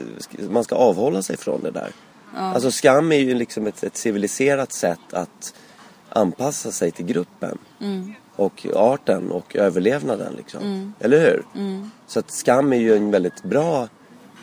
man 0.50 0.64
ska 0.64 0.74
avhålla 0.74 1.22
sig 1.22 1.36
från 1.36 1.62
det 1.62 1.70
där. 1.70 1.92
Ja. 2.34 2.40
Alltså 2.40 2.70
skam 2.70 3.12
är 3.12 3.16
ju 3.16 3.34
liksom 3.34 3.66
ett, 3.66 3.84
ett 3.84 3.96
civiliserat 3.96 4.72
sätt 4.72 5.12
att 5.12 5.54
anpassa 6.08 6.72
sig 6.72 6.90
till 6.90 7.06
gruppen. 7.06 7.58
Mm. 7.80 8.14
Och 8.36 8.66
arten 8.74 9.30
och 9.30 9.56
överlevnaden 9.56 10.34
liksom. 10.36 10.62
Mm. 10.62 10.92
Eller 11.00 11.20
hur? 11.20 11.44
Mm. 11.54 11.90
Så 12.06 12.18
att 12.18 12.30
skam 12.30 12.72
är 12.72 12.76
ju 12.76 12.96
en 12.96 13.10
väldigt 13.10 13.42
bra 13.42 13.88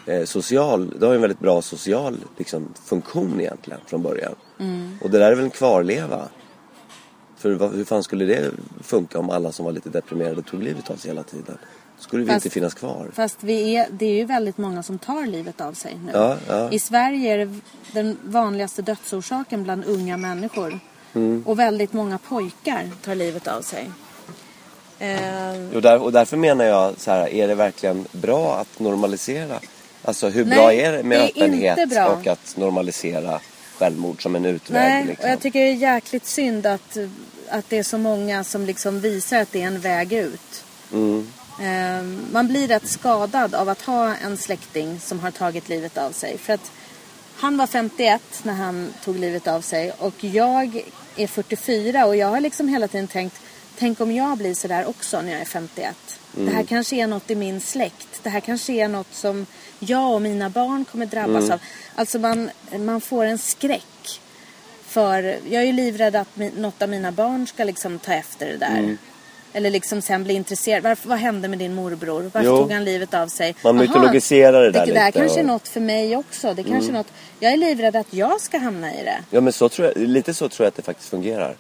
eh, 0.06 0.24
social, 0.24 1.00
det 1.00 1.06
har 1.06 1.14
ju 1.14 1.16
en 1.16 1.22
väldigt 1.22 1.40
bra 1.40 1.62
social 1.62 2.18
liksom, 2.38 2.74
funktion 2.86 3.40
egentligen 3.40 3.80
från 3.86 4.04
början. 4.04 4.36
Mm. 4.60 4.98
Och 5.02 5.10
det 5.10 5.20
där 5.20 5.32
är 5.32 5.36
väl 5.36 5.46
en 5.46 5.52
kvarleva. 5.52 6.28
För 7.40 7.74
hur 7.76 7.86
fan 7.86 8.04
skulle 8.04 8.26
det 8.26 8.52
funka 8.84 9.20
om 9.20 9.30
alla 9.30 9.52
som 9.52 9.66
var 9.66 9.72
lite 9.72 9.90
deprimerade 9.90 10.42
tog 10.42 10.64
livet 10.64 10.90
av 10.90 10.96
sig 10.96 11.12
hela 11.12 11.24
tiden? 11.24 11.58
Då 11.98 12.04
skulle 12.04 12.26
vi 12.26 12.34
inte 12.34 12.50
finnas 12.50 12.74
kvar. 12.74 13.08
Fast 13.14 13.38
vi 13.44 13.76
är, 13.76 13.88
det 13.92 14.06
är 14.06 14.16
ju 14.16 14.26
väldigt 14.26 14.58
många 14.58 14.84
som 14.84 15.00
tar 15.00 15.26
livet 15.26 15.62
av 15.62 15.74
sig 15.74 15.98
nu. 16.06 16.12
Ja, 16.14 16.38
ja. 16.48 16.72
I 16.72 16.80
Sverige 16.80 17.34
är 17.34 17.38
det 17.38 17.60
den 17.94 18.18
vanligaste 18.24 18.82
dödsorsaken 18.82 19.64
bland 19.64 19.86
unga 19.86 20.18
människor. 20.18 20.80
Mm. 21.14 21.44
Och 21.46 21.60
väldigt 21.60 21.94
många 21.94 22.18
pojkar 22.18 22.90
tar 23.02 23.16
livet 23.16 23.48
av 23.48 23.62
sig. 23.62 23.92
Eh... 25.00 25.76
Och, 25.76 25.82
där, 25.82 26.02
och 26.02 26.12
därför 26.12 26.38
menar 26.38 26.66
jag 26.66 27.00
så 27.00 27.12
här, 27.12 27.34
är 27.34 27.48
det 27.48 27.56
verkligen 27.56 28.06
bra 28.12 28.56
att 28.56 28.80
normalisera 28.80 29.60
Alltså 30.04 30.30
hur 30.30 30.46
bra 30.46 30.74
är 30.74 30.92
det 30.92 31.04
med 31.04 31.20
det 31.20 31.26
öppenhet 31.26 31.80
och 32.10 32.28
att 32.28 32.58
normalisera 32.58 33.40
självmord 33.78 34.24
som 34.24 34.36
en 34.36 34.46
utväg? 34.46 34.82
Nej, 34.82 35.06
liksom? 35.06 35.26
och 35.26 35.32
jag 35.32 35.40
tycker 35.40 35.60
det 35.60 35.70
är 35.70 35.74
jäkligt 35.74 36.26
synd 36.26 36.66
att, 36.66 36.98
att 37.50 37.70
det 37.70 37.78
är 37.78 37.84
så 37.84 37.98
många 37.98 38.44
som 38.44 38.66
liksom 38.66 39.00
visar 39.00 39.42
att 39.42 39.52
det 39.52 39.62
är 39.62 39.68
en 39.68 39.80
väg 39.80 40.14
ut. 40.14 40.64
Mm. 40.94 41.28
Um, 41.60 42.28
man 42.32 42.48
blir 42.48 42.68
rätt 42.68 42.88
skadad 42.88 43.56
av 43.56 43.70
att 43.70 43.82
ha 43.82 44.16
en 44.16 44.38
släkting 44.38 45.00
som 45.00 45.20
har 45.20 45.32
tagit 45.32 45.70
livet 45.70 45.98
av 45.98 46.12
sig. 46.12 46.38
För 46.38 46.54
att 46.54 46.72
han 47.36 47.58
var 47.58 47.68
51 47.68 48.22
när 48.44 48.54
han 48.54 48.94
tog 49.04 49.20
livet 49.20 49.48
av 49.48 49.62
sig 49.62 49.92
och 49.92 50.24
jag 50.24 50.84
är 51.16 51.28
44 51.28 52.06
och 52.06 52.16
jag 52.16 52.28
har 52.28 52.42
liksom 52.42 52.68
hela 52.68 52.88
tiden 52.88 53.08
tänkt 53.08 53.42
Tänk 53.80 54.02
om 54.02 54.12
jag 54.12 54.38
blir 54.38 54.54
sådär 54.54 54.90
också 54.90 55.22
när 55.22 55.32
jag 55.32 55.42
är 55.42 55.46
51. 55.46 55.96
Mm. 56.36 56.46
Det 56.46 56.56
här 56.56 56.64
kanske 56.64 56.96
är 56.96 57.08
något 57.08 57.32
i 57.32 57.36
min 57.36 57.62
släkt. 57.62 58.24
Det 58.24 58.30
här 58.30 58.40
kanske 58.40 58.74
är 58.74 58.88
något 58.88 59.14
som 59.14 59.46
jag 59.80 60.14
och 60.14 60.22
mina 60.22 60.50
barn 60.50 60.86
kommer 60.86 61.06
drabbas 61.06 61.44
mm. 61.44 61.52
av. 61.52 61.60
Alltså 61.96 62.20
man, 62.20 62.50
man 62.80 63.02
får 63.02 63.26
en 63.26 63.38
skräck. 63.38 64.22
För 64.90 65.40
jag 65.50 65.62
är 65.62 65.66
ju 65.66 65.74
livrädd 65.74 66.16
att 66.16 66.28
något 66.58 66.82
av 66.82 66.90
mina 66.90 67.12
barn 67.12 67.48
ska 67.48 67.64
liksom 67.64 68.00
ta 68.00 68.14
efter 68.14 68.48
det 68.48 68.58
där. 68.58 68.80
Mm. 68.80 68.98
Eller 69.54 69.70
liksom 69.70 70.02
sen 70.02 70.24
bli 70.24 70.34
intresserad. 70.34 70.84
Varför, 70.84 71.10
vad 71.10 71.18
hände 71.18 71.48
med 71.48 71.60
din 71.60 71.74
morbror? 71.74 72.22
Varför 72.34 72.50
jo. 72.50 72.58
tog 72.58 72.72
han 72.72 72.86
livet 72.86 73.14
av 73.14 73.28
sig? 73.28 73.56
Man 73.64 73.78
mytologiserar 73.78 74.64
det 74.64 74.72
där. 74.72 74.86
Det 74.86 74.94
där 74.94 75.12
kanske 75.12 75.40
och... 75.40 75.44
är 75.44 75.44
något 75.44 75.68
för 75.68 75.80
mig 75.80 76.16
också. 76.16 76.54
Det 76.54 76.64
kanske 76.64 76.90
mm. 76.90 76.94
något, 76.94 77.08
jag 77.40 77.54
är 77.54 77.58
livrädd 77.58 77.96
att 77.96 78.14
jag 78.14 78.42
ska 78.42 78.58
hamna 78.58 78.94
i 78.94 79.04
det. 79.04 79.18
Ja 79.30 79.42
men 79.42 79.54
så 79.54 79.70
tror 79.70 79.88
jag, 79.88 79.98
lite 79.98 80.34
så 80.34 80.50
tror 80.50 80.66
jag 80.66 80.68
att 80.68 80.76
det 80.76 80.82
faktiskt 80.82 81.10
fungerar. 81.10 81.56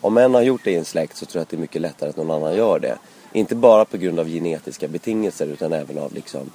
Om 0.00 0.18
en 0.18 0.34
har 0.34 0.42
gjort 0.42 0.60
det 0.64 0.70
i 0.70 0.76
en 0.76 0.84
släkt 0.84 1.16
så 1.16 1.26
tror 1.26 1.40
jag 1.40 1.42
att 1.42 1.48
det 1.48 1.56
är 1.56 1.60
mycket 1.60 1.82
lättare 1.82 2.10
att 2.10 2.16
någon 2.16 2.30
annan 2.30 2.56
gör 2.56 2.78
det. 2.78 2.98
Inte 3.32 3.54
bara 3.54 3.84
på 3.84 3.96
grund 3.96 4.20
av 4.20 4.28
genetiska 4.28 4.88
betingelser 4.88 5.46
utan 5.46 5.72
även 5.72 5.98
av 5.98 6.14
liksom 6.14 6.50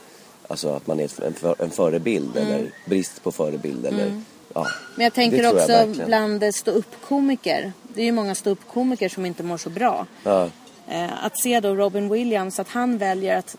Alltså 0.48 0.70
att 0.70 0.88
man 0.88 1.00
är 1.00 1.26
en, 1.26 1.34
för, 1.34 1.56
en 1.60 1.70
förebild 1.70 2.38
mm. 2.38 2.48
eller 2.48 2.72
brist 2.86 3.24
på 3.24 3.32
förebild 3.32 3.86
eller 3.86 4.06
mm. 4.06 4.26
Ja, 4.54 4.68
Men 4.96 5.04
jag 5.04 5.14
tänker 5.14 5.54
också 5.54 5.72
jag 5.72 5.90
bland 5.90 6.56
ståuppkomiker. 6.56 7.74
Det 7.88 8.02
är 8.02 8.06
ju 8.06 8.12
många 8.12 8.36
ståuppkomiker 8.36 9.10
som 9.10 9.26
inte 9.26 9.44
mår 9.44 9.58
så 9.58 9.70
bra. 9.70 10.06
Ja. 10.24 10.50
Eh, 10.88 11.26
att 11.26 11.40
se 11.40 11.60
då 11.60 11.76
Robin 11.76 12.10
Williams, 12.10 12.60
att 12.60 12.70
han 12.70 12.98
väljer 12.98 13.38
att 13.38 13.58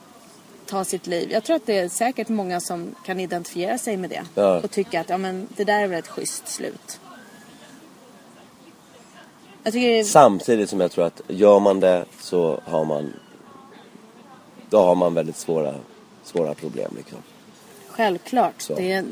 ta 0.67 0.85
sitt 0.85 1.07
liv. 1.07 1.33
Jag 1.33 1.45
tror 1.45 1.57
att 1.57 1.67
det 1.67 1.79
är 1.79 1.89
säkert 1.89 2.29
många 2.29 2.61
som 2.61 2.95
kan 3.07 3.21
identifiera 3.21 3.79
sig 3.79 3.97
med 3.97 4.11
det. 4.11 4.23
Ja. 4.35 4.61
Och 4.61 4.71
tycka 4.71 5.01
att 5.01 5.09
ja, 5.09 5.19
men, 5.19 5.49
det 5.57 5.65
där 5.65 5.83
är 5.83 5.87
väl 5.87 5.99
ett 5.99 6.09
schysst 6.09 6.49
slut. 6.49 7.01
Tycker... 9.65 10.05
Samtidigt 10.05 10.71
som 10.71 10.81
jag 10.81 10.91
tror 10.91 11.05
att 11.05 11.21
gör 11.29 11.61
man 11.61 11.81
det 11.81 12.05
så 12.21 12.61
har 12.65 12.85
man 12.85 13.13
då 14.71 14.79
har 14.79 14.95
man 14.95 15.15
väldigt 15.15 15.37
svåra 15.37 15.75
svåra 16.25 16.55
problem. 16.55 16.93
Liksom. 16.97 17.19
Självklart. 17.89 18.63
Så. 18.63 18.75
Det 18.75 18.93
är, 18.93 19.05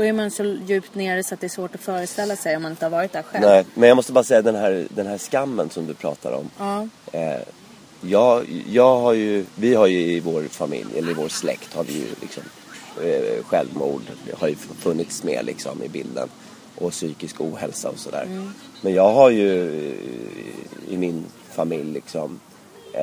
då 0.00 0.04
är 0.06 0.12
man 0.12 0.30
så 0.30 0.44
djupt 0.44 0.94
nere 0.94 1.24
så 1.24 1.34
att 1.34 1.40
det 1.40 1.46
är 1.46 1.48
svårt 1.48 1.74
att 1.74 1.80
föreställa 1.80 2.36
sig 2.36 2.56
om 2.56 2.62
man 2.62 2.70
inte 2.70 2.84
har 2.84 2.90
varit 2.90 3.12
där 3.12 3.22
själv. 3.22 3.44
Nej, 3.44 3.64
men 3.74 3.88
jag 3.88 3.96
måste 3.96 4.12
bara 4.12 4.24
säga 4.24 4.42
den 4.42 4.54
här, 4.54 4.86
den 4.88 5.06
här 5.06 5.18
skammen 5.18 5.70
som 5.70 5.86
du 5.86 5.94
pratar 5.94 6.32
om. 6.32 6.50
Ja. 6.58 6.88
Eh, 7.12 7.40
jag, 8.00 8.44
jag 8.68 9.00
har 9.00 9.12
ju, 9.12 9.44
vi 9.54 9.74
har 9.74 9.86
ju 9.86 10.00
i 10.00 10.20
vår 10.20 10.42
familj, 10.42 10.98
eller 10.98 11.10
i 11.10 11.14
vår 11.14 11.28
släkt 11.28 11.74
har 11.74 11.84
vi 11.84 11.92
ju 11.92 12.06
liksom 12.20 12.42
eh, 13.02 13.44
självmord 13.44 14.02
har 14.38 14.48
ju 14.48 14.54
funnits 14.54 15.24
med 15.24 15.44
liksom 15.44 15.82
i 15.82 15.88
bilden. 15.88 16.28
Och 16.76 16.92
psykisk 16.92 17.40
ohälsa 17.40 17.88
och 17.88 17.98
sådär. 17.98 18.22
Mm. 18.22 18.52
Men 18.82 18.94
jag 18.94 19.12
har 19.12 19.30
ju 19.30 19.48
i 20.88 20.96
min 20.96 21.24
familj 21.50 21.92
liksom, 21.92 22.40
eh, 22.92 23.02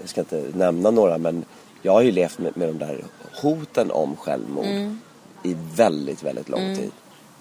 jag 0.00 0.08
ska 0.08 0.20
inte 0.20 0.44
nämna 0.54 0.90
några 0.90 1.18
men 1.18 1.44
jag 1.82 1.92
har 1.92 2.02
ju 2.02 2.10
levt 2.10 2.38
med, 2.38 2.56
med 2.56 2.68
de 2.68 2.78
där 2.78 3.04
hoten 3.42 3.90
om 3.90 4.16
självmord 4.16 4.64
mm. 4.64 5.00
I 5.42 5.56
väldigt, 5.74 6.22
väldigt 6.22 6.48
lång 6.48 6.60
mm. 6.60 6.76
tid. 6.76 6.90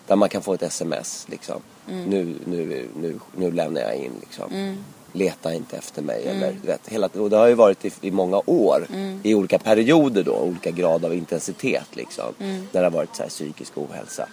Där 0.08 0.16
man 0.16 0.30
kan 0.30 0.42
få 0.42 0.54
ett 0.54 0.64
sms 0.64 1.26
liksom. 1.30 1.62
Mm. 1.90 2.04
Nu, 2.04 2.36
nu, 2.46 2.88
nu, 3.02 3.20
nu 3.36 3.52
lämnar 3.52 3.82
jag 3.82 3.96
in 3.96 4.12
liksom. 4.20 4.54
Mm. 4.54 4.78
Leta 5.12 5.54
inte 5.54 5.78
efter 5.78 6.02
mig. 6.02 6.28
Mm. 6.28 6.38
Eller, 6.38 6.56
vet, 6.66 6.88
hela, 6.88 7.10
och 7.14 7.30
det 7.30 7.38
har 7.38 7.48
ju 7.48 7.54
varit 7.54 7.86
i, 7.86 7.92
i 8.02 8.12
många 8.12 8.42
år. 8.46 8.88
Mm. 8.94 9.20
I 9.24 9.36
olika 9.36 9.60
perioder 9.60 10.24
då. 10.24 10.36
Olika 10.36 10.72
grad 10.72 11.06
av 11.06 11.14
intensitet 11.14 11.88
liksom. 11.96 12.34
När 12.40 12.68
det 12.72 12.84
har 12.84 12.92
varit 12.92 13.16
så 13.16 13.24
här 13.24 13.30
psykisk 13.30 13.78
ohälsa. 13.78 14.28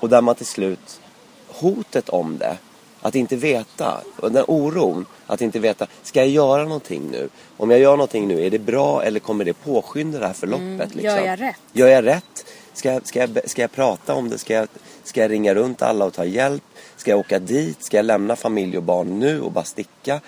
Och 0.00 0.08
där 0.08 0.20
man 0.20 0.34
till 0.34 0.46
slut, 0.46 1.00
hotet 1.48 2.08
om 2.08 2.38
det 2.38 2.56
Att 3.00 3.14
inte 3.14 3.36
veta, 3.36 4.00
och 4.16 4.32
den 4.32 4.44
oron, 4.48 5.06
att 5.26 5.40
inte 5.40 5.58
veta, 5.58 5.86
ska 6.02 6.20
jag 6.20 6.28
göra 6.28 6.62
någonting 6.62 7.02
nu? 7.10 7.28
Om 7.56 7.70
jag 7.70 7.80
gör 7.80 7.90
någonting 7.90 8.28
nu, 8.28 8.46
är 8.46 8.50
det 8.50 8.58
bra 8.58 9.02
eller 9.02 9.20
kommer 9.20 9.44
det 9.44 9.52
påskynda 9.52 10.18
det 10.18 10.26
här 10.26 10.32
förloppet? 10.32 10.94
liksom? 10.94 11.02
gör 11.02 11.26
jag 11.26 11.40
rätt? 11.40 11.56
Gör 11.72 11.88
jag 11.88 12.06
rätt? 12.06 12.44
Ska, 12.78 12.92
jag- 12.92 13.06
ska, 13.06 13.18
jag, 13.20 13.50
ska 13.50 13.62
jag 13.62 13.72
prata 13.72 14.14
om 14.14 14.28
det? 14.28 14.38
Ska 14.38 14.54
jag, 14.54 14.68
ska 15.04 15.20
jag 15.22 15.30
ringa 15.30 15.54
runt 15.54 15.82
alla 15.82 16.04
och 16.04 16.12
ta 16.14 16.24
hjälp? 16.24 16.62
Ska 16.96 17.10
jag 17.10 17.20
åka 17.20 17.38
dit? 17.38 17.82
Ska 17.84 17.96
jag 17.96 18.06
lämna 18.06 18.36
familj 18.36 18.76
och 18.76 18.82
barn 18.82 19.18
nu 19.18 19.40
och 19.40 19.52
bara 19.52 19.64
sticka? 19.64 20.20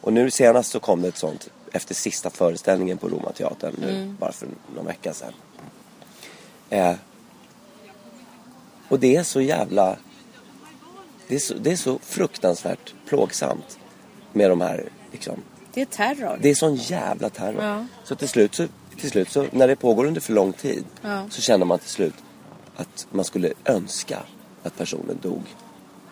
Och 0.00 0.12
nu 0.12 0.30
senast 0.30 0.70
så 0.70 0.80
kom 0.80 1.02
det 1.02 1.08
ett 1.08 1.16
sånt 1.16 1.50
efter 1.72 1.94
sista 1.94 2.30
föreställningen 2.30 2.98
på 2.98 3.08
Romateatern 3.08 3.74
nu, 3.80 4.14
bara 4.18 4.32
för 4.32 4.48
någon 4.76 4.86
vecka 4.86 5.12
sedan. 5.14 5.32
Eh, 6.70 6.94
och 8.88 9.00
det 9.00 9.16
är 9.16 9.22
så 9.22 9.40
jävla... 9.40 9.96
Det 11.28 11.34
är 11.34 11.38
så, 11.38 11.54
det 11.54 11.72
är 11.72 11.76
så 11.76 11.98
fruktansvärt 12.02 12.94
plågsamt 13.06 13.78
med 14.32 14.50
de 14.50 14.60
här 14.60 14.88
liksom, 15.12 15.42
Det 15.74 15.80
är 15.80 15.84
terror. 15.86 16.38
det 16.42 16.48
är 16.50 16.54
sån 16.54 16.74
jävla 16.76 17.30
terror. 17.30 17.62
Ja. 17.64 17.86
Så 18.04 18.14
till 18.14 18.28
slut, 18.28 18.54
så 18.54 18.66
till 19.00 19.10
slut 19.10 19.30
så, 19.30 19.46
när 19.52 19.68
det 19.68 19.76
pågår 19.76 20.04
under 20.04 20.20
för 20.20 20.32
lång 20.32 20.52
tid, 20.52 20.84
Ja. 21.02 21.22
så 21.30 21.40
känner 21.42 21.66
man 21.66 21.78
till 21.78 21.88
slut 21.90 22.14
att 22.76 23.06
man 23.10 23.24
skulle 23.24 23.52
önska 23.64 24.18
att 24.62 24.78
personen 24.78 25.18
dog. 25.22 25.42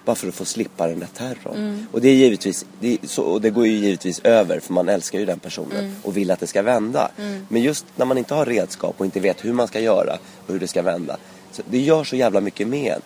Bara 0.04 0.16
för 0.16 0.28
att 0.28 0.34
få 0.34 0.44
slippa 0.44 0.86
den 0.86 0.98
där 0.98 1.08
terrorn. 1.16 1.56
Mm. 1.56 1.86
Och 1.92 2.00
det 2.00 2.08
är 2.08 2.14
givetvis, 2.14 2.66
det, 2.80 2.98
är 3.02 3.06
så, 3.06 3.22
och 3.22 3.40
det 3.40 3.50
går 3.50 3.66
ju 3.66 3.72
givetvis 3.72 4.20
över 4.24 4.60
för 4.60 4.72
man 4.72 4.88
älskar 4.88 5.18
ju 5.18 5.24
den 5.24 5.38
personen 5.38 5.78
Mm. 5.78 5.92
och 6.02 6.16
vill 6.16 6.30
att 6.30 6.40
det 6.40 6.46
ska 6.46 6.62
vända. 6.62 7.10
Men 7.48 7.62
just 7.62 7.86
när 7.96 8.06
man 8.06 8.18
inte 8.18 8.34
har 8.34 8.46
redskap 8.46 8.94
och 8.98 9.04
inte 9.04 9.20
vet 9.20 9.44
hur 9.44 9.52
man 9.52 9.68
ska 9.68 9.80
göra 9.80 10.18
och 10.46 10.52
hur 10.52 10.60
det 10.60 10.68
ska 10.68 10.82
vända. 10.82 11.16
Så 11.52 11.62
det 11.70 11.78
gör 11.78 12.04
så 12.04 12.16
jävla 12.16 12.40
mycket 12.40 12.68
med. 12.68 13.00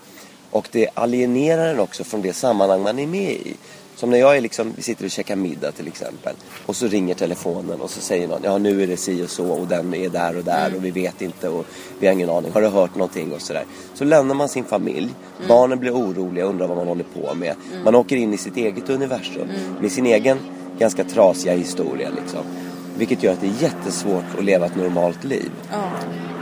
Och 0.50 0.68
det 0.72 0.88
alienerar 0.94 1.74
en 1.74 1.80
också 1.80 2.04
från 2.04 2.22
det 2.22 2.32
sammanhang 2.32 2.82
man 2.82 2.98
är 2.98 3.06
med 3.06 3.32
i. 3.32 3.56
Som 4.00 4.10
när 4.10 4.18
jag 4.18 4.36
är 4.36 4.40
liksom, 4.40 4.72
vi 4.76 4.82
sitter 4.82 5.04
och 5.04 5.10
käkar 5.10 5.36
middag 5.36 5.72
till 5.72 5.86
exempel. 5.86 6.34
Och 6.66 6.76
så 6.76 6.86
ringer 6.86 7.14
telefonen 7.14 7.80
och 7.80 7.90
så 7.90 8.00
säger 8.00 8.28
någon, 8.28 8.40
ja 8.44 8.58
nu 8.58 8.82
är 8.82 8.86
det 8.86 8.96
si 8.96 9.24
och 9.24 9.30
så 9.30 9.50
och 9.50 9.66
den 9.66 9.94
är 9.94 10.08
där 10.08 10.36
och 10.36 10.44
där 10.44 10.74
och 10.76 10.84
vi 10.84 10.90
vet 10.90 11.22
inte 11.22 11.48
och 11.48 11.66
vi 11.98 12.06
har 12.06 12.14
ingen 12.14 12.30
aning. 12.30 12.52
Har 12.52 12.60
du 12.60 12.68
hört 12.68 12.94
någonting 12.94 13.32
och 13.32 13.42
sådär. 13.42 13.64
Så 13.94 14.04
lämnar 14.04 14.34
man 14.34 14.48
sin 14.48 14.64
familj, 14.64 15.10
barnen 15.48 15.78
blir 15.78 15.94
oroliga 15.94 16.44
och 16.44 16.50
undrar 16.50 16.66
vad 16.66 16.76
man 16.76 16.86
håller 16.86 17.04
på 17.04 17.34
med. 17.34 17.54
Man 17.84 17.94
åker 17.94 18.16
in 18.16 18.34
i 18.34 18.36
sitt 18.36 18.56
eget 18.56 18.90
universum 18.90 19.48
med 19.80 19.92
sin 19.92 20.06
egen 20.06 20.38
ganska 20.78 21.04
trasiga 21.04 21.54
historia 21.54 22.08
liksom. 22.20 22.40
Vilket 22.98 23.22
gör 23.22 23.32
att 23.32 23.40
det 23.40 23.46
är 23.46 23.62
jättesvårt 23.62 24.38
att 24.38 24.44
leva 24.44 24.66
ett 24.66 24.76
normalt 24.76 25.24
liv. 25.24 25.50
Ja. 25.70 25.90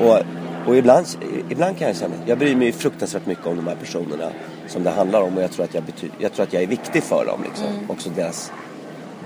Och, 0.07 0.23
och 0.69 0.77
ibland, 0.77 1.07
ibland 1.49 1.79
kan 1.79 1.87
jag 1.87 1.97
känna, 1.97 2.15
jag 2.27 2.39
bryr 2.39 2.57
mig 2.57 2.73
fruktansvärt 2.73 3.27
mycket 3.27 3.47
om 3.47 3.57
de 3.57 3.67
här 3.67 3.77
personerna 3.77 4.31
som 4.67 4.83
det 4.85 4.91
handlar 4.91 5.23
om 5.23 5.37
och 5.37 5.43
jag 5.43 5.51
tror 5.51 5.65
att 5.65 5.75
jag, 5.75 5.85
bety, 5.85 6.09
jag, 6.19 6.33
tror 6.33 6.47
att 6.47 6.53
jag 6.53 6.63
är 6.63 6.67
viktig 6.67 7.03
för 7.03 7.27
dem. 7.27 7.43
Liksom. 7.43 7.67
Också 7.89 8.11
deras, 8.11 8.53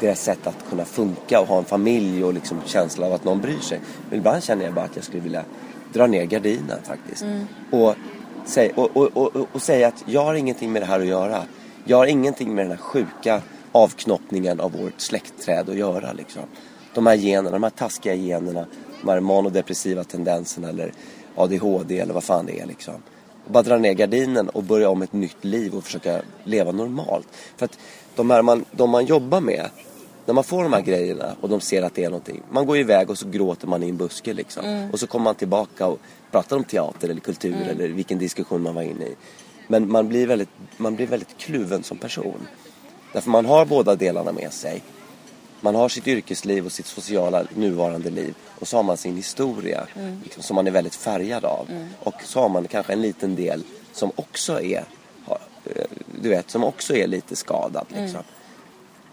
deras 0.01 0.23
sätt 0.23 0.47
att 0.47 0.71
kunna 0.71 0.85
funka 0.85 1.41
och 1.41 1.47
ha 1.47 1.59
en 1.59 1.65
familj 1.65 2.25
och 2.25 2.35
liksom 2.35 2.61
känsla 2.67 3.07
av 3.07 3.13
att 3.13 3.25
någon 3.25 3.41
bryr 3.41 3.59
sig. 3.59 3.81
Men 4.11 4.19
ibland 4.19 4.43
känner 4.43 4.65
jag 4.65 4.75
bara 4.75 4.85
att 4.85 4.97
jag 4.97 5.05
skulle 5.05 5.23
vilja 5.23 5.45
dra 5.93 6.07
ner 6.07 6.25
gardinen 6.25 6.79
faktiskt. 6.83 7.25
Och, 7.71 7.95
säg, 8.45 8.73
och, 8.75 8.97
och, 8.97 9.17
och, 9.17 9.47
och 9.53 9.63
säga 9.63 9.89
att 9.89 10.05
jag 10.07 10.25
har 10.25 10.35
ingenting 10.35 10.73
med 10.73 10.83
det 10.83 10.87
här 10.87 11.01
att 11.01 11.07
göra. 11.07 11.43
Jag 11.85 11.97
har 11.97 12.07
ingenting 12.07 12.55
med 12.55 12.65
den 12.65 12.71
här 12.71 12.79
sjuka 12.79 13.43
avknoppningen 13.73 14.61
av 14.61 14.73
vårt 14.73 15.01
släktträd 15.01 15.69
att 15.69 15.77
göra. 15.77 16.13
Liksom. 16.13 16.43
De 16.95 17.07
här 17.07 17.15
generna, 17.15 17.51
de 17.51 17.63
här 17.63 17.71
taskiga 17.71 18.15
generna, 18.15 18.67
de 19.01 19.09
här 19.09 19.21
manodepressiva 19.21 20.05
tendenserna 20.05 20.69
eller 20.69 20.93
ADHD 21.37 21.99
eller 21.99 22.15
vad 22.15 22.25
fan 22.25 22.47
det 22.47 22.61
är 22.61 22.67
liksom. 22.67 22.95
Och 23.45 23.53
bara 23.53 23.63
dra 23.63 23.79
ner 23.79 23.93
gardinen 23.93 24.49
och 24.49 24.63
börja 24.63 24.89
om 24.89 25.03
ett 25.03 25.13
nytt 25.13 25.45
liv 25.45 25.75
och 25.75 25.85
försöka 25.85 26.23
leva 26.45 26.73
normalt. 26.73 27.27
För 27.57 27.65
att 27.65 27.79
de, 28.17 28.31
här 28.31 28.43
man, 28.43 28.65
de 28.71 28.91
man 28.91 29.07
jobbar 29.07 29.41
med, 29.41 29.71
när 30.27 30.35
man 30.35 30.45
får 30.45 30.63
de 30.63 30.73
här 30.73 30.81
grejerna 30.81 31.37
och 31.41 31.49
de 31.49 31.61
ser 31.61 31.83
att 31.83 31.95
det 31.95 32.05
är 32.05 32.11
någonting. 32.11 32.43
Man 32.51 32.67
går 32.67 32.79
iväg 32.79 33.11
och 33.11 33.19
så 33.19 33.29
gråter 33.29 33.67
man 33.67 33.83
i 33.83 33.89
en 33.89 33.97
buske 33.97 34.33
liksom. 34.33 34.89
Och 34.93 35.01
så 35.01 35.07
kommer 35.07 35.25
man 35.25 35.35
tillbaka 35.35 35.87
och 35.87 35.99
pratar 36.31 36.57
om 36.57 36.65
teater 36.65 37.09
eller 37.09 37.21
kultur 37.21 37.69
eller 37.71 37.89
vilken 37.89 38.19
diskussion 38.19 38.63
man 38.63 38.75
var 38.75 38.83
inne 38.83 39.05
i. 39.05 39.15
Men 39.69 39.93
man 39.93 40.09
blir 40.09 40.27
väldigt, 40.27 40.49
man 40.77 40.97
blir 40.97 41.07
väldigt 41.07 41.39
kluven 41.39 41.83
som 41.83 41.99
person. 41.99 42.49
Därför 43.13 43.31
man 43.31 43.47
har 43.47 43.67
båda 43.67 43.95
delarna 43.95 44.33
med 44.33 44.53
sig. 44.53 44.83
Man 45.65 45.75
har 45.75 45.89
sitt 45.89 46.09
yrkesliv 46.09 46.67
och 46.67 46.73
sitt 46.73 46.87
sociala 46.87 47.47
nuvarande 47.55 48.11
liv. 48.11 48.35
Och 48.59 48.69
så 48.69 48.77
har 48.77 48.83
man 48.83 48.97
sin 48.97 49.17
historia 49.17 49.87
liksom, 50.23 50.43
som 50.43 50.55
man 50.55 50.67
är 50.67 50.71
väldigt 50.71 50.95
färgad 50.95 51.45
av. 51.45 51.69
Och 52.01 52.15
så 52.25 52.41
har 52.41 52.49
man 52.49 52.69
kanske 52.69 52.93
en 52.93 53.03
liten 53.03 53.35
del 53.37 53.63
som 53.93 54.13
också 54.17 54.61
är, 54.61 54.85
eh, 55.65 55.85
du 56.23 56.29
vet, 56.29 56.51
som 56.51 56.65
också 56.65 56.97
är 56.97 57.07
lite 57.07 57.37
skadad. 57.37 57.87
Liksom. 57.89 58.23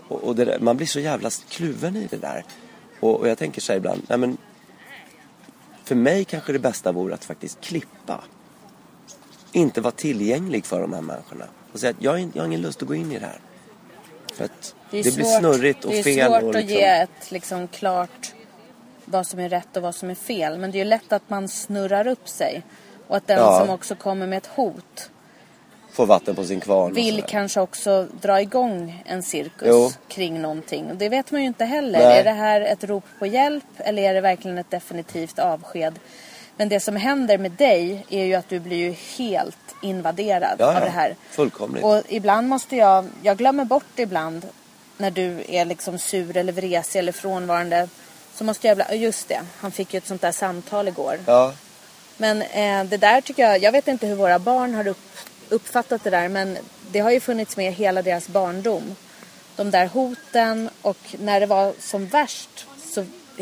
Och, 0.08 0.24
och 0.24 0.36
det 0.36 0.46
där, 0.46 0.60
man 0.60 0.78
blir 0.78 0.88
så 0.88 1.00
jävla 1.00 1.30
kluven 1.50 1.96
i 1.96 2.08
det 2.10 2.18
där. 2.18 2.46
Och, 3.00 3.20
och 3.20 3.30
jag 3.30 3.38
tänker 3.38 3.62
så 3.62 3.74
ibland, 3.74 4.02
nej 4.08 4.18
men 4.18 4.38
för 5.84 5.96
mig 5.96 6.26
kanske 6.26 6.54
det 6.54 6.60
bästa 6.60 6.92
vore 6.92 7.14
att 7.14 7.26
faktiskt 7.26 7.62
klippa. 7.62 8.24
Inte 9.52 9.82
vara 9.82 9.92
tillgänglig 9.92 10.66
för 10.66 10.82
de 10.82 10.94
här 10.94 11.02
människorna. 11.02 11.46
Och 11.74 11.80
säga 11.80 11.90
att 11.90 12.04
jag 12.04 12.12
har 12.12 12.46
ingen 12.46 12.62
lust 12.62 12.82
att 12.82 12.88
gå 12.88 12.96
in 12.96 13.12
i 13.12 13.20
det 13.20 13.26
här. 13.26 13.40
För 14.40 14.46
att 14.46 14.76
det, 14.92 15.00
är 15.00 15.04
blir 15.04 15.12
svårt- 15.12 15.40
snurrigt 15.40 15.86
och 15.86 15.92
Det 15.92 16.00
är 16.00 16.04
fel. 16.04 16.28
svårt 16.32 16.44
och 16.44 16.50
att 16.50 16.56
liksom, 16.56 16.76
ge 16.78 16.84
ett 16.86 17.32
liksom 17.32 17.68
klart 17.68 18.34
vad 19.06 19.28
som 19.28 19.40
är 19.40 19.50
rätt 19.50 19.78
och 19.78 19.84
vad 19.84 19.96
som 19.96 20.10
är 20.10 20.16
fel. 20.16 20.58
Men 20.58 20.72
det 20.72 20.78
är 20.78 20.80
ju 20.80 20.86
lätt 20.90 21.14
att 21.14 21.30
man 21.30 21.48
snurrar 21.48 22.08
upp 22.08 22.30
sig. 22.30 22.64
Och 23.08 23.18
att 23.18 23.28
den 23.28 23.38
Ja. 23.38 23.60
som 23.60 23.70
också 23.70 23.96
kommer 23.96 24.28
med 24.28 24.38
ett 24.38 24.48
hot 24.48 25.10
Få 25.92 26.06
vatten 26.06 26.36
på 26.36 26.44
sin 26.44 26.60
kvarn. 26.60 26.94
vill 26.94 27.24
kanske 27.28 27.62
också 27.62 28.08
dra 28.22 28.42
igång 28.42 29.04
en 29.06 29.24
cirkus 29.24 29.68
Jo. 29.68 29.92
kring 30.08 30.42
någonting. 30.42 30.86
Och 30.92 30.96
det 30.96 31.10
vet 31.10 31.32
man 31.32 31.42
ju 31.42 31.48
inte 31.48 31.66
heller. 31.66 32.00
Nej. 32.00 32.20
Är 32.20 32.24
det 32.24 32.32
här 32.32 32.62
ett 32.62 32.84
rop 32.84 33.04
på 33.20 33.26
hjälp 33.26 33.64
eller 33.78 34.04
är 34.04 34.14
det 34.14 34.22
verkligen 34.22 34.58
ett 34.58 34.72
definitivt 34.72 35.40
avsked? 35.40 36.00
Men 36.60 36.70
det 36.70 36.80
som 36.80 36.96
händer 36.96 37.38
med 37.38 37.52
dig 37.52 38.06
är 38.10 38.24
ju 38.26 38.34
att 38.34 38.50
du 38.50 38.60
blir 38.60 38.78
ju 38.78 38.92
helt 39.18 39.76
invaderad 39.82 40.56
Ja, 40.60 40.76
av 40.76 40.82
det 40.82 40.90
här. 40.90 41.16
Fullkomligt. 41.30 41.84
Och 41.84 42.04
ibland 42.08 42.48
måste 42.48 42.76
jag, 42.76 43.06
jag 43.22 43.38
glömmer 43.38 43.66
bort 43.66 44.00
ibland 44.00 44.48
när 44.98 45.12
du 45.12 45.44
är 45.48 45.66
liksom 45.66 46.00
sur 46.00 46.38
eller 46.38 46.54
vresig 46.54 47.00
eller 47.00 47.12
frånvarande. 47.12 47.90
Så 48.34 48.44
måste 48.44 48.68
jag 48.68 48.74
ibland, 48.74 48.94
just 48.94 49.28
det, 49.28 49.42
han 49.60 49.72
fick 49.72 49.94
ju 49.94 49.98
ett 49.98 50.08
sånt 50.08 50.22
där 50.22 50.32
samtal 50.32 50.88
igår. 50.88 51.20
Ja, 51.26 51.54
Men 52.18 52.42
eh, 52.42 52.84
det 52.84 52.98
där 52.98 53.22
tycker 53.22 53.44
jag, 53.44 53.62
jag 53.62 53.72
vet 53.72 53.88
inte 53.88 54.08
hur 54.08 54.16
våra 54.16 54.40
barn 54.40 54.74
har 54.74 54.88
upp, 54.88 55.18
uppfattat 55.50 56.04
det 56.04 56.10
där 56.10 56.28
men 56.30 56.58
det 56.92 57.00
har 57.00 57.12
ju 57.12 57.20
funnits 57.20 57.58
med 57.58 57.74
hela 57.74 58.02
deras 58.02 58.28
barndom. 58.28 58.96
De 59.56 59.72
där 59.72 59.86
hoten 59.86 60.70
och 60.82 61.16
när 61.20 61.40
det 61.40 61.46
var 61.46 61.74
som 61.80 62.06
värst 62.06 62.66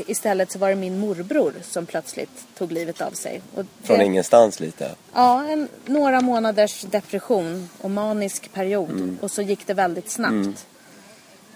istället 0.07 0.51
så 0.51 0.59
var 0.59 0.69
det 0.69 0.75
min 0.75 0.99
morbror 0.99 1.53
som 1.61 1.85
plötsligt 1.85 2.45
tog 2.57 2.71
livet 2.71 3.01
av 3.01 3.11
sig. 3.11 3.41
Och 3.55 3.65
från 3.83 3.97
det- 3.97 4.05
ingenstans 4.05 4.59
lite. 4.59 4.91
Ja, 5.13 5.45
en, 5.47 5.67
några 5.85 6.21
månaders 6.21 6.81
depression 6.81 7.69
och 7.81 7.91
manisk 7.91 8.53
period. 8.53 8.89
Mm. 8.89 9.17
Och 9.21 9.31
så 9.31 9.41
gick 9.41 9.67
det 9.67 9.73
väldigt 9.73 10.09
snabbt. 10.09 10.65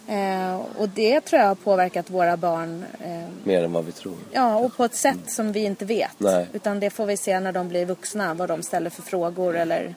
Eh, 0.07 0.55
och 0.77 0.89
det 0.89 1.21
tror 1.21 1.41
jag 1.41 1.47
har 1.47 1.55
påverkat 1.55 2.09
våra 2.09 2.37
barn. 2.37 2.85
Eh, 3.03 3.27
Mer 3.43 3.63
än 3.63 3.73
vad 3.73 3.85
vi 3.85 3.91
tror. 3.91 4.15
ja, 4.31 4.55
och 4.57 4.77
på 4.77 4.83
ett 4.85 4.95
sätt 4.95 5.17
som 5.31 5.51
vi 5.51 5.59
inte 5.63 5.85
vet. 5.85 6.11
Nej. 6.19 6.47
Utan 6.53 6.79
det 6.79 6.89
får 6.89 7.05
vi 7.05 7.17
se 7.17 7.39
när 7.39 7.51
de 7.51 7.67
blir 7.69 7.85
vuxna. 7.85 8.33
Vad 8.33 8.49
de 8.49 8.63
ställer 8.63 8.89
för 8.89 9.01
frågor 9.01 9.57
eller, 9.57 9.95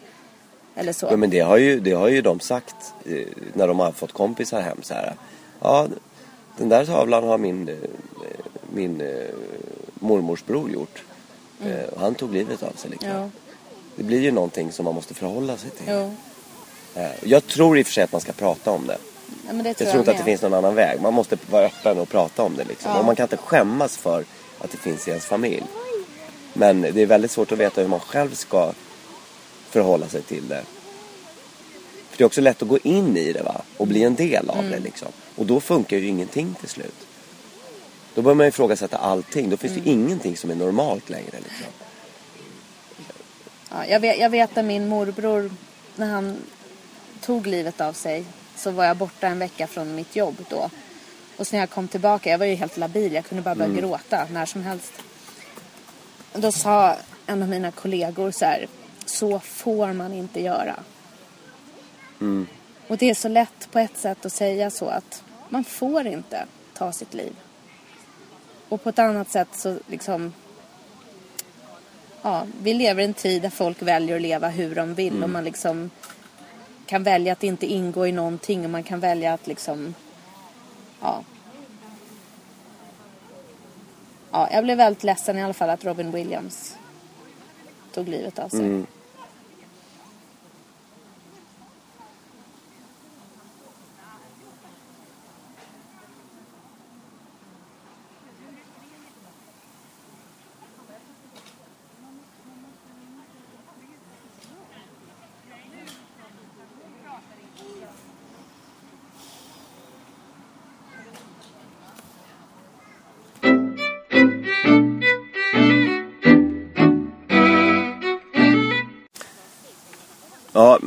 eller 0.75 0.93
så. 0.93 1.07
Ja, 1.11 1.17
men 1.17 1.31
det 1.31 1.41
har 1.41 1.57
ju, 1.57 1.81
det 1.81 1.93
har 1.93 2.09
ju 2.09 2.23
de 2.23 2.41
sagt 2.41 2.77
eh, 3.07 3.27
när 3.53 3.69
de 3.69 3.79
har 3.79 3.93
fått 3.93 4.13
kompisar 4.13 4.61
hem 4.61 4.79
så 4.83 4.95
här. 4.95 5.15
Ja, 5.61 5.87
den 6.59 6.69
där 6.69 6.87
tavlan 6.87 7.25
har 7.25 7.39
min, 7.39 7.69
eh, 7.69 7.75
min 8.73 9.01
eh, 9.01 9.09
mormors 9.95 10.45
bror 10.45 10.71
gjort. 10.71 11.03
Eh, 11.65 11.85
och 11.95 12.01
han 12.01 12.15
tog 12.15 12.35
livet 12.35 12.63
av 12.63 12.73
sig 12.73 12.91
liksom. 12.91 13.09
Ja, 13.11 13.31
Det 13.97 14.03
blir 14.03 14.21
ju 14.21 14.31
någonting 14.31 14.73
som 14.73 14.85
man 14.85 14.95
måste 14.95 15.15
förhålla 15.15 15.57
sig 15.57 15.71
till. 15.71 15.87
jo. 15.89 16.15
Eh, 16.95 17.11
jag 17.25 17.47
tror 17.47 17.79
i 17.79 17.83
och 17.83 17.87
för 17.87 17.93
sig 17.93 18.05
att 18.05 18.13
man 18.13 18.21
ska 18.21 18.33
prata 18.33 18.71
om 18.71 18.87
det. 18.87 18.99
Ja, 19.47 19.53
det 19.53 19.69
Jag 19.69 19.77
tror 19.77 19.87
tror 19.87 19.99
inte 19.99 20.11
att 20.11 20.19
det 20.19 20.25
finns 20.25 20.43
någon 20.43 20.55
annan 20.55 20.75
väg. 20.75 21.01
Man 21.01 21.15
måste 21.15 21.39
vara 21.51 21.65
öppen 21.67 21.99
och 21.99 22.09
prata 22.09 22.43
om 22.43 22.57
det 22.57 22.65
liksom. 22.65 22.91
Ja. 22.91 22.99
Och 22.99 23.05
man 23.05 23.17
kan 23.17 23.25
inte 23.25 23.37
skämmas 23.37 23.97
för 23.97 24.25
att 24.59 24.71
det 24.71 24.77
finns 24.79 25.07
i 25.09 25.11
ens 25.11 25.25
familj. 25.27 25.63
Men 26.53 26.81
det 26.81 27.03
är 27.03 27.07
väldigt 27.07 27.31
svårt 27.31 27.53
att 27.53 27.59
veta 27.59 27.81
hur 27.81 27.89
man 27.89 28.01
själv 28.01 28.35
ska 28.35 28.73
förhålla 29.71 30.09
sig 30.09 30.23
till 30.23 30.49
det. 30.49 30.63
För 32.11 32.19
det 32.19 32.25
är 32.25 32.27
också 32.27 32.41
lätt 32.41 32.63
att 32.63 32.69
gå 32.69 32.79
in 32.83 33.17
i 33.17 33.33
det 33.33 33.43
va? 33.43 33.63
och 33.77 33.87
bli 33.87 34.03
en 34.03 34.15
del 34.15 34.51
av 34.51 34.59
Mm. 34.59 34.71
det 34.71 34.79
liksom. 34.79 35.09
Och 35.37 35.47
då 35.47 35.61
funkar 35.61 35.97
ju 35.97 36.07
ingenting 36.07 36.55
till 36.61 36.69
slut. 36.69 36.95
Då 38.15 38.23
börjar 38.23 38.35
man 38.35 38.47
ifrågasätta 38.47 38.97
allting. 38.99 39.51
Då 39.51 39.57
finns 39.57 39.73
det 39.75 39.81
Mm. 39.81 39.91
ju 39.99 40.05
ingenting 40.05 40.37
som 40.37 40.51
är 40.51 40.55
normalt 40.55 41.11
längre 41.11 41.31
liksom. 41.33 41.67
Ja, 43.71 43.87
jag, 43.87 44.01
vet, 44.01 44.19
jag 44.19 44.31
vet 44.31 44.59
att 44.59 44.65
min 44.65 44.89
morbror, 44.89 45.51
när 45.97 46.07
han 46.07 46.37
tog 47.21 47.47
livet 47.47 47.81
av 47.81 47.93
sig, 47.93 48.25
så 48.57 48.71
var 48.71 48.85
jag 48.85 48.97
borta 48.97 49.27
en 49.27 49.39
vecka 49.39 49.67
från 49.67 49.95
mitt 49.95 50.17
jobb 50.17 50.37
då. 50.49 50.71
Och 51.37 51.47
så 51.47 51.57
när 51.57 51.61
jag 51.61 51.71
kom 51.71 51.89
tillbaka, 51.89 52.31
jag 52.31 52.39
var 52.39 52.47
ju 52.47 52.55
helt 52.55 52.77
labil, 52.77 53.13
jag 53.13 53.25
kunde 53.25 53.43
bara 53.43 53.55
börja 53.55 53.71
Mm. 53.71 53.81
gråta 53.81 54.27
när 54.33 54.47
som 54.47 54.63
helst. 54.63 54.93
Då 56.33 56.53
sa 56.53 56.97
en 57.27 57.43
av 57.43 57.49
mina 57.49 57.71
kollegor 57.71 58.31
så 58.31 58.45
här, 58.45 58.67
så 59.07 59.39
får 59.41 59.93
man 59.93 60.13
inte 60.13 60.41
göra. 60.41 60.75
Mm. 62.21 62.47
Och 62.89 62.97
det 62.99 63.11
är 63.11 63.15
så 63.15 63.29
lätt 63.29 63.69
på 63.73 63.79
ett 63.79 63.97
sätt 63.99 64.27
att 64.27 64.33
säga 64.33 64.71
så 64.71 64.87
att 64.87 65.23
man 65.49 65.65
får 65.65 66.07
inte 66.07 66.47
ta 66.75 66.93
sitt 66.93 67.15
liv. 67.15 67.37
Och 68.69 68.83
på 68.83 68.89
ett 68.89 68.99
annat 68.99 69.31
sätt 69.31 69.49
så 69.53 69.79
liksom... 69.87 70.33
Ja, 72.23 72.47
vi 72.63 72.75
lever 72.75 73.03
i 73.03 73.05
en 73.05 73.15
tid 73.15 73.43
där 73.43 73.51
folk 73.51 73.83
väljer 73.83 74.17
att 74.17 74.23
leva 74.23 74.49
hur 74.49 74.75
de 74.75 74.95
vill 74.95 75.23
och 75.23 75.31
man 75.31 75.45
liksom 75.45 75.91
kan 76.87 77.03
välja 77.03 77.33
att 77.33 77.43
inte 77.43 77.67
ingå 77.67 78.07
i 78.07 78.13
någonting 78.13 78.65
och 78.65 78.71
man 78.71 78.83
kan 78.83 79.01
välja 79.01 79.33
att 79.33 79.47
liksom... 79.47 79.95
Ja. 81.01 81.23
Ja, 84.31 84.49
jag 84.53 84.65
blev 84.65 84.77
väldigt 84.77 85.05
ledsen 85.05 85.39
i 85.39 85.43
alla 85.43 85.55
fall 85.55 85.71
att 85.71 85.85
Robin 85.85 86.11
Williams 86.11 86.77
tog 87.93 88.09
livet 88.09 88.39
av 88.39 88.49
sig. 88.49 88.71
Ja, 88.71 88.83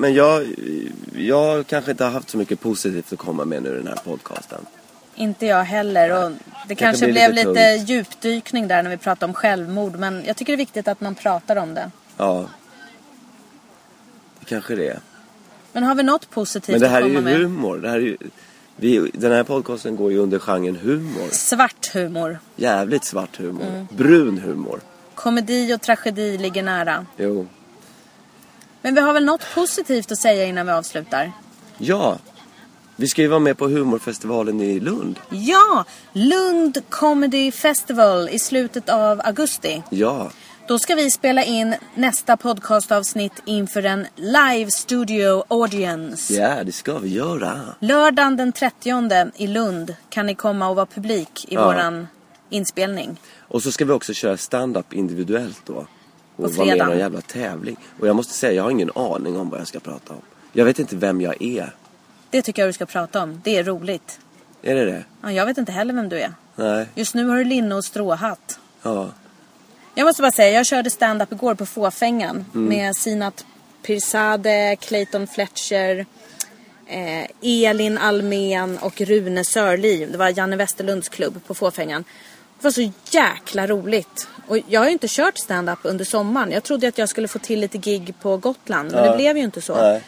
men 0.08 0.16
jag, 0.16 0.46
jag 1.16 1.68
kanske 1.68 1.92
inte 1.92 2.04
har 2.04 2.12
haft 2.12 2.30
så 2.30 2.38
mycket 2.38 2.60
positivt 2.60 3.14
att 3.14 3.20
komma 3.20 3.46
med 3.46 3.64
nu 3.64 3.70
i 3.70 3.78
den 3.78 3.88
här 3.88 4.00
podcasten. 4.04 4.66
Inte 5.16 5.46
jag 5.46 5.64
heller. 5.64 6.26
Och 6.26 6.32
det 6.68 6.76
kanske 6.76 7.06
bli 7.06 7.14
blev 7.14 7.34
lite 7.34 7.50
lite, 7.50 7.94
djupdykning 7.94 8.68
där 8.68 8.84
när 8.84 8.90
vi 8.90 8.98
pratade 8.98 9.30
om 9.30 9.34
självmord. 9.34 9.96
Men 9.96 10.24
jag 10.26 10.38
tycker 10.38 10.54
det 10.54 10.56
är 10.56 10.58
viktigt 10.58 10.88
att 10.88 11.02
man 11.02 11.16
pratar 11.16 11.56
om 11.56 11.74
det. 11.74 11.92
Ja. 12.18 12.46
Det 14.40 14.46
kanske 14.46 14.76
det 14.76 14.88
är. 14.88 15.00
Men 15.74 15.84
har 15.84 15.96
vi 15.96 16.04
något 16.04 16.30
positivt 16.30 16.74
Men 16.74 16.82
det 16.82 16.88
här 16.88 17.02
att 17.02 17.08
är 17.08 17.16
komma 17.16 17.30
ju 17.30 17.38
med? 17.38 17.50
humor. 17.50 17.78
Det 17.78 17.90
här 17.90 17.98
är 17.98 18.02
ju, 18.02 18.18
vi, 18.76 19.12
den 19.14 19.32
här 19.32 19.44
podcasten 19.44 19.96
går 19.96 20.12
ju 20.12 20.18
under 20.18 20.40
genren 20.40 20.76
humor. 20.76 21.30
Svart 21.32 21.94
humor. 21.94 22.40
Jävligt 22.56 23.04
svart 23.04 23.38
humor. 23.38 23.66
Mm. 23.66 23.88
Brun 23.92 24.38
humor. 24.38 24.80
Komedi 25.16 25.76
och 25.76 25.82
tragedi 25.82 26.38
ligger 26.38 26.64
nära. 26.64 27.06
Jo. 27.18 27.48
Men 28.82 28.96
vi 28.96 29.02
har 29.02 29.14
väl 29.14 29.26
något 29.26 29.46
positivt 29.56 30.12
att 30.12 30.20
säga 30.20 30.46
innan 30.46 30.66
vi 30.66 30.72
avslutar? 30.72 31.32
Ja. 31.78 32.18
Vi 32.96 33.08
ska 33.08 33.22
ju 33.22 33.28
vara 33.28 33.40
med 33.40 33.58
på 33.58 33.68
humorfestivalen 33.68 34.62
i 34.62 34.80
Lund. 34.80 35.20
Ja! 35.30 35.86
Lund 36.14 36.82
Comedy 36.90 37.52
Festival 37.52 38.30
i 38.30 38.40
slutet 38.40 38.90
av 38.90 39.22
augusti. 39.24 39.84
Ja. 39.90 40.30
Då 40.68 40.80
ska 40.80 40.96
vi 40.96 41.12
spela 41.12 41.44
in 41.44 41.76
nästa 41.96 42.38
podcastavsnitt 42.38 43.32
inför 43.46 43.84
en 43.86 44.08
live 44.16 44.72
studio 44.72 45.44
audience. 45.48 46.34
Ja, 46.34 46.64
det 46.64 46.72
ska 46.72 46.98
vi 46.98 47.10
göra. 47.10 47.62
Lördagen 47.80 48.38
den 48.38 48.52
30 48.52 49.32
i 49.36 49.48
Lund 49.48 49.96
kan 50.10 50.26
ni 50.26 50.36
komma 50.36 50.70
och 50.70 50.76
vara 50.76 50.86
publik 50.86 51.46
i 51.48 51.54
Ja. 51.56 51.66
våran 51.66 52.08
inspelning. 52.50 53.20
Och 53.40 53.64
så 53.64 53.72
ska 53.72 53.86
vi 53.86 53.92
också 53.92 54.14
köra 54.14 54.38
stand-up 54.38 54.94
individuellt 54.94 55.62
då. 55.66 55.88
Och 56.38 56.52
vara 56.54 56.68
med 56.68 56.78
i 56.78 56.80
någon 56.80 56.98
jävla 56.98 57.22
tävling. 57.22 57.78
Och 58.00 58.08
jag 58.08 58.16
måste 58.16 58.34
säga, 58.34 58.54
jag 58.54 58.64
har 58.64 58.72
ingen 58.72 58.92
aning 58.96 59.38
om 59.38 59.50
vad 59.50 59.60
jag 59.60 59.68
ska 59.68 59.80
prata 59.80 60.14
om. 60.14 60.22
Jag 60.54 60.66
vet 60.66 60.80
inte 60.80 60.96
vem 60.96 61.22
jag 61.22 61.42
är. 61.42 61.76
Det 62.30 62.42
tycker 62.42 62.62
jag 62.62 62.70
du 62.70 62.74
ska 62.74 62.86
prata 62.86 63.24
om. 63.24 63.42
Det 63.44 63.58
är 63.58 63.64
roligt. 63.64 64.20
Är 64.62 64.76
det 64.76 64.86
det? 64.86 65.04
Ja, 65.22 65.32
jag 65.32 65.46
vet 65.46 65.58
inte 65.58 65.72
heller 65.72 65.94
vem 65.94 66.10
du 66.10 66.20
är. 66.20 66.34
Nej. 66.56 66.86
Just 66.96 67.16
nu 67.16 67.26
har 67.26 67.38
du 67.38 67.44
linne 67.44 67.76
och 67.76 67.86
stråhatt. 67.86 68.60
Ja. 68.84 69.10
Jag 69.96 70.06
måste 70.06 70.22
bara 70.22 70.32
säga, 70.32 70.52
jag 70.52 70.66
körde 70.66 70.90
stand-up 70.90 71.32
igår 71.32 71.56
på 71.56 71.66
Fåfängan 71.66 72.46
Mm. 72.54 72.66
med 72.70 72.96
Sinat 72.96 73.46
Pirzadeh, 73.84 74.76
Clayton 74.80 75.28
Fletcher, 75.28 76.06
eh, 76.88 77.26
Elin 77.42 77.98
Almen 77.98 78.78
och 78.78 79.02
Rune 79.02 79.44
Sörliv. 79.46 80.12
Det 80.12 80.18
var 80.18 80.38
Janne 80.38 80.56
Westerlunds 80.56 81.10
klubb 81.10 81.42
på 81.48 81.54
Fåfängan. 81.54 82.04
Det 82.60 82.64
var 82.64 82.72
så 82.72 82.92
jäkla 83.12 83.68
roligt. 83.68 84.28
Och 84.48 84.58
jag 84.68 84.80
har 84.82 84.86
ju 84.86 84.92
inte 84.92 85.08
kört 85.10 85.38
stand-up 85.38 85.80
under 85.84 86.06
sommaren. 86.06 86.52
Jag 86.52 86.64
trodde 86.64 86.88
att 86.88 86.98
jag 86.98 87.10
skulle 87.10 87.28
få 87.28 87.40
till 87.40 87.60
lite 87.60 87.78
gig 87.78 88.14
på 88.22 88.38
Gotland, 88.38 88.92
men 88.92 89.04
Ja. 89.04 89.12
det 89.12 89.18
blev 89.18 89.38
ju 89.38 89.44
inte 89.44 89.62
så. 89.62 89.76
Nej. 89.76 90.02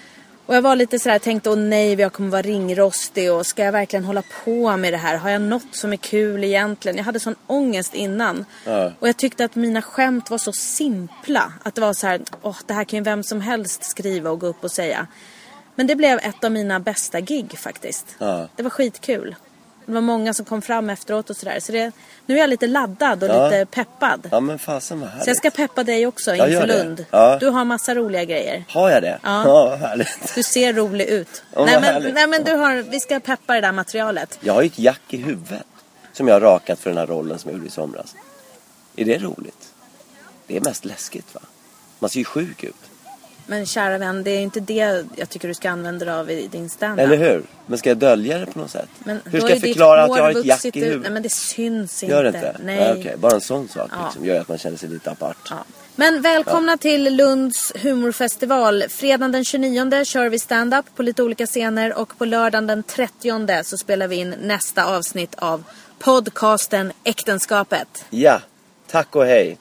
Och 0.46 0.56
jag 0.56 0.62
var 0.62 0.76
lite 0.76 1.00
sådär, 1.00 1.20
tänkte 1.20 1.50
åh 1.50 1.56
nej 1.56 1.94
jag 1.94 2.14
kommer 2.14 2.30
vara 2.30 2.42
ringrostig 2.42 3.34
och 3.34 3.46
ska 3.46 3.64
jag 3.64 3.72
verkligen 3.72 4.06
hålla 4.06 4.24
på 4.46 4.78
med 4.78 4.94
det 4.94 4.98
här? 4.98 5.18
Har 5.18 5.30
jag 5.30 5.42
något 5.42 5.76
som 5.76 5.94
är 5.94 5.98
kul 5.98 6.44
egentligen? 6.44 6.98
Jag 6.98 7.04
hade 7.04 7.20
sån 7.20 7.36
ångest 7.48 7.94
innan. 7.96 8.46
Ja. 8.66 8.92
Och 9.00 9.08
jag 9.08 9.18
tyckte 9.18 9.46
att 9.46 9.56
mina 9.56 9.82
skämt 9.82 10.30
var 10.30 10.38
så 10.38 10.52
simpla. 10.52 11.54
Att 11.64 11.76
det 11.76 11.82
var 11.82 11.94
så 11.94 12.08
här, 12.08 12.22
åh 12.42 12.58
det 12.66 12.74
här 12.74 12.84
kan 12.84 12.98
ju 12.98 13.04
vem 13.04 13.24
som 13.24 13.42
helst 13.42 13.84
skriva 13.84 14.30
och 14.30 14.40
gå 14.40 14.48
upp 14.48 14.64
och 14.64 14.72
säga. 14.72 15.08
Men 15.76 15.88
det 15.88 15.96
blev 15.96 16.20
ett 16.20 16.44
av 16.44 16.52
mina 16.52 16.80
bästa 16.80 17.20
gig 17.22 17.58
faktiskt. 17.58 18.16
Ja. 18.18 18.48
Det 18.56 18.64
var 18.64 18.70
skitkul. 18.70 19.36
Det 19.90 19.94
var 19.94 20.02
många 20.02 20.34
som 20.34 20.46
kom 20.46 20.62
fram 20.62 20.90
efteråt 20.90 21.30
och 21.30 21.36
sådär. 21.38 21.60
Så 21.60 21.72
det, 21.72 21.92
nu 22.26 22.36
är 22.36 22.40
jag 22.40 22.50
lite 22.50 22.68
laddad 22.68 23.24
och 23.24 23.30
Ja. 23.30 23.46
lite 23.50 23.66
peppad. 23.66 24.28
Ja 24.32 24.40
men 24.40 24.60
fasen 24.60 25.00
vad 25.00 25.10
härligt. 25.10 25.24
Så 25.24 25.30
jag 25.30 25.38
ska 25.38 25.50
peppa 25.50 25.84
dig 25.84 26.08
också 26.08 26.36
Ja, 26.36 26.48
inför. 26.48 26.68
Lund. 26.68 27.06
Ja. 27.12 27.38
Du 27.40 27.48
har 27.50 27.66
massa 27.66 27.96
roliga 27.96 28.24
grejer. 28.24 28.64
Har 28.70 28.90
jag 28.90 29.02
det? 29.02 29.20
Ja. 29.24 29.44
ja 29.46 29.66
vad 29.70 29.80
härligt. 29.80 30.36
Du 30.36 30.44
ser 30.44 30.74
rolig 30.74 31.06
ut. 31.06 31.44
vad 31.54 31.66
nej, 31.66 31.82
men, 31.82 32.14
nej 32.14 32.28
men 32.28 32.44
du 32.44 32.54
har, 32.56 32.76
vi 32.76 33.00
ska 33.00 33.20
peppa 33.20 33.54
det 33.54 33.62
där 33.62 33.72
materialet. 33.72 34.38
Jag 34.42 34.54
har 34.54 34.62
ju 34.62 34.68
ett 34.68 34.80
jack 34.80 35.02
i 35.10 35.18
huvudet. 35.18 35.66
Som 36.14 36.28
jag 36.28 36.36
har 36.36 36.42
rakat 36.42 36.80
för 36.80 36.90
den 36.90 36.98
här 36.98 37.08
rollen 37.08 37.40
som 37.40 37.50
jag 37.52 37.58
gjorde 37.58 37.68
i 37.68 37.72
somras. 37.72 38.16
Är 38.96 39.06
det 39.06 39.18
roligt? 39.18 39.70
Det 40.48 40.58
är 40.58 40.62
mest 40.62 40.86
läskigt 40.86 41.36
va? 41.36 41.42
Man 42.00 42.10
ser 42.10 42.20
ju 42.20 42.26
sjuk 42.26 42.64
ut. 42.64 42.89
Men 43.50 43.66
kära 43.66 43.98
vän, 43.98 44.24
det 44.24 44.32
är 44.32 44.40
inte 44.40 44.60
det 44.60 45.06
jag 45.16 45.30
tycker 45.30 45.48
du 45.48 45.54
ska 45.54 45.70
använda 45.70 46.06
dig 46.06 46.14
av 46.14 46.32
i 46.32 46.48
din 46.48 46.70
standup. 46.70 47.06
Eller 47.06 47.18
hur? 47.18 47.44
Men 47.66 47.78
ska 47.78 47.90
jag 47.90 47.98
dölja 47.98 48.38
det 48.38 48.46
på 48.46 48.60
något 48.60 48.72
sätt? 48.72 48.90
Men 49.00 49.20
hur 49.26 49.40
ska 49.40 49.50
jag 49.50 49.62
förklara 49.62 50.04
att 50.04 50.18
jag 50.18 50.24
har 50.24 50.32
ett 50.32 50.46
jack 50.46 50.66
i 50.66 50.80
huvudet? 50.80 51.02
Nej 51.02 51.12
men 51.12 51.24
det 51.24 51.32
syns 51.32 52.04
inte. 52.04 52.16
Gör 52.16 52.24
det 52.24 52.30
inte? 52.30 52.56
Nej. 52.64 52.96
okej. 53.00 53.16
Bara 53.18 53.32
en 53.32 53.42
sån 53.42 53.68
sak 53.68 53.92
Ja. 53.94 54.06
liksom, 54.06 54.26
gör 54.26 54.42
att 54.42 54.48
man 54.48 54.58
känner 54.58 54.78
sig 54.78 54.90
lite 54.90 55.12
apart. 55.12 55.38
Ja. 55.50 55.58
Men 55.96 56.22
välkomna 56.22 56.78
till 56.78 57.16
Lunds 57.16 57.74
humorfestival. 57.76 58.84
Fredagen 58.90 59.32
den 59.32 59.46
29 59.46 60.06
kör 60.06 60.30
vi 60.30 60.40
stand-up 60.40 60.86
på 60.96 61.04
lite 61.04 61.24
olika 61.24 61.46
scener 61.46 61.98
och 61.98 62.18
på 62.18 62.26
lördagen 62.26 62.68
den 62.68 62.84
30 62.84 63.64
så 63.64 63.78
spelar 63.78 64.08
vi 64.08 64.16
in 64.16 64.36
nästa 64.42 64.86
avsnitt 64.86 65.36
av 65.36 65.64
podcasten 66.00 66.92
Äktenskapet. 67.04 68.06
Ja, 68.10 68.42
tack 68.88 69.16
och 69.16 69.26
hej. 69.26 69.58